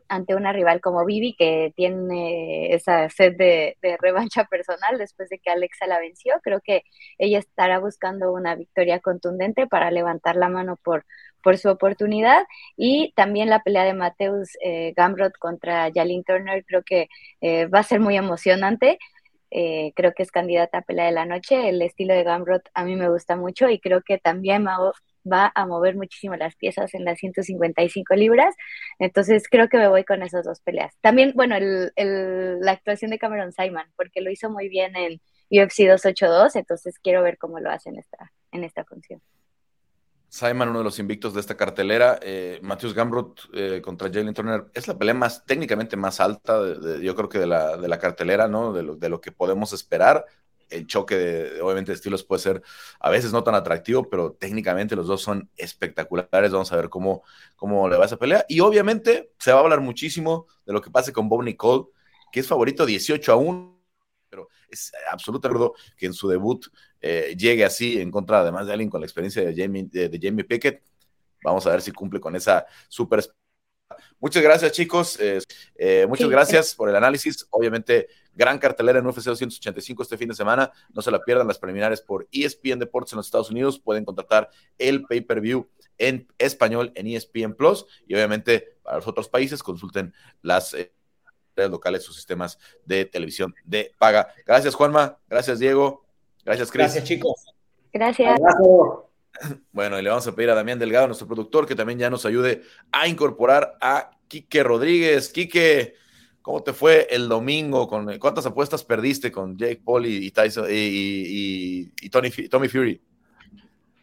ante 0.08 0.34
una 0.34 0.52
rival 0.52 0.80
como 0.80 1.04
Vivi, 1.04 1.34
que 1.36 1.72
tiene 1.76 2.72
esa 2.74 3.08
sed 3.10 3.36
de, 3.36 3.76
revancha 4.00 4.44
personal 4.44 4.96
después 4.98 5.28
de 5.28 5.38
que 5.38 5.50
Alexa 5.50 5.86
la 5.86 5.98
venció. 5.98 6.34
Creo 6.42 6.60
que 6.62 6.82
ella 7.18 7.38
estará 7.40 7.78
buscando 7.78 8.32
una 8.32 8.54
victoria 8.54 9.00
contundente 9.00 9.66
para 9.66 9.90
levantar 9.90 10.36
la 10.36 10.48
mano 10.48 10.76
por, 10.82 11.04
por 11.46 11.58
su 11.58 11.68
oportunidad 11.68 12.42
y 12.76 13.12
también 13.14 13.50
la 13.50 13.62
pelea 13.62 13.84
de 13.84 13.94
Mateus 13.94 14.48
eh, 14.64 14.92
Gamrot 14.96 15.38
contra 15.38 15.88
Jalin 15.94 16.24
Turner 16.24 16.64
creo 16.64 16.82
que 16.82 17.08
eh, 17.40 17.66
va 17.66 17.78
a 17.78 17.82
ser 17.84 18.00
muy 18.00 18.16
emocionante. 18.16 18.98
Eh, 19.52 19.92
creo 19.94 20.12
que 20.12 20.24
es 20.24 20.32
candidata 20.32 20.78
a 20.78 20.82
pelea 20.82 21.06
de 21.06 21.12
la 21.12 21.24
noche. 21.24 21.68
El 21.68 21.80
estilo 21.82 22.14
de 22.14 22.24
Gamrot 22.24 22.62
a 22.74 22.84
mí 22.84 22.96
me 22.96 23.08
gusta 23.08 23.36
mucho 23.36 23.70
y 23.70 23.78
creo 23.78 24.02
que 24.02 24.18
también 24.18 24.66
va 24.66 25.52
a 25.54 25.66
mover 25.66 25.94
muchísimo 25.94 26.34
las 26.34 26.56
piezas 26.56 26.92
en 26.94 27.04
las 27.04 27.20
155 27.20 28.16
libras. 28.16 28.52
Entonces 28.98 29.44
creo 29.48 29.68
que 29.68 29.78
me 29.78 29.86
voy 29.86 30.02
con 30.02 30.24
esas 30.24 30.44
dos 30.44 30.60
peleas. 30.62 30.96
También, 31.00 31.30
bueno, 31.36 31.54
la 31.60 32.72
actuación 32.72 33.12
de 33.12 33.20
Cameron 33.20 33.52
Simon, 33.52 33.84
porque 33.94 34.20
lo 34.20 34.32
hizo 34.32 34.50
muy 34.50 34.68
bien 34.68 34.96
en 34.96 35.20
UFC 35.48 35.86
282, 35.86 36.56
entonces 36.56 36.98
quiero 36.98 37.22
ver 37.22 37.38
cómo 37.38 37.60
lo 37.60 37.70
hace 37.70 37.90
en 37.90 38.00
esta, 38.00 38.32
en 38.50 38.64
esta 38.64 38.84
función. 38.84 39.22
Simon, 40.28 40.68
uno 40.68 40.78
de 40.78 40.84
los 40.84 40.98
invictos 40.98 41.34
de 41.34 41.40
esta 41.40 41.56
cartelera. 41.56 42.18
Eh, 42.22 42.58
Matthews 42.62 42.94
eh, 43.54 43.80
contra 43.82 44.08
Jalen 44.08 44.34
Turner 44.34 44.66
es 44.74 44.88
la 44.88 44.98
pelea 44.98 45.14
más 45.14 45.44
técnicamente 45.44 45.96
más 45.96 46.20
alta, 46.20 46.60
de, 46.62 47.02
yo 47.02 47.14
creo 47.14 47.28
que 47.28 47.38
de 47.38 47.46
la, 47.46 47.76
de 47.76 47.88
la 47.88 47.98
cartelera, 47.98 48.48
¿no? 48.48 48.72
De 48.72 48.82
lo, 48.82 48.96
de 48.96 49.08
lo, 49.08 49.20
que 49.20 49.32
podemos 49.32 49.72
esperar. 49.72 50.24
El 50.68 50.86
choque, 50.86 51.16
de, 51.16 51.60
obviamente, 51.62 51.92
de 51.92 51.96
estilos 51.96 52.24
puede 52.24 52.42
ser 52.42 52.62
a 52.98 53.08
veces 53.08 53.32
no 53.32 53.44
tan 53.44 53.54
atractivo, 53.54 54.10
pero 54.10 54.32
técnicamente 54.32 54.96
los 54.96 55.06
dos 55.06 55.22
son 55.22 55.48
espectaculares. 55.56 56.50
Vamos 56.50 56.72
a 56.72 56.76
ver 56.76 56.88
cómo, 56.88 57.22
cómo 57.54 57.88
le 57.88 57.96
va 57.96 58.04
esa 58.04 58.16
pelea. 58.16 58.44
Y 58.48 58.60
obviamente 58.60 59.32
se 59.38 59.52
va 59.52 59.58
a 59.60 59.62
hablar 59.62 59.80
muchísimo 59.80 60.46
de 60.66 60.72
lo 60.72 60.80
que 60.80 60.90
pase 60.90 61.12
con 61.12 61.28
Bob 61.28 61.44
Nicole, 61.44 61.84
que 62.32 62.40
es 62.40 62.48
favorito 62.48 62.84
18 62.84 63.32
a 63.32 63.36
1 63.36 63.75
pero 64.28 64.48
es 64.68 64.92
absolutamente 65.10 65.68
que 65.96 66.06
en 66.06 66.12
su 66.12 66.28
debut 66.28 66.66
eh, 67.00 67.34
llegue 67.38 67.64
así 67.64 68.00
en 68.00 68.10
contra 68.10 68.40
además 68.40 68.66
de 68.66 68.72
alguien 68.72 68.90
con 68.90 69.00
la 69.00 69.06
experiencia 69.06 69.44
de 69.44 69.54
Jamie, 69.54 69.84
de, 69.90 70.18
Jamie 70.20 70.44
Pickett. 70.44 70.82
Vamos 71.42 71.66
a 71.66 71.70
ver 71.70 71.82
si 71.82 71.92
cumple 71.92 72.20
con 72.20 72.34
esa 72.34 72.66
super. 72.88 73.24
Muchas 74.18 74.42
gracias, 74.42 74.72
chicos. 74.72 75.18
Eh, 75.20 76.06
muchas 76.08 76.28
gracias 76.28 76.74
por 76.74 76.88
el 76.88 76.96
análisis. 76.96 77.46
Obviamente, 77.50 78.08
gran 78.34 78.58
cartelera 78.58 78.98
en 78.98 79.06
UFC 79.06 79.24
285 79.24 80.02
este 80.02 80.18
fin 80.18 80.28
de 80.28 80.34
semana. 80.34 80.72
No 80.92 81.02
se 81.02 81.10
la 81.10 81.22
pierdan 81.22 81.46
las 81.46 81.58
preliminares 81.58 82.00
por 82.00 82.26
ESPN 82.32 82.78
Deportes 82.78 83.12
en 83.12 83.18
los 83.18 83.26
Estados 83.26 83.50
Unidos. 83.50 83.78
Pueden 83.78 84.04
contratar 84.04 84.50
el 84.78 85.04
pay-per-view 85.04 85.68
en 85.98 86.26
español 86.38 86.92
en 86.94 87.06
ESPN 87.06 87.54
Plus. 87.54 87.86
Y 88.06 88.14
obviamente, 88.14 88.76
para 88.82 88.96
los 88.96 89.06
otros 89.06 89.28
países, 89.28 89.62
consulten 89.62 90.14
las. 90.42 90.74
Eh, 90.74 90.92
locales, 91.56 92.02
sus 92.02 92.16
sistemas 92.16 92.58
de 92.84 93.04
televisión 93.04 93.54
de 93.64 93.92
paga. 93.98 94.28
Gracias, 94.46 94.74
Juanma. 94.74 95.18
Gracias, 95.28 95.58
Diego. 95.58 96.04
Gracias, 96.44 96.70
Cris. 96.70 96.84
Gracias, 96.84 97.04
chicos. 97.04 97.44
Gracias. 97.92 98.38
Bueno, 99.72 99.98
y 99.98 100.02
le 100.02 100.08
vamos 100.08 100.26
a 100.26 100.34
pedir 100.34 100.50
a 100.50 100.54
Damián 100.54 100.78
Delgado, 100.78 101.06
nuestro 101.06 101.26
productor, 101.26 101.66
que 101.66 101.74
también 101.74 101.98
ya 101.98 102.10
nos 102.10 102.24
ayude 102.24 102.62
a 102.92 103.06
incorporar 103.06 103.76
a 103.80 104.10
Quique 104.28 104.62
Rodríguez. 104.62 105.28
Quique, 105.28 105.94
¿cómo 106.42 106.62
te 106.62 106.72
fue 106.72 107.06
el 107.10 107.28
domingo? 107.28 107.86
Con, 107.88 108.18
¿Cuántas 108.18 108.46
apuestas 108.46 108.84
perdiste 108.84 109.30
con 109.30 109.56
Jake 109.56 109.82
Paul 109.84 110.06
y, 110.06 110.30
Tyson, 110.30 110.66
y, 110.70 112.08
Tony, 112.10 112.30
Tommy 112.30 112.68
Fury? 112.68 113.00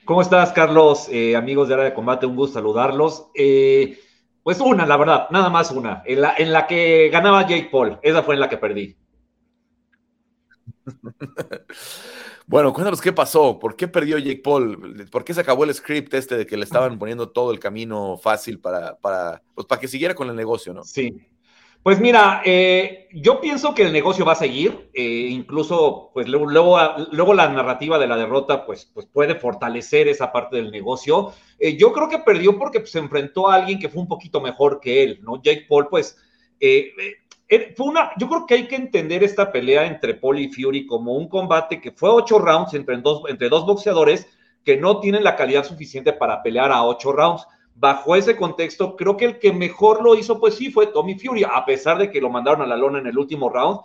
¿Cómo 0.06 0.22
estás, 0.22 0.52
Carlos? 0.52 1.08
Eh, 1.10 1.36
amigos 1.36 1.68
de 1.68 1.76
Área 1.76 1.86
de 1.86 1.94
Combate, 1.94 2.26
un 2.26 2.36
gusto 2.36 2.56
saludarlos. 2.56 3.28
Eh, 3.36 3.98
pues 4.44 4.60
una, 4.60 4.86
la 4.86 4.98
verdad, 4.98 5.28
nada 5.32 5.50
más 5.50 5.72
una. 5.72 6.04
En 6.06 6.22
la, 6.22 6.36
en 6.38 6.52
la 6.52 6.68
que 6.68 7.10
ganaba 7.10 7.48
Jake 7.48 7.70
Paul, 7.72 7.98
esa 8.02 8.24
fue 8.24 8.36
en 8.36 8.42
la 8.42 8.50
que 8.50 8.58
perdí. 8.58 8.98
Bueno, 12.46 12.74
cuéntanos 12.74 13.00
qué 13.00 13.14
pasó, 13.14 13.58
por 13.58 13.76
qué 13.76 13.88
perdió 13.88 14.18
Jake 14.18 14.42
Paul, 14.44 15.08
por 15.10 15.24
qué 15.24 15.34
se 15.34 15.42
acabó 15.42 15.64
el 15.64 15.74
script 15.74 16.14
este 16.14 16.36
de 16.36 16.46
que 16.46 16.58
le 16.58 16.66
estaban 16.66 17.00
poniendo 17.00 17.30
todo 17.30 17.52
el 17.52 17.60
camino 17.60 18.18
fácil 18.18 18.60
para, 18.60 18.98
para, 18.98 19.42
pues, 19.56 19.66
para 19.66 19.80
que 19.80 19.88
siguiera 19.88 20.14
con 20.14 20.30
el 20.30 20.36
negocio, 20.36 20.74
¿no? 20.74 20.84
Sí. 20.84 21.16
Pues 21.84 22.00
mira, 22.00 22.42
eh, 22.46 23.10
yo 23.12 23.42
pienso 23.42 23.76
que 23.76 23.84
el 23.84 23.92
negocio 23.92 24.24
va 24.24 24.32
a 24.32 24.36
seguir, 24.36 24.90
eh, 24.94 25.28
incluso 25.30 26.12
pues 26.14 26.30
luego, 26.30 26.50
luego, 27.12 27.34
la 27.34 27.50
narrativa 27.50 28.00
de 28.00 28.08
la 28.08 28.16
derrota 28.16 28.66
pues, 28.66 28.90
pues 28.94 29.06
puede 29.06 29.36
fortalecer 29.36 30.08
esa 30.08 30.32
parte 30.32 30.56
del 30.56 30.72
negocio. 30.72 31.34
Eh, 31.60 31.76
yo 31.76 31.92
creo 31.92 32.08
que 32.08 32.20
perdió 32.20 32.58
porque 32.58 32.80
pues, 32.80 32.92
se 32.92 33.00
enfrentó 33.00 33.50
a 33.50 33.56
alguien 33.56 33.80
que 33.80 33.90
fue 33.90 34.02
un 34.02 34.08
poquito 34.08 34.40
mejor 34.40 34.80
que 34.80 35.04
él, 35.04 35.20
¿no? 35.24 35.42
Jake 35.42 35.66
Paul 35.68 35.90
pues 35.90 36.18
eh, 36.62 36.94
fue 37.76 37.88
una, 37.88 38.12
yo 38.18 38.30
creo 38.30 38.46
que 38.46 38.54
hay 38.54 38.68
que 38.68 38.78
entender 38.78 39.22
esta 39.22 39.52
pelea 39.52 39.86
entre 39.86 40.14
Paul 40.14 40.40
y 40.40 40.54
Fury 40.54 40.86
como 40.88 41.16
un 41.16 41.28
combate 41.28 41.82
que 41.82 41.92
fue 41.92 42.10
ocho 42.10 42.40
rounds 42.40 42.74
entre 42.76 42.96
dos, 42.98 43.24
entre 43.28 43.50
dos 43.50 43.66
boxeadores 43.66 44.26
que 44.64 44.78
no 44.78 45.02
tienen 45.02 45.26
la 45.26 45.36
calidad 45.36 45.66
suficiente 45.66 46.14
para 46.14 46.42
pelear 46.42 46.72
a 46.72 46.86
ocho 46.86 47.12
rounds. 47.12 47.46
Bajo 47.76 48.16
ese 48.16 48.36
contexto, 48.36 48.96
creo 48.96 49.18
que 49.18 49.26
el 49.26 49.40
que 49.40 49.52
mejor 49.52 50.04
lo 50.04 50.16
hizo, 50.16 50.40
pues 50.40 50.56
sí, 50.56 50.72
fue 50.72 50.88
Tommy 50.88 51.18
Fury, 51.18 51.44
a 51.44 51.66
pesar 51.66 51.98
de 51.98 52.12
que 52.12 52.22
lo 52.22 52.30
mandaron 52.30 52.62
a 52.62 52.68
la 52.68 52.78
lona 52.78 53.00
en 53.00 53.08
el 53.08 53.18
último 53.18 53.50
round. 53.50 53.80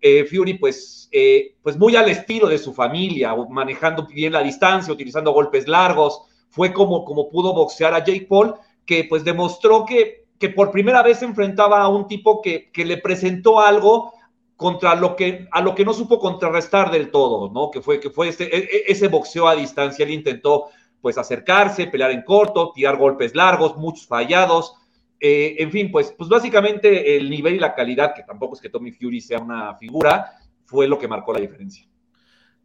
Eh, 0.00 0.24
Fury, 0.24 0.54
pues, 0.54 1.08
eh, 1.12 1.54
pues 1.62 1.78
muy 1.78 1.96
al 1.96 2.08
estilo 2.08 2.48
de 2.48 2.58
su 2.58 2.72
familia, 2.72 3.34
manejando 3.48 4.06
bien 4.06 4.32
la 4.32 4.42
distancia, 4.42 4.92
utilizando 4.92 5.32
golpes 5.32 5.68
largos, 5.68 6.22
fue 6.48 6.72
como, 6.72 7.04
como 7.04 7.28
pudo 7.28 7.54
boxear 7.54 7.94
a 7.94 8.04
Jake 8.04 8.26
Paul, 8.28 8.54
que 8.84 9.04
pues 9.04 9.24
demostró 9.24 9.84
que 9.84 10.26
que 10.38 10.50
por 10.50 10.70
primera 10.70 11.02
vez 11.02 11.18
se 11.18 11.24
enfrentaba 11.24 11.80
a 11.80 11.88
un 11.88 12.06
tipo 12.06 12.42
que, 12.42 12.70
le 12.74 12.98
presentó 12.98 13.60
algo 13.60 14.12
contra 14.56 14.94
lo 14.94 15.16
que, 15.16 15.48
a 15.50 15.60
lo 15.60 15.74
que 15.74 15.84
no 15.84 15.92
supo 15.92 16.18
contrarrestar 16.18 16.90
del 16.90 17.10
todo, 17.10 17.50
¿no? 17.52 17.70
Que 17.70 17.80
fue, 17.80 18.00
que 18.00 18.10
fue 18.10 18.28
ese, 18.28 18.44
e, 18.44 18.84
ese 18.86 19.08
boxeo 19.08 19.48
a 19.48 19.54
distancia. 19.54 20.04
Él 20.04 20.12
intentó, 20.12 20.68
pues, 21.06 21.18
acercarse, 21.18 21.86
pelear 21.86 22.10
en 22.10 22.22
corto, 22.22 22.72
tirar 22.74 22.96
golpes 22.96 23.32
largos, 23.32 23.76
muchos 23.76 24.08
fallados. 24.08 24.74
Eh, 25.20 25.54
en 25.60 25.70
fin, 25.70 25.92
pues, 25.92 26.12
pues 26.18 26.28
básicamente 26.28 27.16
el 27.16 27.30
nivel 27.30 27.54
y 27.54 27.58
la 27.60 27.76
calidad, 27.76 28.12
que 28.12 28.24
tampoco 28.24 28.56
es 28.56 28.60
que 28.60 28.70
Tommy 28.70 28.90
Fury 28.90 29.20
sea 29.20 29.38
una 29.38 29.76
figura, 29.76 30.32
fue 30.64 30.88
lo 30.88 30.98
que 30.98 31.06
marcó 31.06 31.32
la 31.32 31.38
diferencia. 31.38 31.86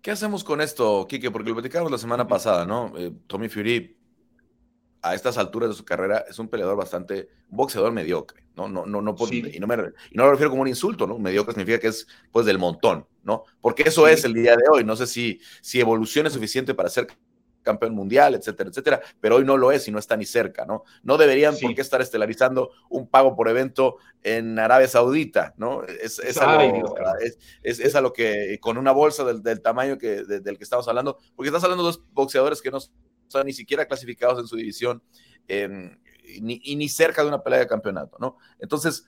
¿Qué 0.01 0.09
hacemos 0.09 0.43
con 0.43 0.59
esto, 0.59 1.05
Kike? 1.07 1.29
Porque 1.29 1.49
lo 1.49 1.55
platicamos 1.57 1.91
la 1.91 1.99
semana 1.99 2.25
pasada, 2.25 2.65
¿no? 2.65 2.91
Eh, 2.97 3.11
Tommy 3.27 3.47
Fury 3.47 3.95
a 5.03 5.13
estas 5.13 5.37
alturas 5.37 5.69
de 5.69 5.75
su 5.75 5.85
carrera 5.85 6.25
es 6.27 6.39
un 6.39 6.47
peleador 6.47 6.75
bastante, 6.75 7.29
un 7.47 7.57
boxeador 7.57 7.91
mediocre, 7.91 8.43
¿no? 8.55 8.67
No, 8.67 8.87
no, 8.87 9.03
no, 9.03 9.15
y, 9.29 9.59
no 9.59 9.67
me, 9.67 9.75
y 10.09 10.17
no 10.17 10.25
lo 10.25 10.31
refiero 10.31 10.49
como 10.49 10.63
un 10.63 10.67
insulto, 10.67 11.05
¿no? 11.05 11.19
Mediocre 11.19 11.53
significa 11.53 11.77
que 11.77 11.89
es 11.89 12.07
pues 12.31 12.47
del 12.47 12.57
montón, 12.57 13.05
¿no? 13.21 13.43
Porque 13.61 13.83
eso 13.83 14.07
es 14.07 14.25
el 14.25 14.33
día 14.33 14.55
de 14.55 14.63
hoy. 14.71 14.83
No 14.83 14.95
sé 14.95 15.05
si, 15.05 15.39
si 15.61 15.79
evolución 15.79 16.25
es 16.25 16.33
suficiente 16.33 16.73
para 16.73 16.89
ser 16.89 17.05
campeón 17.62 17.93
mundial, 17.93 18.36
etcétera, 18.36 18.70
etcétera, 18.70 19.01
pero 19.20 19.38
hoy 19.38 19.45
no 19.45 19.57
lo 19.57 19.72
es 19.72 19.88
y 19.88 19.91
no 19.91 19.99
está 19.99 20.18
ni 20.18 20.26
cerca, 20.26 20.66
¿no? 20.66 20.84
No 21.03 21.18
deberían 21.18 21.55
por 21.57 21.74
qué 21.76 21.82
estar 21.82 22.01
estelarizando 22.01 22.72
un 22.89 23.07
pago 23.07 23.36
por 23.36 23.49
evento 23.49 23.97
en 24.24 24.57
Arabia 24.59 24.88
Saudita, 24.88 25.53
¿no? 25.57 25.84
Es, 25.84 26.20
es, 26.20 26.38
es, 27.80 27.95
a 27.95 28.01
lo 28.01 28.14
que, 28.14 28.57
con 28.62 28.78
una 28.78 28.91
bolsa 28.91 29.24
del, 29.24 29.41
del 29.41 29.62
tamaño 29.62 29.97
que, 29.97 30.24
del 30.24 30.57
que 30.57 30.64
estamos 30.64 30.88
hablando, 30.88 31.18
porque 31.36 31.49
estás 31.49 31.64
hablando 31.64 31.84
de 31.84 31.89
dos 31.89 32.03
boxeadores 32.12 32.62
que 32.62 32.72
no 32.72 32.80
sea, 32.80 33.43
ni 33.43 33.53
siquiera 33.53 33.86
clasificados 33.86 34.39
en 34.39 34.47
su 34.47 34.55
división 34.55 35.01
ni, 35.47 36.62
y 36.64 36.76
ni 36.76 36.89
cerca 36.89 37.22
de 37.22 37.28
una 37.28 37.43
pelea 37.43 37.59
de 37.59 37.68
campeonato, 37.68 38.18
¿no? 38.20 38.38
Entonces, 38.59 39.05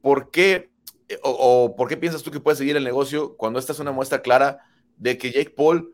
¿por 0.00 0.30
qué 0.30 0.72
eh, 1.12 1.18
o, 1.22 1.74
por 1.76 1.88
qué 1.88 1.96
piensas 1.96 2.22
tú 2.22 2.30
que 2.30 2.40
puede 2.40 2.56
seguir 2.56 2.76
el 2.76 2.84
negocio 2.84 3.36
cuando 3.36 3.58
esta 3.58 3.72
es 3.72 3.80
una 3.80 3.92
muestra 3.92 4.22
clara 4.22 4.60
de 4.96 5.18
que 5.18 5.30
Jake 5.30 5.50
Paul 5.50 5.92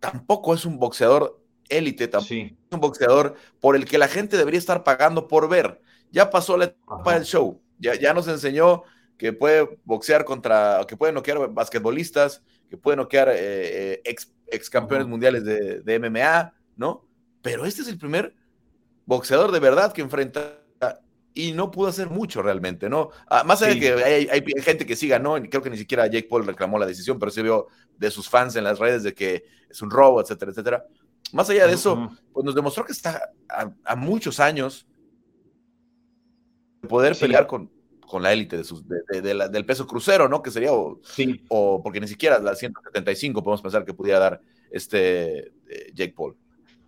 tampoco 0.00 0.54
es 0.54 0.64
un 0.64 0.78
boxeador 0.78 1.40
élite, 1.68 2.08
tampoco 2.08 2.34
es 2.34 2.52
un 2.72 2.80
boxeador 2.80 3.36
por 3.60 3.76
el 3.76 3.84
que 3.84 3.98
la 3.98 4.08
gente 4.08 4.36
debería 4.36 4.58
estar 4.58 4.82
pagando 4.82 5.28
por 5.28 5.48
ver. 5.48 5.80
Ya 6.10 6.30
pasó 6.30 6.56
la 6.56 6.64
etapa 6.64 7.14
del 7.14 7.24
show, 7.24 7.62
ya, 7.78 7.94
ya 7.94 8.12
nos 8.12 8.26
enseñó 8.26 8.82
que 9.16 9.32
puede 9.32 9.78
boxear 9.84 10.24
contra, 10.24 10.84
que 10.88 10.96
puede 10.96 11.12
noquear 11.12 11.52
basquetbolistas, 11.52 12.42
que 12.68 12.76
puede 12.76 12.96
noquear 12.96 13.28
eh, 13.28 13.34
eh, 13.36 14.02
ex 14.04 14.32
ex 14.50 14.68
campeones 14.68 15.06
mundiales 15.06 15.44
de, 15.44 15.98
MMA, 15.98 16.52
¿no? 16.76 17.06
Pero 17.42 17.64
este 17.64 17.82
es 17.82 17.88
el 17.88 17.98
primer 17.98 18.34
boxeador 19.06 19.52
de 19.52 19.60
verdad 19.60 19.92
que 19.92 20.02
enfrenta 20.02 20.58
y 21.34 21.52
no 21.52 21.70
pudo 21.70 21.88
hacer 21.88 22.10
mucho 22.10 22.42
realmente, 22.42 22.88
¿no? 22.88 23.10
Ah, 23.28 23.44
más 23.44 23.62
allá 23.62 23.74
de 23.74 23.80
que 23.80 23.92
hay, 24.04 24.42
gente 24.62 24.84
que 24.84 24.96
siga, 24.96 25.18
¿no? 25.18 25.40
Creo 25.42 25.62
que 25.62 25.70
ni 25.70 25.76
siquiera 25.76 26.06
Jake 26.06 26.28
Paul 26.28 26.46
reclamó 26.46 26.78
la 26.78 26.86
decisión, 26.86 27.18
pero 27.18 27.30
se 27.30 27.42
vio 27.42 27.68
de 27.96 28.10
sus 28.10 28.28
fans 28.28 28.56
en 28.56 28.64
las 28.64 28.78
redes 28.78 29.02
de 29.02 29.14
que 29.14 29.44
es 29.68 29.82
un 29.82 29.90
robo, 29.90 30.20
etcétera, 30.20 30.50
etcétera. 30.50 30.84
Más 31.32 31.48
allá 31.48 31.66
de 31.66 31.74
eso, 31.74 32.10
pues 32.32 32.44
nos 32.44 32.54
demostró 32.54 32.84
que 32.84 32.92
está 32.92 33.30
a, 33.48 33.96
muchos 33.96 34.40
años 34.40 34.86
de 36.82 36.88
poder 36.88 37.16
pelear 37.16 37.46
con, 37.46 37.70
con 38.00 38.22
la 38.22 38.32
élite 38.32 38.56
de 38.56 39.48
del 39.50 39.66
peso 39.66 39.86
crucero, 39.86 40.28
¿no? 40.28 40.42
Que 40.42 40.50
sería, 40.50 40.72
o, 40.72 41.00
o 41.48 41.82
porque 41.82 42.00
ni 42.00 42.08
siquiera 42.08 42.40
la 42.40 42.56
175 42.56 43.42
podemos 43.42 43.62
pensar 43.62 43.84
que 43.84 43.94
pudiera 43.94 44.18
dar 44.18 44.40
este 44.70 45.52
eh, 45.68 45.92
Jake 45.94 46.14
Paul. 46.16 46.36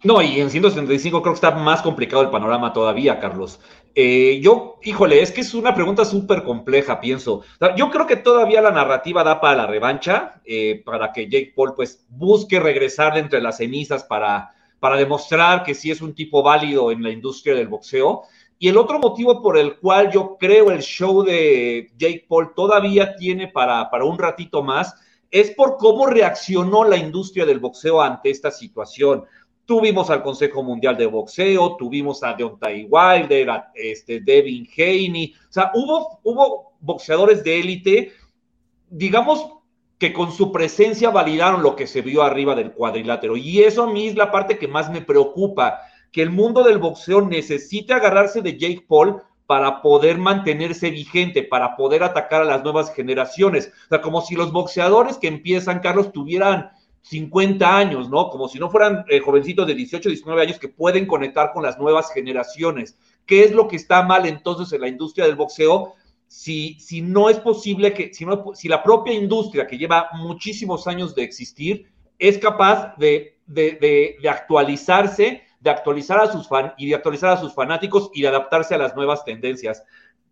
No, 0.05 0.21
y 0.21 0.41
en 0.41 0.51
175 0.51 1.23
creo 1.23 1.33
que 1.33 1.37
está 1.37 1.53
más 1.53 1.81
complicado 1.81 2.23
el 2.23 2.31
panorama 2.31 2.73
todavía, 2.73 3.21
Carlos. 3.21 3.61
Eh, 3.95 4.41
yo, 4.43 4.79
híjole, 4.83 5.23
es 5.23 5.31
que 5.31 5.43
es 5.43 5.55
una 5.55 5.75
pregunta 5.75 6.05
súper 6.05 6.43
compleja, 6.43 7.01
pienso. 7.01 7.43
Yo 7.77 7.89
creo 7.91 8.07
que 8.07 8.17
todavía 8.17 8.61
la 8.61 8.73
narrativa 8.73 9.23
da 9.23 9.41
para 9.41 9.57
la 9.57 9.67
revancha, 9.67 10.41
eh, 10.45 10.83
para 10.85 11.13
que 11.13 11.29
Jake 11.29 11.53
Paul 11.55 11.75
pues 11.77 12.05
busque 12.09 12.59
regresar 12.59 13.15
de 13.15 13.21
entre 13.21 13.41
las 13.41 13.59
cenizas 13.59 14.03
para, 14.03 14.53
para 14.81 14.97
demostrar 14.97 15.63
que 15.63 15.75
sí 15.75 15.93
es 15.93 16.01
un 16.01 16.15
tipo 16.15 16.43
válido 16.43 16.91
en 16.91 17.03
la 17.03 17.11
industria 17.11 17.55
del 17.55 17.69
boxeo. 17.69 18.23
Y 18.59 18.69
el 18.69 18.79
otro 18.79 18.99
motivo 18.99 19.41
por 19.41 19.57
el 19.57 19.77
cual 19.77 20.11
yo 20.11 20.37
creo 20.37 20.73
el 20.73 20.83
show 20.83 21.23
de 21.23 21.93
Jake 21.97 22.27
Paul 22.29 22.55
todavía 22.57 23.15
tiene 23.15 23.47
para, 23.47 23.89
para 23.89 24.05
un 24.05 24.19
ratito 24.19 24.65
más 24.65 24.97
es 25.33 25.51
por 25.53 25.79
cómo 25.79 26.07
reaccionó 26.07 26.85
la 26.85 26.99
industria 26.99 27.47
del 27.47 27.59
boxeo 27.59 28.03
ante 28.03 28.29
esta 28.31 28.51
situación. 28.51 29.25
Tuvimos 29.65 30.11
al 30.11 30.23
Consejo 30.23 30.63
Mundial 30.63 30.97
de 30.97 31.07
Boxeo, 31.07 31.77
tuvimos 31.77 32.23
a 32.23 32.35
Deontay 32.35 32.89
Wilder, 32.91 33.51
a 33.51 33.73
este, 33.75 34.21
Devin 34.21 34.69
Haney, 34.77 35.35
o 35.49 35.53
sea, 35.53 35.71
hubo, 35.75 36.21
hubo 36.25 36.73
boxeadores 36.81 37.45
de 37.45 37.61
élite, 37.61 38.13
digamos 38.91 39.47
que 39.99 40.13
con 40.13 40.33
su 40.33 40.51
presencia 40.51 41.11
validaron 41.11 41.63
lo 41.63 41.77
que 41.77 41.87
se 41.87 42.03
vio 42.03 42.25
arriba 42.25 42.57
del 42.57 42.73
cuadrilátero. 42.73 43.37
Y 43.37 43.63
eso 43.63 43.85
a 43.85 43.93
mí 43.93 44.09
es 44.09 44.17
la 44.17 44.33
parte 44.33 44.59
que 44.59 44.67
más 44.67 44.91
me 44.91 45.01
preocupa, 45.01 45.79
que 46.11 46.23
el 46.23 46.31
mundo 46.31 46.65
del 46.65 46.79
boxeo 46.79 47.23
necesite 47.23 47.95
agarrarse 47.95 48.43
de 48.43 48.59
Jake 48.59 48.85
Paul 48.89 49.23
para 49.47 49.81
poder 49.81 50.19
mantenerse 50.19 50.91
vigente, 50.91 51.45
para 51.45 51.77
poder 51.77 52.03
atacar 52.03 52.43
a 52.43 52.47
las 52.47 52.65
nuevas 52.65 52.93
generaciones. 52.95 53.73
O 53.85 53.89
sea, 53.91 54.01
como 54.01 54.23
si 54.23 54.35
los 54.35 54.51
boxeadores 54.51 55.19
que 55.19 55.29
empiezan, 55.29 55.79
Carlos, 55.79 56.11
tuvieran 56.11 56.73
50 57.03 57.77
años, 57.77 58.09
¿no? 58.09 58.31
Como 58.31 58.49
si 58.49 58.59
no 58.59 58.71
fueran 58.71 59.05
eh, 59.09 59.21
jovencitos 59.21 59.67
de 59.67 59.75
18, 59.75 60.09
19 60.09 60.43
años 60.43 60.59
que 60.59 60.69
pueden 60.69 61.07
conectar 61.07 61.53
con 61.53 61.63
las 61.63 61.79
nuevas 61.79 62.13
generaciones. 62.13 62.97
¿Qué 63.27 63.45
es 63.45 63.53
lo 63.53 63.69
que 63.69 63.77
está 63.77 64.03
mal 64.03 64.27
entonces 64.27 64.73
en 64.73 64.81
la 64.81 64.89
industria 64.89 65.27
del 65.27 65.37
boxeo? 65.37 65.95
Si, 66.29 66.79
si 66.81 67.03
no 67.03 67.29
es 67.29 67.39
posible 67.39 67.93
que, 67.93 68.15
si, 68.15 68.25
no, 68.25 68.53
si 68.55 68.69
la 68.69 68.83
propia 68.83 69.13
industria 69.13 69.67
que 69.67 69.77
lleva 69.77 70.09
muchísimos 70.15 70.87
años 70.87 71.15
de 71.15 71.25
existir 71.25 71.93
es 72.19 72.39
capaz 72.39 72.97
de, 72.97 73.37
de, 73.47 74.17
de, 74.21 74.29
actualizarse, 74.29 75.43
de 75.61 75.71
actualizar 75.71 76.21
a 76.21 76.31
sus 76.33 76.49
fan 76.49 76.73
y 76.79 76.89
de 76.89 76.95
actualizar 76.95 77.31
a 77.31 77.41
sus 77.41 77.53
fanáticos 77.53 78.11
y 78.15 78.23
de 78.23 78.29
adaptarse 78.29 78.75
a 78.75 78.79
las 78.79 78.95
nuevas 78.95 79.25
tendencias. 79.25 79.83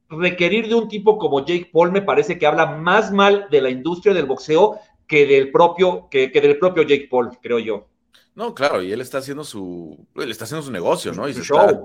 Requerir 0.09 0.69
de 0.69 0.75
un 0.75 0.89
tipo 0.89 1.19
como 1.19 1.45
Jake 1.45 1.71
Paul 1.73 1.93
me 1.93 2.03
parece 2.03 2.39
que 2.39 2.47
habla 2.47 2.67
más 2.67 3.13
mal 3.13 3.49
de 3.51 3.61
la 3.61 3.71
industria 3.71 4.15
del 4.15 4.27
boxeo 4.27 4.79
que 5.11 5.27
del 5.27 5.51
propio, 5.51 6.07
que, 6.09 6.29
del 6.29 6.57
propio 6.57 6.85
Jake 6.85 7.09
Paul, 7.11 7.37
creo 7.43 7.59
yo. 7.59 7.89
No, 8.37 8.55
claro, 8.55 8.81
y 8.81 8.93
él 8.93 9.01
está 9.01 9.19
haciendo 9.19 9.43
su, 9.43 10.07
él 10.15 10.31
está 10.31 10.45
haciendo 10.45 10.63
su 10.63 10.71
negocio, 10.71 11.13
¿no? 11.13 11.29
Y 11.29 11.35
se, 11.35 11.41
está, 11.41 11.81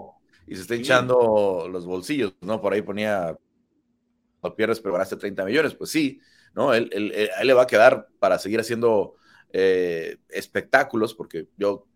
y 0.45 0.55
se 0.55 0.61
está 0.61 0.75
hinchando 0.75 1.67
los 1.67 1.87
bolsillos, 1.87 2.35
¿no? 2.41 2.61
Por 2.61 2.73
ahí 2.73 2.83
ponía, 2.83 3.35
no 4.43 4.55
pierdes, 4.55 4.79
pero 4.79 4.93
ganaste 4.93 5.15
30 5.15 5.43
millones, 5.43 5.73
pues 5.73 5.89
sí, 5.89 6.21
¿no? 6.53 6.71
Él, 6.75 6.87
él, 6.93 7.47
le 7.47 7.53
va 7.55 7.63
a 7.63 7.67
quedar 7.67 8.09
para 8.19 8.37
seguir 8.37 8.59
haciendo 8.59 9.15
eh, 9.51 10.17
espectáculos, 10.29 11.15
porque 11.15 11.47
yo 11.57 11.87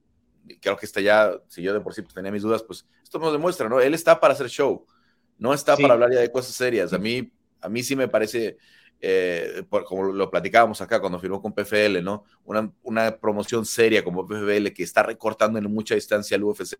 creo 0.59 0.77
que 0.77 0.87
está 0.87 0.99
ya, 0.99 1.39
si 1.47 1.61
yo 1.61 1.75
de 1.75 1.81
por 1.81 1.93
sí 1.93 2.01
tenía 2.01 2.31
mis 2.31 2.41
dudas, 2.41 2.63
pues 2.63 2.87
esto 3.03 3.19
nos 3.19 3.31
demuestra, 3.31 3.69
¿no? 3.69 3.79
Él 3.79 3.93
está 3.93 4.19
para 4.19 4.33
hacer 4.33 4.49
show, 4.49 4.83
no 5.37 5.53
está 5.53 5.77
para 5.77 5.93
hablar 5.93 6.11
ya 6.11 6.21
de 6.21 6.31
cosas 6.31 6.55
serias. 6.55 6.91
A 6.91 6.97
mí, 6.97 7.31
a 7.61 7.69
mí 7.69 7.83
sí 7.83 7.95
me 7.95 8.07
parece 8.07 8.57
eh, 9.01 9.63
como 9.85 10.11
lo 10.11 10.29
platicábamos 10.29 10.81
acá 10.81 10.99
cuando 10.99 11.19
firmó 11.19 11.41
con 11.41 11.53
PFL, 11.53 12.01
¿no? 12.03 12.23
Una, 12.43 12.71
una, 12.83 13.17
promoción 13.17 13.65
seria 13.65 14.03
como 14.03 14.27
PFL 14.27 14.67
que 14.73 14.83
está 14.83 15.03
recortando 15.03 15.57
en 15.59 15.71
mucha 15.71 15.95
distancia 15.95 16.35
al 16.35 16.43
UFC 16.43 16.77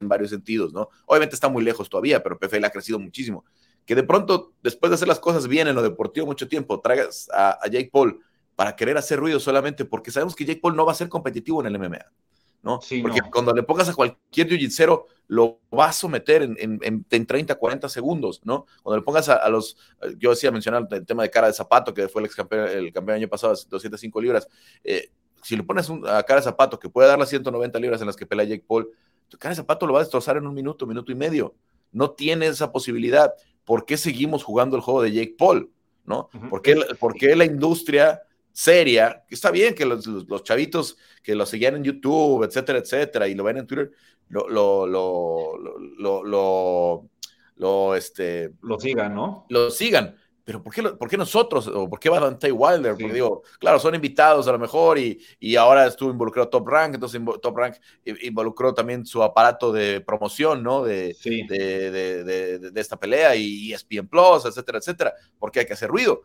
en 0.00 0.08
varios 0.08 0.30
sentidos, 0.30 0.72
¿no? 0.72 0.88
Obviamente 1.06 1.34
está 1.34 1.48
muy 1.48 1.64
lejos 1.64 1.88
todavía, 1.88 2.22
pero 2.22 2.38
PFL 2.38 2.64
ha 2.64 2.70
crecido 2.70 2.98
muchísimo. 2.98 3.44
Que 3.84 3.94
de 3.94 4.02
pronto, 4.02 4.54
después 4.62 4.90
de 4.90 4.94
hacer 4.94 5.08
las 5.08 5.20
cosas 5.20 5.48
bien 5.48 5.68
en 5.68 5.74
lo 5.74 5.82
deportivo 5.82 6.26
mucho 6.26 6.48
tiempo, 6.48 6.80
traigas 6.80 7.28
a, 7.32 7.58
a 7.60 7.68
Jake 7.68 7.90
Paul 7.92 8.20
para 8.56 8.76
querer 8.76 8.96
hacer 8.96 9.18
ruido 9.18 9.40
solamente 9.40 9.84
porque 9.84 10.10
sabemos 10.10 10.36
que 10.36 10.44
Jake 10.44 10.60
Paul 10.60 10.76
no 10.76 10.86
va 10.86 10.92
a 10.92 10.96
ser 10.96 11.08
competitivo 11.08 11.60
en 11.60 11.66
el 11.66 11.78
MMA. 11.78 12.06
¿No? 12.64 12.80
Porque 13.02 13.20
cuando 13.30 13.52
le 13.52 13.62
pongas 13.62 13.90
a 13.90 13.94
cualquier 13.94 14.48
jiu 14.48 15.04
lo 15.26 15.60
va 15.72 15.86
a 15.86 15.92
someter 15.92 16.42
en, 16.42 16.56
en, 16.58 17.06
en, 17.10 17.26
30, 17.26 17.54
40 17.54 17.88
segundos, 17.88 18.40
¿no? 18.44 18.66
Cuando 18.82 18.98
le 18.98 19.04
pongas 19.04 19.28
a, 19.28 19.48
los, 19.48 19.76
yo 20.18 20.30
decía 20.30 20.50
mencionar 20.50 20.86
el 20.90 21.06
tema 21.06 21.22
de 21.22 21.30
cara 21.30 21.46
de 21.46 21.52
zapato, 21.52 21.92
que 21.92 22.08
fue 22.08 22.22
el 22.22 22.26
ex 22.26 22.34
campeón, 22.34 22.68
el 22.68 22.92
campeón 22.92 23.16
año 23.18 23.28
pasado, 23.28 23.54
205 23.68 24.20
libras, 24.20 24.48
eh, 24.82 25.10
si 25.42 25.56
le 25.56 25.62
pones 25.62 25.90
a 25.90 26.22
cara 26.22 26.40
de 26.40 26.44
zapato 26.44 26.78
que 26.78 26.88
puede 26.88 27.08
dar 27.08 27.18
las 27.18 27.28
190 27.28 27.78
libras 27.78 28.00
en 28.00 28.06
las 28.06 28.16
que 28.16 28.26
pelea 28.26 28.46
Jake 28.46 28.64
Paul, 28.66 28.90
tu 29.28 29.36
cara 29.36 29.50
de 29.50 29.56
zapato 29.56 29.86
lo 29.86 29.92
va 29.92 30.00
a 30.00 30.02
destrozar 30.02 30.38
en 30.38 30.46
un 30.46 30.54
minuto, 30.54 30.86
minuto 30.86 31.12
y 31.12 31.14
medio. 31.14 31.54
No 31.92 32.10
tiene 32.12 32.46
esa 32.46 32.72
posibilidad. 32.72 33.34
¿Por 33.64 33.84
qué 33.84 33.96
seguimos 33.98 34.42
jugando 34.42 34.76
el 34.76 34.82
juego 34.82 35.02
de 35.02 35.12
Jake 35.12 35.36
Paul? 35.38 35.70
¿No? 36.04 36.28
¿Por, 36.50 36.60
qué, 36.60 36.76
¿Por 36.98 37.14
qué 37.14 37.36
la 37.36 37.44
industria 37.44 38.22
seria, 38.54 39.24
que 39.28 39.34
está 39.34 39.50
bien 39.50 39.74
que 39.74 39.84
los, 39.84 40.06
los, 40.06 40.44
chavitos 40.44 40.96
que 41.22 41.34
lo 41.34 41.44
seguían 41.44 41.74
en 41.74 41.82
YouTube, 41.82 42.44
etcétera, 42.44 42.78
etcétera, 42.78 43.26
y 43.26 43.34
lo 43.34 43.42
ven 43.42 43.58
en 43.58 43.66
Twitter, 43.66 43.90
lo, 44.28 44.48
lo, 44.48 44.86
lo, 44.86 46.22
lo, 46.22 47.10
lo, 47.56 47.94
este, 47.96 48.52
lo 48.62 48.78
sigan, 48.78 49.14
¿no? 49.14 49.46
Lo 49.48 49.70
sigan. 49.70 50.16
Pero 50.44 50.62
¿por 50.62 50.72
qué, 50.72 50.82
¿por 50.82 51.08
qué 51.08 51.16
nosotros? 51.16 51.66
¿O 51.68 51.88
por 51.88 51.98
qué 51.98 52.10
Valentine 52.10 52.52
Wilder? 52.52 52.92
Porque 52.92 53.12
digo, 53.12 53.42
claro, 53.58 53.80
son 53.80 53.94
invitados 53.94 54.46
a 54.46 54.52
lo 54.52 54.58
mejor 54.58 54.98
y, 54.98 55.18
y 55.40 55.56
ahora 55.56 55.86
estuvo 55.86 56.10
involucrado 56.10 56.48
Top 56.48 56.68
Rank, 56.68 56.94
entonces 56.94 57.20
Top 57.42 57.56
Rank 57.56 57.76
involucró 58.04 58.72
también 58.72 59.04
su 59.04 59.22
aparato 59.22 59.72
de 59.72 60.00
promoción, 60.00 60.62
¿no? 60.62 60.84
De, 60.84 61.16
de, 61.24 61.90
de, 61.90 62.24
de, 62.24 62.58
de, 62.70 62.80
esta 62.80 62.98
pelea 63.00 63.34
y 63.34 63.72
ESPN 63.72 64.06
Plus, 64.06 64.44
etcétera, 64.44 64.78
etcétera, 64.78 65.14
porque 65.40 65.60
hay 65.60 65.66
que 65.66 65.72
hacer 65.72 65.88
ruido. 65.88 66.22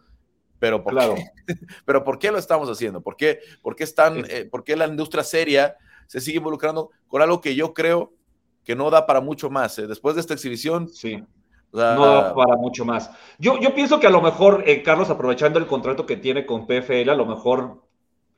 Pero 0.60 0.84
¿por, 0.84 0.98
qué? 0.98 1.26
¿Pero 1.86 2.04
¿por 2.04 2.20
qué 2.20 2.32
lo 2.32 2.38
estamos 2.38 2.70
haciendo? 2.70 3.02
¿Por 3.02 3.16
qué, 3.16 3.40
por 3.62 3.76
qué, 3.76 3.84
están, 3.84 4.26
eh, 4.30 4.46
¿por 4.46 4.64
qué 4.64 4.76
la 4.76 4.88
industria 4.88 5.24
seria 5.24 5.76
se 6.08 6.20
sigue 6.20 6.38
involucrando 6.38 6.90
con 7.08 7.22
algo 7.22 7.42
que 7.42 7.56
yo 7.56 7.74
creo 7.74 8.14
que 8.64 8.76
no 8.76 8.90
da 8.90 9.06
para 9.06 9.22
mucho 9.22 9.50
más? 9.50 9.80
Eh? 9.80 9.88
Después 9.88 10.16
de 10.16 10.22
esta 10.22 10.34
exhibición, 10.34 10.90
sí. 10.90 11.24
no 11.72 12.06
da 12.06 12.36
para 12.36 12.56
mucho 12.56 12.86
más. 12.86 13.10
Yo, 13.38 13.60
yo 13.60 13.74
pienso 13.74 14.00
que 14.00 14.08
a 14.08 14.12
lo 14.12 14.22
mejor, 14.22 14.64
eh, 14.68 14.84
Carlos, 14.84 15.10
aprovechando 15.10 15.60
el 15.60 15.68
contrato 15.68 16.06
que 16.06 16.18
tiene 16.18 16.46
con 16.46 16.68
PFL, 16.68 17.10
a 17.10 17.16
lo 17.16 17.26
mejor 17.26 17.84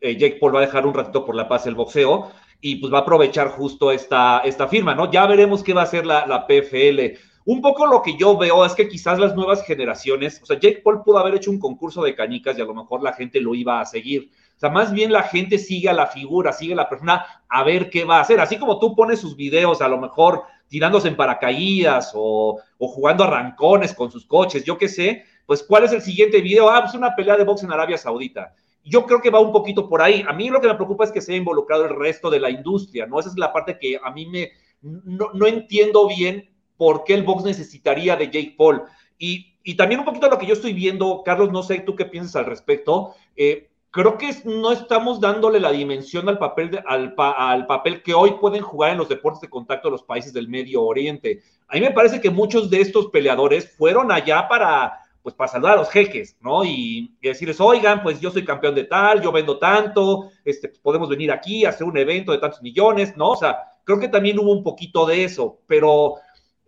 Jake 0.01 0.37
Paul 0.39 0.55
va 0.55 0.59
a 0.59 0.65
dejar 0.65 0.87
un 0.87 0.95
ratito 0.95 1.25
por 1.25 1.35
la 1.35 1.47
paz 1.47 1.67
el 1.67 1.75
boxeo 1.75 2.31
y 2.59 2.77
pues 2.77 2.93
va 2.93 2.99
a 2.99 3.01
aprovechar 3.01 3.49
justo 3.49 3.91
esta, 3.91 4.39
esta 4.39 4.67
firma, 4.67 4.95
¿no? 4.95 5.11
Ya 5.11 5.25
veremos 5.25 5.63
qué 5.63 5.73
va 5.73 5.81
a 5.81 5.85
hacer 5.85 6.05
la, 6.05 6.25
la 6.27 6.45
PFL. 6.47 7.17
Un 7.43 7.61
poco 7.61 7.87
lo 7.87 8.01
que 8.01 8.15
yo 8.17 8.37
veo 8.37 8.63
es 8.65 8.73
que 8.73 8.87
quizás 8.87 9.17
las 9.17 9.35
nuevas 9.35 9.65
generaciones, 9.65 10.39
o 10.43 10.45
sea, 10.45 10.59
Jake 10.59 10.81
Paul 10.83 11.03
pudo 11.03 11.17
haber 11.17 11.35
hecho 11.35 11.49
un 11.49 11.59
concurso 11.59 12.03
de 12.03 12.13
canicas 12.13 12.57
y 12.57 12.61
a 12.61 12.65
lo 12.65 12.75
mejor 12.75 13.01
la 13.01 13.13
gente 13.13 13.41
lo 13.41 13.55
iba 13.55 13.81
a 13.81 13.85
seguir. 13.85 14.29
O 14.55 14.59
sea, 14.59 14.69
más 14.69 14.93
bien 14.93 15.11
la 15.11 15.23
gente 15.23 15.57
sigue 15.57 15.89
a 15.89 15.93
la 15.93 16.05
figura, 16.05 16.53
sigue 16.53 16.73
a 16.73 16.75
la 16.75 16.89
persona 16.89 17.25
a 17.49 17.63
ver 17.63 17.89
qué 17.89 18.05
va 18.05 18.17
a 18.17 18.21
hacer. 18.21 18.39
Así 18.39 18.57
como 18.57 18.77
tú 18.77 18.95
pones 18.95 19.19
sus 19.19 19.35
videos, 19.35 19.81
a 19.81 19.87
lo 19.87 19.97
mejor 19.97 20.43
tirándose 20.67 21.07
en 21.07 21.15
paracaídas 21.15 22.11
o, 22.13 22.59
o 22.77 22.87
jugando 22.87 23.23
arrancones 23.23 23.95
con 23.95 24.11
sus 24.11 24.25
coches, 24.25 24.63
yo 24.63 24.77
qué 24.77 24.87
sé, 24.87 25.25
pues 25.47 25.63
¿cuál 25.63 25.85
es 25.85 25.93
el 25.93 26.01
siguiente 26.01 26.41
video? 26.41 26.69
Ah, 26.69 26.81
pues 26.81 26.93
una 26.93 27.15
pelea 27.15 27.37
de 27.37 27.43
box 27.43 27.63
en 27.63 27.71
Arabia 27.71 27.97
Saudita. 27.97 28.53
Yo 28.83 29.07
creo 29.07 29.19
que 29.19 29.31
va 29.31 29.39
un 29.39 29.51
poquito 29.51 29.89
por 29.89 30.01
ahí. 30.01 30.23
A 30.27 30.33
mí 30.33 30.49
lo 30.49 30.61
que 30.61 30.67
me 30.67 30.75
preocupa 30.75 31.05
es 31.05 31.11
que 31.11 31.21
se 31.21 31.31
haya 31.31 31.39
involucrado 31.39 31.85
el 31.85 31.95
resto 31.95 32.29
de 32.29 32.39
la 32.39 32.51
industria, 32.51 33.07
¿no? 33.07 33.19
Esa 33.19 33.29
es 33.29 33.37
la 33.37 33.51
parte 33.51 33.79
que 33.79 33.99
a 34.01 34.11
mí 34.11 34.27
me, 34.27 34.51
no, 34.81 35.31
no 35.33 35.47
entiendo 35.47 36.07
bien 36.07 36.50
por 36.81 37.03
qué 37.03 37.13
el 37.13 37.21
box 37.21 37.43
necesitaría 37.43 38.15
de 38.15 38.25
Jake 38.25 38.55
Paul. 38.57 38.81
Y, 39.19 39.53
y, 39.63 39.75
también 39.75 39.99
un 39.99 40.05
poquito 40.07 40.27
lo 40.27 40.39
que 40.39 40.47
yo 40.47 40.53
estoy 40.53 40.73
viendo, 40.73 41.21
Carlos, 41.23 41.51
no 41.51 41.61
sé 41.61 41.77
tú 41.81 41.95
qué 41.95 42.05
piensas 42.05 42.37
al 42.37 42.47
respecto. 42.47 43.13
Eh, 43.35 43.69
creo 43.91 44.17
que 44.17 44.35
no 44.45 44.71
estamos 44.71 45.21
dándole 45.21 45.59
la 45.59 45.71
dimensión 45.71 46.27
al 46.27 46.39
papel, 46.39 46.71
de, 46.71 46.83
al, 46.87 47.13
al, 47.37 47.67
papel 47.67 48.01
que 48.01 48.15
hoy 48.15 48.31
pueden 48.41 48.63
jugar 48.63 48.93
en 48.93 48.97
los 48.97 49.07
deportes 49.07 49.41
de 49.41 49.49
contacto 49.51 49.89
de 49.89 49.91
los 49.91 50.01
países 50.01 50.33
del 50.33 50.47
Medio 50.47 50.81
Oriente. 50.81 51.43
A 51.67 51.75
mí 51.75 51.81
me 51.81 51.91
parece 51.91 52.19
que 52.19 52.31
muchos 52.31 52.71
de 52.71 52.81
estos 52.81 53.09
peleadores 53.09 53.71
fueron 53.77 54.11
allá 54.11 54.47
para, 54.47 55.01
pues, 55.21 55.35
para 55.35 55.51
saludar 55.51 55.73
a 55.73 55.81
los 55.81 55.91
jeques, 55.91 56.35
¿no? 56.41 56.65
Y, 56.65 57.15
y 57.21 57.27
decirles, 57.27 57.61
oigan, 57.61 58.01
pues 58.01 58.19
yo 58.19 58.31
soy 58.31 58.43
campeón 58.43 58.73
de 58.73 58.85
tal, 58.85 59.21
yo 59.21 59.31
vendo 59.31 59.59
tanto, 59.59 60.31
este, 60.43 60.69
pues, 60.69 60.79
podemos 60.79 61.09
venir 61.09 61.31
aquí 61.31 61.63
a 61.63 61.69
hacer 61.69 61.85
un 61.85 61.99
evento 61.99 62.31
de 62.31 62.39
tantos 62.39 62.63
millones, 62.63 63.15
¿no? 63.15 63.29
O 63.29 63.35
sea, 63.35 63.59
creo 63.83 63.99
que 63.99 64.07
también 64.07 64.39
hubo 64.39 64.51
un 64.51 64.63
poquito 64.63 65.05
de 65.05 65.25
eso, 65.25 65.59
pero 65.67 66.15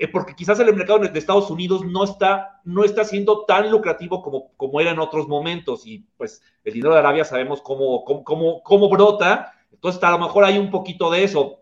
porque 0.08 0.36
quizás 0.36 0.60
el 0.60 0.76
mercado 0.76 1.00
de 1.00 1.18
Estados 1.20 1.50
Unidos 1.50 1.86
no 1.86 2.04
está, 2.04 2.62
no 2.64 2.84
está 2.84 3.04
siendo 3.04 3.46
tan 3.46 3.72
lucrativo 3.72 4.22
como, 4.22 4.52
como 4.58 4.82
era 4.82 4.92
en 4.92 5.00
otros 5.00 5.28
momentos. 5.28 5.86
Y 5.86 6.06
pues 6.18 6.42
el 6.64 6.74
dinero 6.74 6.94
de 6.94 7.00
Arabia 7.00 7.26
sabemos 7.26 7.62
cómo, 7.62 8.04
cómo, 8.04 8.62
cómo, 8.64 8.90
brota. 8.90 9.54
Entonces, 9.72 10.04
a 10.04 10.12
lo 10.12 10.20
mejor 10.20 10.44
hay 10.46 10.58
un 10.58 10.72
poquito 10.72 11.10
de 11.12 11.24
eso. 11.24 11.60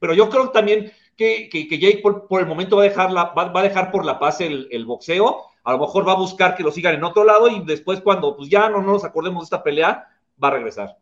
Pero 0.00 0.14
yo 0.14 0.28
creo 0.28 0.50
también 0.50 0.92
que, 1.16 1.48
que, 1.48 1.78
Jake 1.78 2.00
Paul 2.02 2.26
por 2.26 2.40
el 2.40 2.46
momento 2.46 2.76
va 2.76 2.82
a, 2.82 2.88
dejar 2.88 3.16
va, 3.16 3.32
va, 3.32 3.60
a 3.60 3.62
dejar 3.62 3.90
por 3.90 4.04
la 4.04 4.18
paz 4.18 4.40
el, 4.40 4.68
el, 4.70 4.84
boxeo. 4.84 5.42
A 5.62 5.72
lo 5.72 5.78
mejor 5.78 6.06
va 6.06 6.12
a 6.12 6.16
buscar 6.16 6.56
que 6.56 6.64
lo 6.64 6.72
sigan 6.72 6.94
en 6.94 7.04
otro 7.04 7.22
lado 7.22 7.48
y 7.48 7.64
después 7.64 8.00
cuando 8.00 8.36
pues 8.36 8.48
ya 8.48 8.68
no, 8.68 8.82
no 8.82 8.92
nos 8.92 9.04
acordemos 9.04 9.42
de 9.42 9.44
esta 9.44 9.62
pelea, 9.62 10.08
va 10.42 10.48
a 10.48 10.52
regresar. 10.52 10.96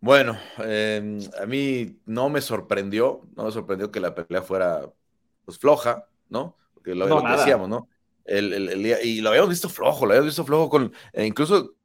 Bueno, 0.00 0.36
eh, 0.62 1.18
a 1.40 1.46
mí 1.46 1.98
no 2.04 2.28
me 2.28 2.40
sorprendió, 2.40 3.22
no 3.34 3.44
me 3.44 3.50
sorprendió 3.50 3.90
que 3.90 4.00
la 4.00 4.14
pelea 4.14 4.42
fuera 4.42 4.92
pues 5.46 5.58
floja, 5.58 6.06
¿no? 6.28 6.56
Porque 6.74 6.94
lo, 6.94 7.08
no, 7.08 7.36
decíamos, 7.36 7.70
¿no? 7.70 7.88
El, 8.26 8.52
el, 8.52 8.86
y 9.04 9.20
lo 9.20 9.30
habíamos 9.30 9.50
visto 9.50 9.68
flojo, 9.68 10.04
lo 10.04 10.12
habíamos 10.12 10.26
visto 10.26 10.44
flojo 10.44 10.68
con, 10.68 10.92
e 11.12 11.24
incluso 11.24 11.76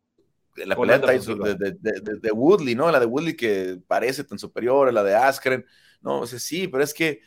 la 0.56 0.76
pelea 0.76 0.98
de, 0.98 1.56
de, 1.56 1.72
de, 1.80 2.20
de, 2.20 2.32
Woodley, 2.32 2.76
¿no? 2.76 2.92
La 2.92 3.00
de 3.00 3.06
Woodley 3.06 3.36
que 3.38 3.80
parece 3.88 4.24
tan 4.24 4.40
superior, 4.40 4.92
la 4.92 5.04
de 5.04 5.16
Askren, 5.16 5.66
no, 6.02 6.22
o 6.22 6.28
sea, 6.28 6.40
sí, 6.40 6.68
pero 6.68 6.84
es 6.84 6.94
que, 6.94 7.22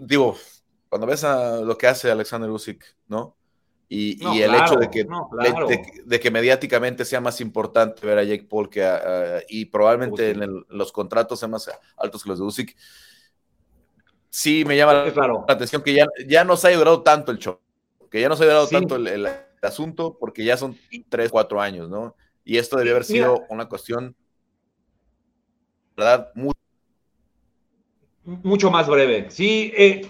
digo, 0.00 0.36
cuando 0.88 1.06
ves 1.06 1.24
a 1.24 1.60
lo 1.62 1.76
que 1.76 1.86
hace 1.86 2.10
Alexander 2.10 2.50
Usyk, 2.50 2.84
¿no? 3.08 3.36
Y, 3.88 4.18
y 4.34 4.42
el 4.42 4.52
hecho 4.54 4.74
de 4.76 4.90
que, 4.90 5.06
claro. 5.06 5.68
de, 6.04 6.20
que 6.20 6.30
mediáticamente 6.30 7.04
sea 7.04 7.20
más 7.20 7.40
importante 7.40 8.04
ver 8.04 8.18
a 8.18 8.24
Jake 8.24 8.46
Paul 8.50 8.68
que 8.68 8.84
a, 8.84 9.42
y 9.48 9.66
probablemente 9.66 10.30
en 10.30 10.42
el, 10.42 10.66
los 10.68 10.90
contratos 10.90 11.38
sean 11.38 11.52
más 11.52 11.70
altos 11.96 12.24
que 12.24 12.28
los 12.28 12.38
de 12.40 12.44
Usyk, 12.44 12.76
sí 14.36 14.66
me 14.66 14.76
llama 14.76 14.92
la, 14.92 15.04
la 15.06 15.44
atención 15.48 15.82
que 15.82 15.94
ya, 15.94 16.06
ya 16.26 16.44
nos 16.44 16.62
ha 16.66 16.70
durado 16.70 17.02
tanto 17.02 17.32
el 17.32 17.38
show, 17.38 17.58
que 18.10 18.20
ya 18.20 18.28
nos 18.28 18.38
ha 18.42 18.44
durado 18.44 18.66
sí. 18.66 18.74
tanto 18.74 18.96
el, 18.96 19.06
el, 19.06 19.26
asunto, 19.62 20.18
porque 20.20 20.44
ya 20.44 20.58
son 20.58 20.76
tres, 21.08 21.30
cuatro 21.30 21.58
años, 21.60 21.88
¿no? 21.88 22.14
Y 22.44 22.58
esto 22.58 22.76
debió 22.76 22.92
haber 22.92 23.04
sido 23.04 23.32
Mira, 23.32 23.46
una 23.48 23.68
cuestión, 23.68 24.14
¿verdad? 25.96 26.30
Muy... 26.34 26.52
Mucho 28.24 28.70
más 28.70 28.86
breve. 28.86 29.30
Sí, 29.30 29.72
eh, 29.74 30.06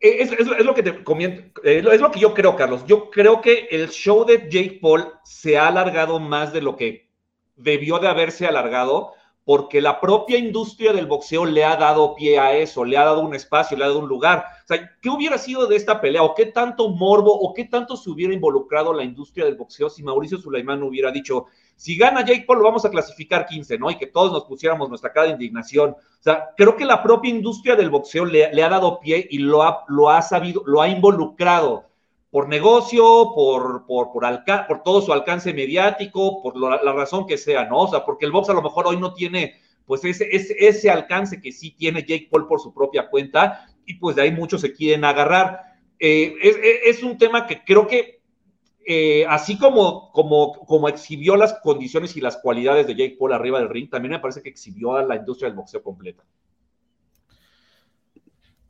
es, 0.00 0.32
es, 0.32 0.40
es, 0.40 0.64
lo 0.64 0.74
que 0.74 0.82
te 0.82 1.04
comento, 1.04 1.62
eh, 1.62 1.82
es 1.92 2.00
lo 2.00 2.10
que 2.10 2.18
yo 2.18 2.34
creo, 2.34 2.56
Carlos. 2.56 2.84
Yo 2.86 3.08
creo 3.08 3.40
que 3.40 3.68
el 3.70 3.88
show 3.88 4.26
de 4.26 4.48
Jake 4.50 4.80
Paul 4.82 5.12
se 5.24 5.56
ha 5.56 5.68
alargado 5.68 6.18
más 6.18 6.52
de 6.52 6.60
lo 6.60 6.76
que 6.76 7.08
debió 7.54 8.00
de 8.00 8.08
haberse 8.08 8.46
alargado 8.46 9.14
porque 9.50 9.80
la 9.80 10.00
propia 10.00 10.38
industria 10.38 10.92
del 10.92 11.06
boxeo 11.06 11.44
le 11.44 11.64
ha 11.64 11.74
dado 11.74 12.14
pie 12.14 12.38
a 12.38 12.56
eso, 12.56 12.84
le 12.84 12.96
ha 12.96 13.04
dado 13.04 13.22
un 13.22 13.34
espacio, 13.34 13.76
le 13.76 13.82
ha 13.82 13.88
dado 13.88 13.98
un 13.98 14.06
lugar. 14.06 14.44
O 14.62 14.66
sea, 14.68 14.96
¿qué 15.02 15.10
hubiera 15.10 15.38
sido 15.38 15.66
de 15.66 15.74
esta 15.74 16.00
pelea? 16.00 16.22
¿O 16.22 16.36
qué 16.36 16.46
tanto 16.46 16.88
morbo 16.90 17.32
o 17.32 17.52
qué 17.52 17.64
tanto 17.64 17.96
se 17.96 18.10
hubiera 18.10 18.32
involucrado 18.32 18.94
la 18.94 19.02
industria 19.02 19.44
del 19.44 19.56
boxeo 19.56 19.90
si 19.90 20.04
Mauricio 20.04 20.38
Sulaimán 20.38 20.84
hubiera 20.84 21.10
dicho, 21.10 21.46
si 21.74 21.96
gana 21.98 22.24
Jake 22.24 22.44
Paul 22.46 22.58
lo 22.58 22.64
vamos 22.66 22.84
a 22.84 22.90
clasificar 22.90 23.44
15, 23.44 23.76
¿no? 23.76 23.90
Y 23.90 23.98
que 23.98 24.06
todos 24.06 24.30
nos 24.32 24.44
pusiéramos 24.44 24.88
nuestra 24.88 25.12
cara 25.12 25.26
de 25.26 25.32
indignación. 25.32 25.96
O 25.98 26.22
sea, 26.22 26.50
creo 26.56 26.76
que 26.76 26.84
la 26.84 27.02
propia 27.02 27.32
industria 27.32 27.74
del 27.74 27.90
boxeo 27.90 28.26
le, 28.26 28.54
le 28.54 28.62
ha 28.62 28.68
dado 28.68 29.00
pie 29.00 29.26
y 29.28 29.38
lo 29.38 29.64
ha, 29.64 29.82
lo 29.88 30.10
ha 30.10 30.22
sabido, 30.22 30.62
lo 30.64 30.80
ha 30.80 30.86
involucrado 30.86 31.89
por 32.30 32.48
negocio, 32.48 33.32
por, 33.34 33.86
por, 33.86 34.12
por, 34.12 34.24
alca 34.24 34.66
por 34.68 34.82
todo 34.82 35.02
su 35.02 35.12
alcance 35.12 35.52
mediático, 35.52 36.42
por 36.42 36.56
la 36.56 36.92
razón 36.92 37.26
que 37.26 37.36
sea, 37.36 37.64
¿no? 37.64 37.80
O 37.80 37.88
sea, 37.88 38.04
porque 38.04 38.24
el 38.24 38.32
box 38.32 38.50
a 38.50 38.54
lo 38.54 38.62
mejor 38.62 38.86
hoy 38.86 38.98
no 38.98 39.12
tiene 39.12 39.54
pues 39.84 40.04
ese, 40.04 40.28
ese, 40.30 40.54
ese 40.56 40.88
alcance 40.88 41.40
que 41.40 41.50
sí 41.50 41.72
tiene 41.72 42.02
Jake 42.02 42.28
Paul 42.30 42.46
por 42.46 42.60
su 42.60 42.72
propia 42.72 43.08
cuenta 43.08 43.66
y 43.84 43.94
pues 43.94 44.14
de 44.14 44.22
ahí 44.22 44.30
muchos 44.30 44.60
se 44.60 44.72
quieren 44.72 45.04
agarrar. 45.04 45.62
Eh, 45.98 46.34
es, 46.40 46.56
es, 46.84 47.02
un 47.02 47.18
tema 47.18 47.46
que 47.48 47.64
creo 47.64 47.88
que 47.88 48.20
eh, 48.86 49.26
así 49.28 49.58
como, 49.58 50.12
como, 50.12 50.52
como 50.64 50.88
exhibió 50.88 51.36
las 51.36 51.54
condiciones 51.54 52.16
y 52.16 52.20
las 52.20 52.36
cualidades 52.36 52.86
de 52.86 52.94
Jake 52.94 53.16
Paul 53.18 53.32
arriba 53.32 53.58
del 53.58 53.68
ring, 53.68 53.90
también 53.90 54.12
me 54.12 54.20
parece 54.20 54.42
que 54.42 54.48
exhibió 54.48 54.94
a 54.94 55.02
la 55.02 55.16
industria 55.16 55.48
del 55.48 55.56
boxeo 55.56 55.82
completa. 55.82 56.22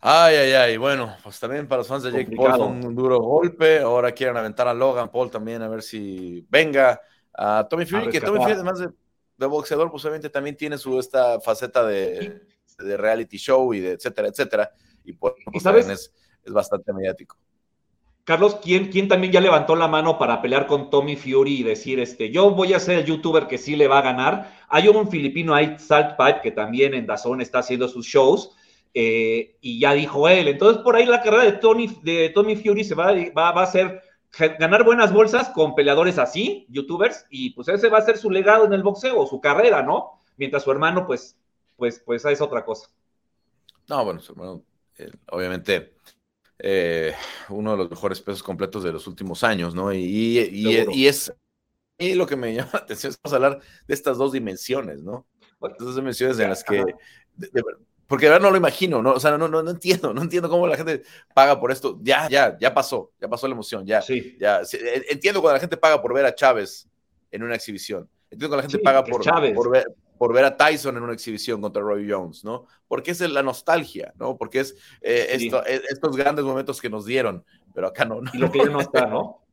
Ay, 0.03 0.35
ay, 0.37 0.53
ay. 0.53 0.77
Bueno, 0.79 1.15
pues 1.23 1.39
también 1.39 1.69
para 1.69 1.81
los 1.81 1.89
fans 1.89 2.05
de 2.05 2.13
Jake. 2.13 2.35
Paul 2.35 2.61
un 2.61 2.95
duro 2.95 3.19
golpe. 3.19 3.81
Ahora 3.81 4.13
quieren 4.13 4.37
aventar 4.37 4.67
a 4.67 4.75
Logan 4.75 5.11
Paul 5.11 5.31
también 5.31 5.63
a 5.63 5.69
ver 5.69 5.83
si 5.83 6.47
venga. 6.49 7.01
A 7.33 7.67
Tommy 7.69 7.87
Fury, 7.87 8.09
a 8.09 8.11
que 8.11 8.21
Tommy 8.21 8.39
Fury, 8.39 8.53
además 8.53 8.81
de, 8.81 8.89
de, 9.37 9.47
boxeador, 9.47 9.91
pues 9.91 10.05
obviamente 10.05 10.31
también 10.31 10.57
tiene 10.57 10.77
su 10.77 10.99
esta 10.99 11.41
faceta 11.41 11.87
de, 11.87 12.43
de 12.77 12.97
reality 12.97 13.37
show 13.37 13.73
y 13.73 13.81
de 13.81 13.93
etcétera, 13.93 14.29
etcétera. 14.29 14.73
Y 15.05 15.13
pues, 15.13 15.35
¿Y 15.53 15.61
sabes? 15.61 15.89
Es, 15.89 16.13
es, 16.45 16.53
bastante 16.53 16.93
mediático. 16.93 17.37
Carlos, 18.25 18.59
¿quién, 18.63 18.91
¿quién 18.91 19.09
también 19.09 19.33
ya 19.33 19.41
levantó 19.41 19.77
la 19.77 19.89
mano 19.89 20.19
para 20.19 20.43
pelear 20.43 20.67
con 20.67 20.91
Tommy 20.91 21.17
Fury 21.17 21.61
y 21.61 21.63
decir, 21.63 22.01
este, 22.01 22.31
yo 22.31 22.51
voy 22.51 22.75
a 22.75 22.81
ser 22.81 22.99
el 22.99 23.05
youtuber 23.05 23.47
que 23.47 23.59
sí 23.59 23.77
le 23.77 23.89
va 23.89 23.99
a 23.99 24.03
ganar? 24.03 24.53
Hay 24.69 24.89
un 24.89 25.09
filipino 25.11 25.55
ahí, 25.55 25.77
Salt 25.79 26.17
Pipe, 26.17 26.41
que 26.43 26.51
también 26.51 26.95
en 26.95 27.07
Dazón 27.07 27.41
está 27.41 27.61
haciendo 27.61 27.89
sus 27.89 28.07
shows 28.07 28.57
eh, 28.95 29.57
y 29.61 29.81
ya 29.81 29.95
dijo 29.95 30.29
él. 30.29 30.49
Entonces, 30.49 30.83
por 30.83 30.97
ahí 30.97 31.07
la 31.07 31.23
carrera 31.23 31.45
de 31.45 31.53
Tony, 31.53 31.89
de 32.03 32.31
Tommy 32.31 32.57
Fury 32.57 32.85
se 32.85 32.95
va, 32.95 33.13
va, 33.37 33.53
va 33.53 33.63
a 33.63 33.67
ser 33.67 34.03
ganar 34.59 34.85
buenas 34.85 35.13
bolsas 35.13 35.49
con 35.51 35.75
peleadores 35.75 36.19
así, 36.19 36.67
youtubers, 36.69 37.27
y 37.31 37.51
pues 37.51 37.69
ese 37.69 37.89
va 37.89 37.99
a 37.99 38.03
ser 38.03 38.17
su 38.17 38.31
legado 38.31 38.65
en 38.65 38.73
el 38.73 38.83
boxeo, 38.83 39.27
su 39.27 39.41
carrera, 39.41 39.83
¿no? 39.83 40.21
Mientras 40.37 40.63
su 40.63 40.71
hermano, 40.71 41.07
pues, 41.07 41.37
pues, 41.77 42.01
pues 42.05 42.25
es 42.25 42.41
otra 42.41 42.65
cosa. 42.65 42.89
No, 43.89 44.05
bueno, 44.05 44.21
su 44.21 44.33
hermano, 44.33 44.63
eh, 44.99 45.11
obviamente, 45.31 45.95
eh, 46.59 47.13
uno 47.49 47.73
de 47.73 47.77
los 47.77 47.91
mejores 47.91 48.21
pesos 48.21 48.43
completos 48.43 48.85
de 48.85 48.93
los 48.93 49.07
últimos 49.07 49.43
años, 49.43 49.75
¿no? 49.75 49.93
Y, 49.93 49.99
y, 49.99 50.87
y 50.93 51.07
es 51.07 51.33
y 52.01 52.15
lo 52.15 52.27
que 52.27 52.35
me 52.35 52.55
llama 52.55 52.71
la 52.73 52.79
atención 52.81 53.11
es 53.11 53.21
vamos 53.23 53.33
a 53.35 53.37
hablar 53.37 53.61
de 53.87 53.95
estas 53.95 54.17
dos 54.17 54.33
dimensiones, 54.33 55.03
¿no? 55.03 55.27
Estas 55.63 55.87
dos 55.87 55.97
dimensiones 55.97 56.39
en 56.39 56.49
las 56.49 56.65
que, 56.65 56.83
de, 57.37 57.51
de, 57.53 57.63
porque 58.11 58.27
de 58.27 58.33
verdad 58.33 58.47
no 58.47 58.51
lo 58.51 58.57
imagino, 58.57 59.01
¿no? 59.01 59.13
O 59.13 59.21
sea, 59.21 59.39
no, 59.39 59.47
no, 59.47 59.63
no 59.63 59.71
entiendo, 59.71 60.13
no 60.13 60.23
entiendo 60.23 60.49
cómo 60.49 60.67
la 60.67 60.77
gente 60.77 61.05
paga 61.33 61.61
por 61.61 61.71
esto. 61.71 61.97
Ya, 62.03 62.29
ya, 62.29 62.59
ya 62.59 62.75
pasó, 62.75 63.13
ya 63.21 63.29
pasó 63.29 63.47
la 63.47 63.55
emoción, 63.55 63.87
ya. 63.87 64.03
Sí. 64.03 64.37
ya. 64.37 64.63
Entiendo 65.09 65.41
cuando 65.41 65.55
la 65.55 65.61
gente 65.61 65.77
paga 65.77 66.03
por 66.03 66.13
ver 66.13 66.27
a 66.27 66.35
Chávez 66.35 66.89
en 67.31 67.45
una 67.45 67.55
exhibición. 67.55 68.09
Entiendo 68.25 68.49
cuando 68.49 68.57
la 68.57 68.63
gente 68.63 68.79
sí, 68.79 68.83
paga 68.83 69.05
por, 69.05 69.23
por, 69.55 69.71
ver, 69.71 69.87
por 70.19 70.33
ver 70.33 70.45
a 70.45 70.57
Tyson 70.57 70.97
en 70.97 71.05
una 71.05 71.13
exhibición 71.13 71.61
contra 71.61 71.83
Roy 71.83 72.11
Jones, 72.11 72.43
¿no? 72.43 72.67
Porque 72.89 73.13
es 73.13 73.21
la 73.21 73.45
nostalgia, 73.45 74.13
¿no? 74.19 74.37
Porque 74.37 74.59
es 74.59 74.75
eh, 75.03 75.29
esto, 75.31 75.63
sí. 75.65 75.81
estos 75.89 76.17
grandes 76.17 76.45
momentos 76.45 76.81
que 76.81 76.91
nos 76.91 77.07
dieron, 77.07 77.45
pero 77.73 77.87
acá 77.87 78.07
no. 78.07 78.23
no 78.23 78.31
y 78.35 78.39
lo 78.39 78.51
que 78.51 78.59
ya 78.59 78.71
no 78.71 78.81
está, 78.81 79.07
¿no? 79.07 79.45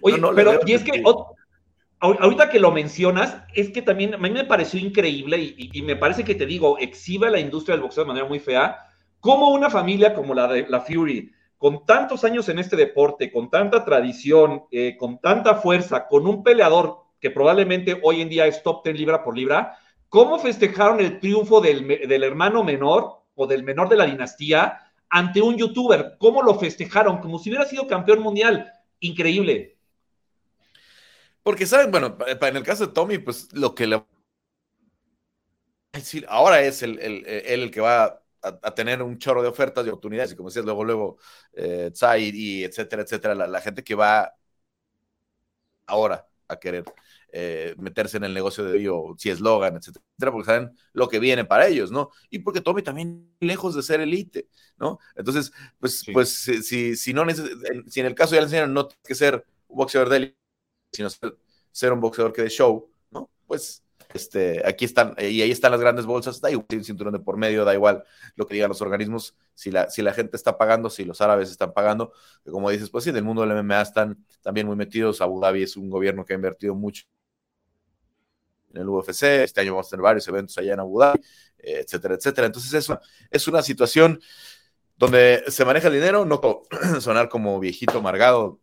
Oye, 0.00 0.16
no, 0.16 0.30
no, 0.30 0.34
pero, 0.34 0.58
y 0.64 0.72
es 0.72 0.82
que 0.82 1.02
ahorita 2.00 2.48
que 2.48 2.58
lo 2.58 2.72
mencionas, 2.72 3.36
es 3.54 3.70
que 3.70 3.82
también 3.82 4.14
a 4.14 4.18
mí 4.18 4.30
me 4.30 4.44
pareció 4.44 4.80
increíble 4.80 5.38
y, 5.56 5.82
me 5.82 5.96
parece 5.96 6.24
que 6.24 6.34
te 6.34 6.46
digo, 6.46 6.78
exhibe 6.78 7.30
la 7.30 7.38
industria 7.40 7.74
del 7.74 7.82
boxeo 7.82 8.04
de 8.04 8.08
manera 8.08 8.26
muy 8.26 8.40
fea, 8.40 8.78
como 9.20 9.50
una 9.50 9.68
familia 9.68 10.14
como 10.14 10.34
la 10.34 10.48
de 10.48 10.66
la 10.68 10.80
Fury, 10.80 11.30
con 11.58 11.84
tantos 11.84 12.24
años 12.24 12.48
en 12.48 12.58
este 12.58 12.74
deporte, 12.74 13.30
con 13.30 13.50
tanta 13.50 13.84
tradición, 13.84 14.64
eh, 14.70 14.96
con 14.98 15.20
tanta 15.20 15.56
fuerza, 15.56 16.06
con 16.08 16.26
un 16.26 16.42
peleador 16.42 17.00
que 17.20 17.30
probablemente 17.30 18.00
hoy 18.02 18.22
en 18.22 18.30
día 18.30 18.46
es 18.46 18.62
top 18.62 18.82
10 18.82 18.96
libra 18.96 19.22
por 19.22 19.36
libra, 19.36 19.76
¿cómo 20.08 20.38
festejaron 20.38 21.00
el 21.00 21.20
triunfo 21.20 21.60
del, 21.60 21.86
del 21.86 22.24
hermano 22.24 22.64
menor 22.64 23.24
o 23.34 23.46
del 23.46 23.62
menor 23.62 23.90
de 23.90 23.96
la 23.96 24.06
dinastía 24.06 24.78
ante 25.10 25.42
un 25.42 25.58
youtuber? 25.58 26.16
¿Cómo 26.18 26.42
lo 26.42 26.54
festejaron? 26.54 27.18
Como 27.18 27.38
si 27.38 27.50
hubiera 27.50 27.66
sido 27.66 27.86
campeón 27.86 28.20
mundial. 28.20 28.72
Increíble. 29.00 29.79
Porque, 31.42 31.66
¿saben? 31.66 31.90
Bueno, 31.90 32.16
en 32.26 32.56
el 32.56 32.62
caso 32.62 32.86
de 32.86 32.92
Tommy, 32.92 33.18
pues 33.18 33.52
lo 33.52 33.74
que 33.74 33.86
le. 33.86 34.04
Ahora 36.28 36.62
es 36.62 36.82
el, 36.82 36.98
el, 37.00 37.26
el, 37.26 37.62
el 37.62 37.70
que 37.70 37.80
va 37.80 38.04
a, 38.04 38.20
a, 38.42 38.74
tener 38.74 39.02
un 39.02 39.18
chorro 39.18 39.42
de 39.42 39.48
ofertas 39.48 39.84
y 39.86 39.88
oportunidades, 39.88 40.32
y 40.32 40.36
como 40.36 40.48
decías, 40.48 40.64
luego, 40.64 40.84
luego, 40.84 41.18
eh, 41.52 41.90
Zaid 41.94 42.34
y 42.34 42.64
etcétera, 42.64 43.02
etcétera, 43.02 43.34
la, 43.34 43.46
la, 43.46 43.60
gente 43.60 43.82
que 43.84 43.94
va 43.94 44.32
ahora 45.86 46.26
a 46.48 46.58
querer 46.58 46.84
eh, 47.32 47.74
meterse 47.78 48.16
en 48.16 48.24
el 48.24 48.34
negocio 48.34 48.64
de 48.64 48.78
ello, 48.78 49.14
si 49.18 49.30
es 49.30 49.40
Logan, 49.40 49.76
etcétera, 49.76 50.02
porque 50.32 50.46
saben 50.46 50.70
lo 50.92 51.08
que 51.08 51.18
viene 51.20 51.44
para 51.44 51.68
ellos, 51.68 51.90
¿no? 51.92 52.10
Y 52.28 52.40
porque 52.40 52.60
Tommy 52.60 52.82
también 52.82 53.32
lejos 53.40 53.74
de 53.74 53.82
ser 53.82 54.00
elite, 54.00 54.48
¿no? 54.78 54.98
Entonces, 55.14 55.52
pues, 55.78 56.00
sí. 56.00 56.12
pues 56.12 56.30
si, 56.30 56.96
si, 56.96 57.14
no, 57.14 57.24
si 57.88 58.00
en 58.00 58.06
el 58.06 58.14
caso 58.14 58.34
le 58.34 58.42
enseñan 58.42 58.72
no 58.74 58.86
tiene 58.88 59.02
que 59.04 59.14
ser 59.14 59.44
un 59.68 59.76
boxeador 59.76 60.08
de 60.08 60.16
élite, 60.16 60.39
sino 60.92 61.10
ser, 61.10 61.36
ser, 61.72 61.92
un 61.92 62.00
boxeador 62.00 62.32
que 62.32 62.42
de 62.42 62.50
show, 62.50 62.90
¿no? 63.10 63.30
Pues 63.46 63.84
este, 64.14 64.66
aquí 64.66 64.84
están, 64.84 65.14
y 65.18 65.42
ahí 65.42 65.50
están 65.50 65.70
las 65.72 65.80
grandes 65.80 66.06
bolsas, 66.06 66.40
da 66.40 66.50
igual 66.50 66.66
un 66.72 66.84
cinturón 66.84 67.12
de 67.12 67.20
por 67.20 67.36
medio, 67.36 67.64
da 67.64 67.74
igual 67.74 68.04
lo 68.34 68.46
que 68.46 68.54
digan 68.54 68.68
los 68.68 68.82
organismos, 68.82 69.36
si 69.54 69.70
la, 69.70 69.88
si 69.90 70.02
la 70.02 70.12
gente 70.12 70.36
está 70.36 70.58
pagando, 70.58 70.90
si 70.90 71.04
los 71.04 71.20
árabes 71.20 71.50
están 71.50 71.72
pagando, 71.72 72.12
como 72.44 72.70
dices, 72.70 72.90
pues 72.90 73.04
sí, 73.04 73.12
del 73.12 73.24
mundo 73.24 73.42
del 73.42 73.52
MMA 73.52 73.82
están 73.82 74.24
también 74.42 74.66
muy 74.66 74.76
metidos, 74.76 75.20
Abu 75.20 75.40
Dhabi 75.40 75.62
es 75.62 75.76
un 75.76 75.90
gobierno 75.90 76.24
que 76.24 76.32
ha 76.32 76.36
invertido 76.36 76.74
mucho 76.74 77.04
en 78.72 78.82
el 78.82 78.88
UFC, 78.88 79.22
este 79.42 79.60
año 79.60 79.72
vamos 79.72 79.88
a 79.88 79.90
tener 79.90 80.02
varios 80.02 80.26
eventos 80.28 80.56
allá 80.58 80.74
en 80.74 80.80
Abu 80.80 80.98
Dhabi, 80.98 81.20
etcétera, 81.58 82.14
etcétera. 82.14 82.46
Entonces 82.46 82.72
es 82.72 82.88
una, 82.88 83.00
es 83.30 83.48
una 83.48 83.62
situación 83.62 84.20
donde 84.96 85.44
se 85.48 85.64
maneja 85.64 85.88
el 85.88 85.94
dinero, 85.94 86.24
no 86.24 86.40
sonar 87.00 87.28
como 87.28 87.58
viejito 87.58 87.98
amargado 87.98 88.60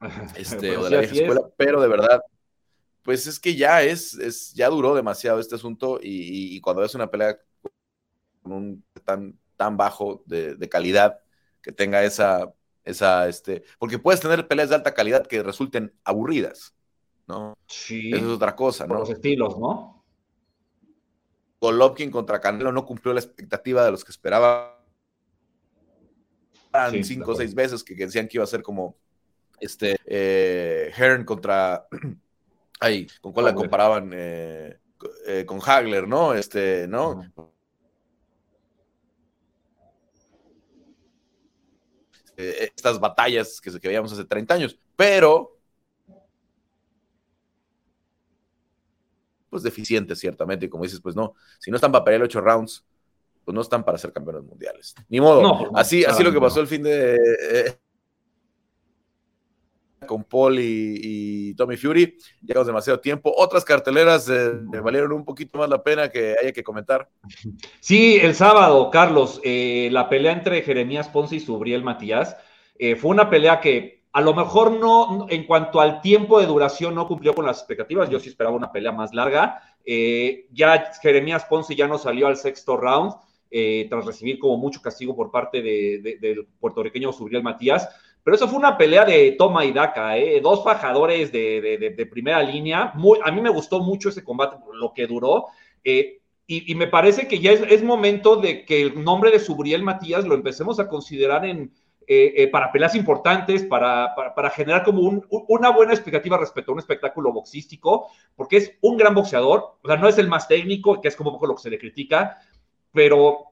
este, 0.36 0.76
o 0.76 0.84
de 0.84 0.90
la 0.90 1.00
vieja 1.00 1.14
escuela, 1.14 1.42
pero 1.56 1.80
de 1.80 1.88
verdad, 1.88 2.22
pues 3.02 3.26
es 3.26 3.40
que 3.40 3.56
ya 3.56 3.82
es, 3.82 4.14
es 4.14 4.52
ya 4.54 4.68
duró 4.68 4.94
demasiado 4.94 5.40
este 5.40 5.54
asunto 5.54 5.98
y, 6.02 6.60
cuando 6.60 6.82
ves 6.82 6.94
una 6.94 7.10
pelea 7.10 7.38
con 8.42 8.52
un 8.52 8.84
tan, 9.04 9.38
tan 9.56 9.76
bajo 9.76 10.22
de, 10.26 10.68
calidad 10.68 11.20
que 11.62 11.72
tenga 11.72 12.04
esa, 12.04 12.52
esa, 12.84 13.28
este, 13.28 13.64
porque 13.78 13.98
puedes 13.98 14.20
tener 14.20 14.46
peleas 14.46 14.68
de 14.68 14.76
alta 14.76 14.94
calidad 14.94 15.26
que 15.26 15.42
resulten 15.42 15.92
aburridas, 16.04 16.74
¿no? 17.26 17.56
Sí. 17.66 18.10
Eso 18.12 18.26
es 18.26 18.32
otra 18.32 18.54
cosa, 18.54 18.86
¿no? 18.86 18.94
los 18.94 19.10
estilos, 19.10 19.58
¿no? 19.58 20.04
Golovkin 21.60 22.10
contra 22.10 22.40
Canelo 22.40 22.70
no 22.70 22.86
cumplió 22.86 23.12
la 23.12 23.20
expectativa 23.20 23.84
de 23.84 23.90
los 23.90 24.04
que 24.04 24.12
esperaban 24.12 24.78
cinco 27.02 27.32
o 27.32 27.34
seis 27.34 27.54
veces 27.54 27.82
que 27.82 27.94
decían 27.94 28.28
que 28.28 28.36
iba 28.36 28.44
a 28.44 28.46
ser 28.46 28.62
como 28.62 28.96
este 29.60 29.98
eh, 30.06 30.92
Hearn 30.96 31.24
contra 31.24 31.86
ay, 32.80 33.06
con 33.20 33.32
cuál 33.32 33.46
la 33.46 33.54
comparaban 33.54 34.10
eh, 34.14 34.78
eh, 35.26 35.44
con 35.46 35.60
Hagler, 35.64 36.06
¿no? 36.06 36.34
Este, 36.34 36.86
¿no? 36.88 37.22
estas 42.36 43.00
batallas 43.00 43.60
que, 43.60 43.80
que 43.80 43.88
veíamos 43.88 44.12
hace 44.12 44.24
30 44.24 44.54
años, 44.54 44.78
pero 44.94 45.58
pues 49.50 49.62
deficientes 49.62 50.18
ciertamente, 50.18 50.66
y 50.66 50.68
como 50.68 50.84
dices, 50.84 51.00
pues 51.00 51.16
no, 51.16 51.34
si 51.58 51.70
no 51.70 51.76
están 51.76 51.90
para 51.90 52.04
pelear 52.04 52.22
ocho 52.22 52.40
rounds, 52.40 52.84
pues 53.44 53.54
no 53.54 53.60
están 53.60 53.84
para 53.84 53.98
ser 53.98 54.12
campeones 54.12 54.44
mundiales. 54.44 54.94
Ni 55.08 55.20
modo, 55.20 55.76
así, 55.76 56.04
así 56.04 56.22
lo 56.22 56.32
que 56.32 56.40
pasó 56.40 56.60
el 56.60 56.66
fin 56.66 56.82
de... 56.82 57.16
Eh, 57.16 57.78
con 60.08 60.24
Paul 60.24 60.58
y, 60.58 61.54
Tommy 61.54 61.76
Fury, 61.76 62.18
llegamos 62.42 62.66
demasiado 62.66 62.98
tiempo. 62.98 63.32
Otras 63.36 63.64
carteleras 63.64 64.28
eh, 64.28 64.50
valieron 64.82 65.12
un 65.12 65.24
poquito 65.24 65.58
más 65.58 65.68
la 65.68 65.80
pena 65.80 66.08
que 66.08 66.34
haya 66.42 66.52
que 66.52 66.64
comentar. 66.64 67.08
Sí, 67.80 68.18
el 68.20 68.34
sábado, 68.34 68.90
Carlos, 68.90 69.40
eh, 69.44 69.88
la 69.92 70.08
pelea 70.08 70.32
entre 70.32 70.62
Jeremías 70.62 71.08
Ponce 71.08 71.36
y 71.36 71.40
Subriel 71.40 71.84
Matías 71.84 72.36
fue 73.00 73.10
una 73.10 73.28
pelea 73.28 73.60
que 73.60 73.98
a 74.12 74.20
lo 74.20 74.34
mejor 74.34 74.72
no, 74.72 75.26
en 75.28 75.44
cuanto 75.44 75.80
al 75.80 76.00
tiempo 76.00 76.40
de 76.40 76.46
duración, 76.46 76.94
no 76.94 77.06
cumplió 77.06 77.34
con 77.34 77.46
las 77.46 77.58
expectativas. 77.58 78.08
Yo 78.08 78.18
sí 78.18 78.28
esperaba 78.28 78.56
una 78.56 78.72
pelea 78.72 78.92
más 78.92 79.12
larga. 79.12 79.62
Eh, 79.84 80.48
ya 80.50 80.90
Jeremías 81.00 81.44
Ponce 81.44 81.76
ya 81.76 81.86
no 81.86 81.98
salió 81.98 82.26
al 82.26 82.36
sexto 82.36 82.76
round, 82.76 83.14
eh, 83.50 83.86
tras 83.88 84.04
recibir 84.04 84.38
como 84.38 84.56
mucho 84.56 84.82
castigo 84.82 85.14
por 85.14 85.30
parte 85.30 85.62
del 85.62 86.46
puertorriqueño 86.58 87.12
Subriel 87.12 87.42
Matías. 87.42 87.88
Pero 88.28 88.36
eso 88.36 88.48
fue 88.48 88.58
una 88.58 88.76
pelea 88.76 89.06
de 89.06 89.32
toma 89.38 89.64
y 89.64 89.72
daca, 89.72 90.18
¿eh? 90.18 90.38
dos 90.42 90.62
fajadores 90.62 91.32
de, 91.32 92.06
primera 92.10 92.42
línea. 92.42 92.92
Muy, 92.94 93.18
a 93.24 93.30
mí 93.30 93.40
me 93.40 93.48
gustó 93.48 93.80
mucho 93.80 94.10
ese 94.10 94.22
combate, 94.22 94.58
lo 94.74 94.92
que 94.92 95.06
duró. 95.06 95.46
Y, 95.82 96.74
me 96.74 96.88
parece 96.88 97.26
que 97.26 97.38
ya 97.38 97.52
es, 97.52 97.62
es 97.62 97.82
momento 97.82 98.36
de 98.36 98.66
que 98.66 98.82
el 98.82 99.02
nombre 99.02 99.30
de 99.30 99.38
Subriel 99.38 99.82
Matías 99.82 100.26
lo 100.26 100.34
empecemos 100.34 100.78
a 100.78 100.88
considerar 100.88 101.46
en, 101.46 101.72
eh, 102.06 102.34
eh, 102.36 102.48
para 102.48 102.70
peleas 102.70 102.94
importantes, 102.94 103.64
para, 103.64 104.14
para, 104.14 104.50
generar 104.50 104.84
como 104.84 105.22
una 105.48 105.70
buena 105.70 105.94
expectativa 105.94 106.36
respecto 106.36 106.70
a 106.70 106.74
un 106.74 106.80
espectáculo 106.80 107.32
boxístico, 107.32 108.08
porque 108.36 108.58
es 108.58 108.72
un 108.82 108.98
gran 108.98 109.14
boxeador, 109.14 109.78
o 109.82 109.88
sea, 109.88 109.96
no 109.96 110.06
es 110.06 110.18
el 110.18 110.28
más 110.28 110.48
técnico, 110.48 111.00
que 111.00 111.08
es 111.08 111.16
como 111.16 111.30
un 111.30 111.36
poco 111.36 111.46
lo 111.46 111.54
que 111.54 111.62
se 111.62 111.70
le 111.70 111.78
critica, 111.78 112.36
pero 112.92 113.47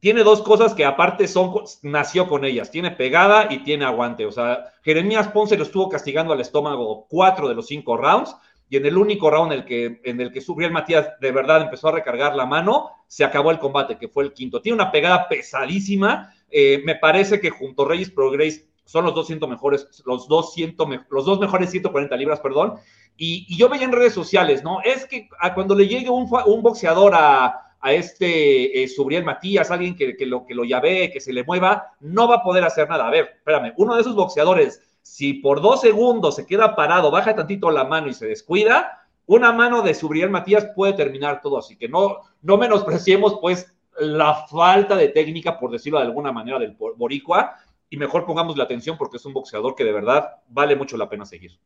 tiene 0.00 0.22
dos 0.22 0.42
cosas 0.42 0.74
que 0.74 0.84
aparte 0.84 1.28
son, 1.28 1.52
nació 1.82 2.28
con 2.28 2.44
ellas, 2.44 2.70
tiene 2.70 2.90
pegada 2.90 3.48
y 3.50 3.58
tiene 3.64 3.84
aguante, 3.84 4.26
o 4.26 4.32
sea, 4.32 4.72
Jeremías 4.82 5.28
Ponce 5.28 5.56
lo 5.56 5.64
estuvo 5.64 5.88
castigando 5.88 6.32
al 6.32 6.40
estómago 6.40 7.06
cuatro 7.08 7.48
de 7.48 7.54
los 7.54 7.66
cinco 7.66 7.96
rounds, 7.96 8.36
y 8.68 8.76
en 8.76 8.86
el 8.86 8.96
único 8.96 9.30
round 9.30 9.52
en 9.52 9.58
el 9.58 9.64
que, 9.64 10.00
en 10.04 10.20
el 10.20 10.32
que 10.32 10.40
Subriel 10.40 10.72
Matías 10.72 11.10
de 11.20 11.32
verdad 11.32 11.62
empezó 11.62 11.88
a 11.88 11.92
recargar 11.92 12.34
la 12.34 12.46
mano, 12.46 12.90
se 13.06 13.22
acabó 13.22 13.50
el 13.50 13.58
combate, 13.58 13.98
que 13.98 14.08
fue 14.08 14.24
el 14.24 14.32
quinto. 14.32 14.62
Tiene 14.62 14.74
una 14.74 14.90
pegada 14.90 15.28
pesadísima 15.28 16.34
eh, 16.56 16.80
me 16.84 16.94
parece 16.94 17.40
que 17.40 17.50
junto 17.50 17.84
a 17.84 17.88
Reyes 17.88 18.12
Progress 18.12 18.64
son 18.84 19.04
los 19.04 19.12
200 19.12 19.48
mejores, 19.48 19.88
los, 20.06 20.28
200, 20.28 20.88
los 21.10 21.24
dos 21.24 21.40
mejores 21.40 21.68
140 21.72 22.16
libras, 22.16 22.38
perdón. 22.38 22.74
Y, 23.16 23.56
yo 23.56 23.68
veía 23.68 23.84
en 23.84 23.90
redes 23.90 24.12
sociales, 24.12 24.62
¿no? 24.62 24.80
Es 24.82 25.04
que 25.06 25.28
cuando 25.52 25.74
le 25.74 25.88
llegue 25.88 26.10
un, 26.10 26.30
boxeador 26.30 27.12
a, 27.16 27.73
este 27.92 28.82
eh, 28.82 28.88
Subriel 28.88 29.24
Matías, 29.24 29.70
alguien 29.70 29.96
que, 29.96 30.16
lo, 30.26 30.46
que 30.46 30.54
lo 30.54 30.64
llave, 30.64 31.10
que 31.12 31.20
se 31.20 31.32
le 31.32 31.44
mueva, 31.44 31.92
no 32.00 32.26
va 32.26 32.36
a 32.36 32.42
poder 32.42 32.64
hacer 32.64 32.88
nada. 32.88 33.06
A 33.06 33.10
ver, 33.10 33.34
espérame, 33.36 33.74
uno 33.76 33.94
de 33.94 34.00
esos 34.00 34.14
boxeadores, 34.14 34.80
si 35.02 35.34
por 35.34 35.60
dos 35.60 35.80
segundos 35.80 36.36
se 36.36 36.46
queda 36.46 36.74
parado, 36.74 37.10
baja 37.10 37.34
tantito 37.34 37.70
la 37.70 37.84
mano 37.84 38.08
y 38.08 38.14
se 38.14 38.26
descuida, 38.26 39.06
una 39.26 39.52
mano 39.52 39.82
de 39.82 39.94
Subriel 39.94 40.30
Matías 40.30 40.68
puede 40.74 40.94
terminar 40.94 41.40
todo. 41.42 41.58
Así 41.58 41.76
que 41.76 41.88
no, 41.88 42.20
no 42.42 42.56
menospreciemos, 42.56 43.38
pues, 43.40 43.70
la 43.98 44.46
falta 44.46 44.96
de 44.96 45.08
técnica, 45.08 45.58
por 45.58 45.70
decirlo 45.70 45.98
de 45.98 46.06
alguna 46.06 46.32
manera, 46.32 46.58
del 46.58 46.76
Boricua, 46.96 47.56
y 47.90 47.96
mejor 47.96 48.26
pongamos 48.26 48.56
la 48.56 48.64
atención 48.64 48.96
porque 48.96 49.18
es 49.18 49.24
un 49.24 49.32
boxeador 49.32 49.74
que 49.74 49.84
de 49.84 49.92
verdad 49.92 50.36
vale 50.48 50.74
mucho 50.74 50.96
la 50.96 51.08
pena 51.08 51.24
seguir. 51.24 51.58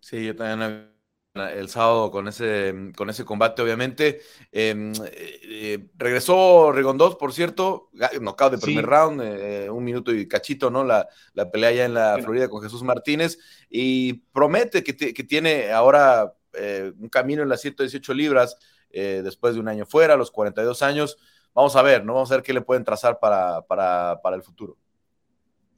Sí, 0.00 0.26
yo 0.26 0.36
también 0.36 0.91
el 1.34 1.68
sábado 1.68 2.10
con 2.10 2.28
ese, 2.28 2.92
con 2.96 3.08
ese 3.08 3.24
combate, 3.24 3.62
obviamente. 3.62 4.20
Em, 4.50 4.92
eh, 4.92 5.40
eh, 5.42 5.88
regresó 5.96 6.72
Rigondós, 6.72 7.16
por 7.16 7.32
cierto, 7.32 7.90
knockout 8.20 8.52
de 8.52 8.58
primer 8.58 8.84
round, 8.84 9.22
eh, 9.22 9.70
un 9.70 9.82
minuto 9.82 10.12
y 10.12 10.28
cachito, 10.28 10.70
¿no? 10.70 10.84
La, 10.84 11.08
la 11.32 11.50
pelea 11.50 11.72
ya 11.72 11.84
en 11.86 11.94
la 11.94 12.18
Florida 12.22 12.48
con 12.48 12.62
Jesús 12.62 12.82
Martínez 12.82 13.38
y 13.70 14.14
promete 14.32 14.84
que, 14.84 14.94
que 14.94 15.24
tiene 15.24 15.72
ahora 15.72 16.34
un 16.98 17.08
camino 17.08 17.42
en 17.42 17.48
las 17.48 17.62
118 17.62 18.12
libras 18.12 18.58
después 18.90 19.54
de 19.54 19.60
un 19.60 19.68
año 19.68 19.86
fuera, 19.86 20.14
a 20.14 20.16
los 20.18 20.30
42 20.30 20.82
años. 20.82 21.16
Vamos 21.54 21.76
a 21.76 21.82
ver, 21.82 22.04
¿no? 22.04 22.12
Vamos 22.12 22.30
a 22.30 22.36
ver 22.36 22.42
qué 22.42 22.52
le 22.52 22.60
pueden 22.60 22.84
trazar 22.84 23.18
para, 23.18 23.62
para, 23.62 24.34
el 24.34 24.42
futuro. 24.42 24.76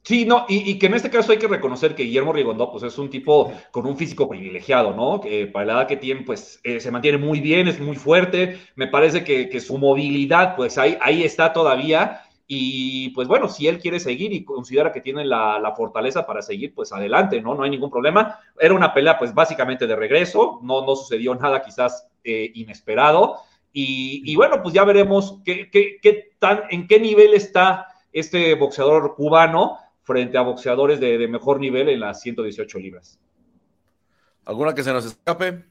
Sí, 0.05 0.23
no, 0.23 0.45
y, 0.47 0.77
que 0.77 0.85
en 0.85 0.93
este 0.93 1.09
caso 1.09 1.31
hay 1.31 1.39
que 1.39 1.47
reconocer 1.47 1.95
que 1.95 2.03
Guillermo 2.03 2.31
Rigondó, 2.31 2.71
pues 2.71 2.83
es 2.83 2.95
un 2.99 3.09
tipo 3.09 3.51
con 3.71 3.87
un 3.87 3.97
físico 3.97 4.29
privilegiado, 4.29 4.93
¿no? 4.93 5.19
Que 5.19 5.47
para 5.47 5.65
la 5.65 5.73
edad 5.73 5.87
que 5.87 5.97
tiene, 5.97 6.21
pues 6.21 6.59
eh, 6.63 6.79
se 6.79 6.91
mantiene 6.91 7.17
muy 7.17 7.39
bien, 7.39 7.67
es 7.67 7.79
muy 7.79 7.95
fuerte. 7.95 8.59
Me 8.75 8.85
parece 8.85 9.23
que, 9.23 9.59
su 9.59 9.79
movilidad, 9.79 10.55
pues 10.55 10.77
ahí, 10.77 11.23
está 11.23 11.53
todavía. 11.53 12.21
Y 12.45 13.09
pues 13.09 13.27
bueno, 13.27 13.49
si 13.49 13.67
él 13.67 13.79
quiere 13.79 13.99
seguir 13.99 14.31
y 14.31 14.45
considera 14.45 14.91
que 14.91 15.01
tiene 15.01 15.25
la, 15.25 15.73
fortaleza 15.75 16.27
para 16.27 16.43
seguir, 16.43 16.75
pues 16.75 16.93
adelante, 16.93 17.41
¿no? 17.41 17.55
No 17.55 17.63
hay 17.63 17.71
ningún 17.71 17.89
problema. 17.89 18.39
Era 18.59 18.75
una 18.75 18.93
pelea, 18.93 19.17
pues 19.17 19.33
básicamente 19.33 19.87
de 19.87 19.95
regreso, 19.95 20.59
no, 20.61 20.85
sucedió 20.95 21.33
nada 21.33 21.63
quizás 21.63 22.07
eh, 22.23 22.51
inesperado. 22.53 23.37
Y, 23.73 24.35
bueno, 24.35 24.61
pues 24.61 24.75
ya 24.75 24.83
veremos 24.83 25.39
qué, 25.43 25.67
qué, 25.71 26.29
tan, 26.37 26.61
en 26.69 26.87
qué 26.87 26.99
nivel 26.99 27.33
está 27.33 27.87
este 28.13 28.53
boxeador 28.53 29.15
cubano 29.15 29.79
frente 30.05 30.37
a 30.37 30.41
boxeadores 30.41 31.01
de, 31.01 31.17
de 31.17 31.27
mejor 31.27 31.59
nivel 31.59 31.89
en 31.89 31.99
las 31.99 32.21
118 32.21 32.79
libras. 32.79 33.19
¿Alguna 34.45 34.73
que 34.73 34.83
se 34.83 34.93
nos 34.93 35.05
escape? 35.05 35.65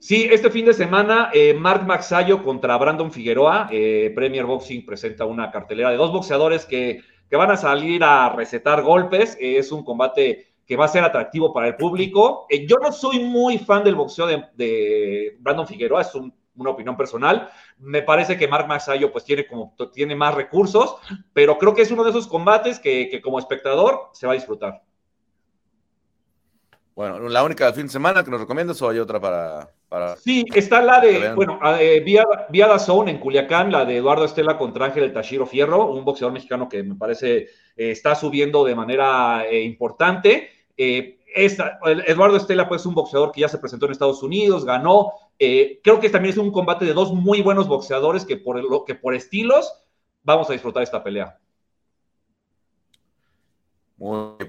Sí, 0.00 0.26
este 0.30 0.50
fin 0.50 0.64
de 0.64 0.72
semana, 0.72 1.30
eh, 1.34 1.52
Mark 1.52 1.86
Maxayo 1.86 2.42
contra 2.42 2.78
Brandon 2.78 3.12
Figueroa. 3.12 3.68
Eh, 3.70 4.10
Premier 4.14 4.46
Boxing 4.46 4.86
presenta 4.86 5.26
una 5.26 5.50
cartelera 5.50 5.90
de 5.90 5.98
dos 5.98 6.10
boxeadores 6.10 6.64
que, 6.64 7.02
van 7.30 7.50
a 7.50 7.56
salir 7.58 8.02
a 8.02 8.30
recetar 8.30 8.82
golpes. 8.82 9.36
Eh, 9.38 9.58
es 9.58 9.70
un 9.70 9.84
combate 9.84 10.54
que 10.66 10.76
va 10.76 10.86
a 10.86 10.88
ser 10.88 11.04
atractivo 11.04 11.52
para 11.52 11.68
el 11.68 11.76
público. 11.76 12.46
yo 12.66 12.76
no 12.82 12.92
soy 12.92 13.18
muy 13.18 13.58
fan 13.58 13.84
del 13.84 13.94
boxeo 13.94 14.26
de, 14.26 15.36
Brandon 15.38 15.66
Figueroa, 15.66 16.00
es 16.00 16.12
una 16.56 16.70
opinión 16.70 16.96
personal. 16.96 17.50
Me 17.78 18.02
parece 18.02 18.36
que 18.36 18.48
Mark 18.48 18.66
Maxayo 18.66 19.12
pues 19.12 19.24
tiene, 19.24 19.46
como, 19.46 19.74
tiene 19.92 20.14
más 20.14 20.34
recursos, 20.34 20.96
pero 21.32 21.58
creo 21.58 21.74
que 21.74 21.82
es 21.82 21.90
uno 21.90 22.04
de 22.04 22.10
esos 22.10 22.26
combates 22.26 22.78
que, 22.78 23.08
que 23.10 23.20
como 23.20 23.38
espectador 23.38 24.10
se 24.12 24.26
va 24.26 24.32
a 24.32 24.36
disfrutar. 24.36 24.82
Bueno, 27.00 27.18
la 27.30 27.42
única 27.42 27.64
del 27.64 27.74
fin 27.74 27.86
de 27.86 27.92
semana 27.92 28.22
que 28.22 28.30
nos 28.30 28.40
recomiendas 28.40 28.82
o 28.82 28.90
hay 28.90 28.98
otra 28.98 29.18
para, 29.18 29.70
Sí, 30.18 30.44
está 30.54 30.82
la 30.82 31.00
de, 31.00 31.32
bueno, 31.34 31.58
eh, 31.78 32.00
vía, 32.00 32.24
vía 32.50 32.78
Zone 32.78 33.10
en 33.10 33.18
Culiacán, 33.18 33.72
la 33.72 33.86
de 33.86 33.96
Eduardo 33.96 34.26
Estela 34.26 34.58
contra 34.58 34.84
Ángel 34.84 35.04
El 35.04 35.12
Tashiro 35.12 35.46
Fierro, 35.46 35.86
un 35.86 36.04
boxeador 36.04 36.32
mexicano 36.34 36.68
que 36.68 36.82
me 36.82 36.94
parece 36.94 37.36
eh, 37.38 37.48
está 37.76 38.14
subiendo 38.14 38.64
de 38.64 38.74
manera 38.74 39.46
eh, 39.48 39.62
importante. 39.62 40.50
Eduardo 40.76 42.36
Estela, 42.36 42.68
pues, 42.68 42.82
es 42.82 42.86
un 42.86 42.94
boxeador 42.94 43.32
que 43.32 43.40
ya 43.40 43.48
se 43.48 43.58
presentó 43.58 43.86
en 43.86 43.92
Estados 43.92 44.22
Unidos, 44.22 44.64
ganó. 44.64 45.12
Creo 45.82 46.00
que 46.00 46.10
también 46.10 46.32
es 46.32 46.38
un 46.38 46.52
combate 46.52 46.84
de 46.84 46.92
dos 46.92 47.12
muy 47.12 47.40
buenos 47.40 47.66
boxeadores 47.66 48.24
que 48.24 48.36
por, 48.36 48.62
lo, 48.62 48.84
que 48.84 48.94
por 48.94 49.14
estilos 49.14 49.72
vamos 50.22 50.48
a 50.50 50.52
disfrutar 50.52 50.82
esta 50.82 51.02
pelea 51.02 51.38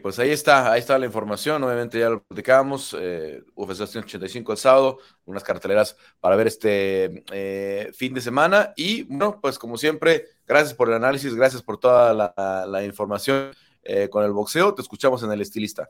pues 0.01 0.17
ahí 0.17 0.29
está, 0.29 0.71
ahí 0.71 0.79
está 0.79 0.97
la 0.97 1.05
información. 1.05 1.61
Obviamente 1.61 1.99
ya 1.99 2.09
lo 2.09 2.23
platicábamos. 2.23 2.95
Eh, 2.97 3.43
UFC 3.53 3.85
185 3.85 4.53
el 4.53 4.57
sábado, 4.57 4.99
unas 5.25 5.43
carteleras 5.43 5.97
para 6.21 6.37
ver 6.37 6.47
este 6.47 7.25
eh, 7.33 7.91
fin 7.93 8.13
de 8.13 8.21
semana. 8.21 8.71
Y 8.77 9.03
bueno, 9.03 9.39
pues 9.41 9.59
como 9.59 9.75
siempre, 9.75 10.29
Gracias 10.51 10.73
por 10.73 10.89
el 10.89 10.95
análisis, 10.95 11.33
gracias 11.33 11.63
por 11.63 11.77
toda 11.77 12.13
la, 12.67 12.83
información 12.83 13.51
eh, 13.83 14.09
con 14.09 14.25
el 14.25 14.33
boxeo. 14.33 14.73
Te 14.73 14.81
escuchamos 14.81 15.23
en 15.23 15.31
el 15.31 15.39
estilista. 15.39 15.89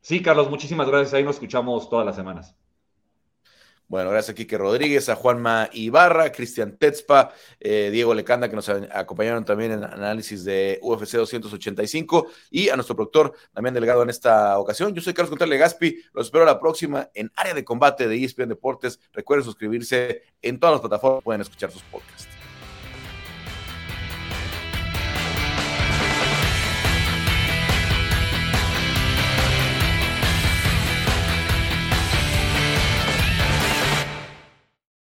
Sí, 0.00 0.22
Carlos, 0.22 0.48
muchísimas 0.48 0.88
gracias. 0.88 1.12
Ahí 1.12 1.22
nos 1.22 1.36
escuchamos 1.36 1.90
todas 1.90 2.06
las 2.06 2.16
semanas. 2.16 2.56
Bueno, 3.88 4.10
gracias 4.10 4.32
a 4.32 4.34
Quique 4.34 4.58
Rodríguez, 4.58 5.08
a 5.08 5.14
Juanma 5.14 5.70
Ibarra, 5.72 6.32
Cristian 6.32 6.76
Tetzpa, 6.76 7.32
eh, 7.60 7.90
Diego 7.92 8.14
Lecanda, 8.14 8.48
que 8.48 8.56
nos 8.56 8.68
acompañaron 8.68 9.44
también 9.44 9.70
en 9.70 9.84
análisis 9.84 10.44
de 10.44 10.80
UFC 10.82 11.12
285, 11.12 12.26
y 12.50 12.68
a 12.68 12.74
nuestro 12.74 12.96
productor 12.96 13.34
también 13.52 13.74
Delgado 13.74 14.02
en 14.02 14.10
esta 14.10 14.58
ocasión. 14.58 14.92
Yo 14.92 15.02
soy 15.02 15.14
Carlos 15.14 15.30
Contreras 15.30 15.50
Legaspi, 15.50 16.02
los 16.14 16.26
espero 16.26 16.44
la 16.44 16.58
próxima 16.58 17.08
en 17.14 17.30
Área 17.36 17.54
de 17.54 17.64
Combate 17.64 18.08
de 18.08 18.24
ESPN 18.24 18.48
Deportes. 18.48 18.98
Recuerden 19.12 19.44
suscribirse 19.44 20.22
en 20.42 20.58
todas 20.58 20.74
las 20.74 20.80
plataformas, 20.80 21.22
pueden 21.22 21.42
escuchar 21.42 21.70
sus 21.70 21.82
podcasts. 21.82 22.35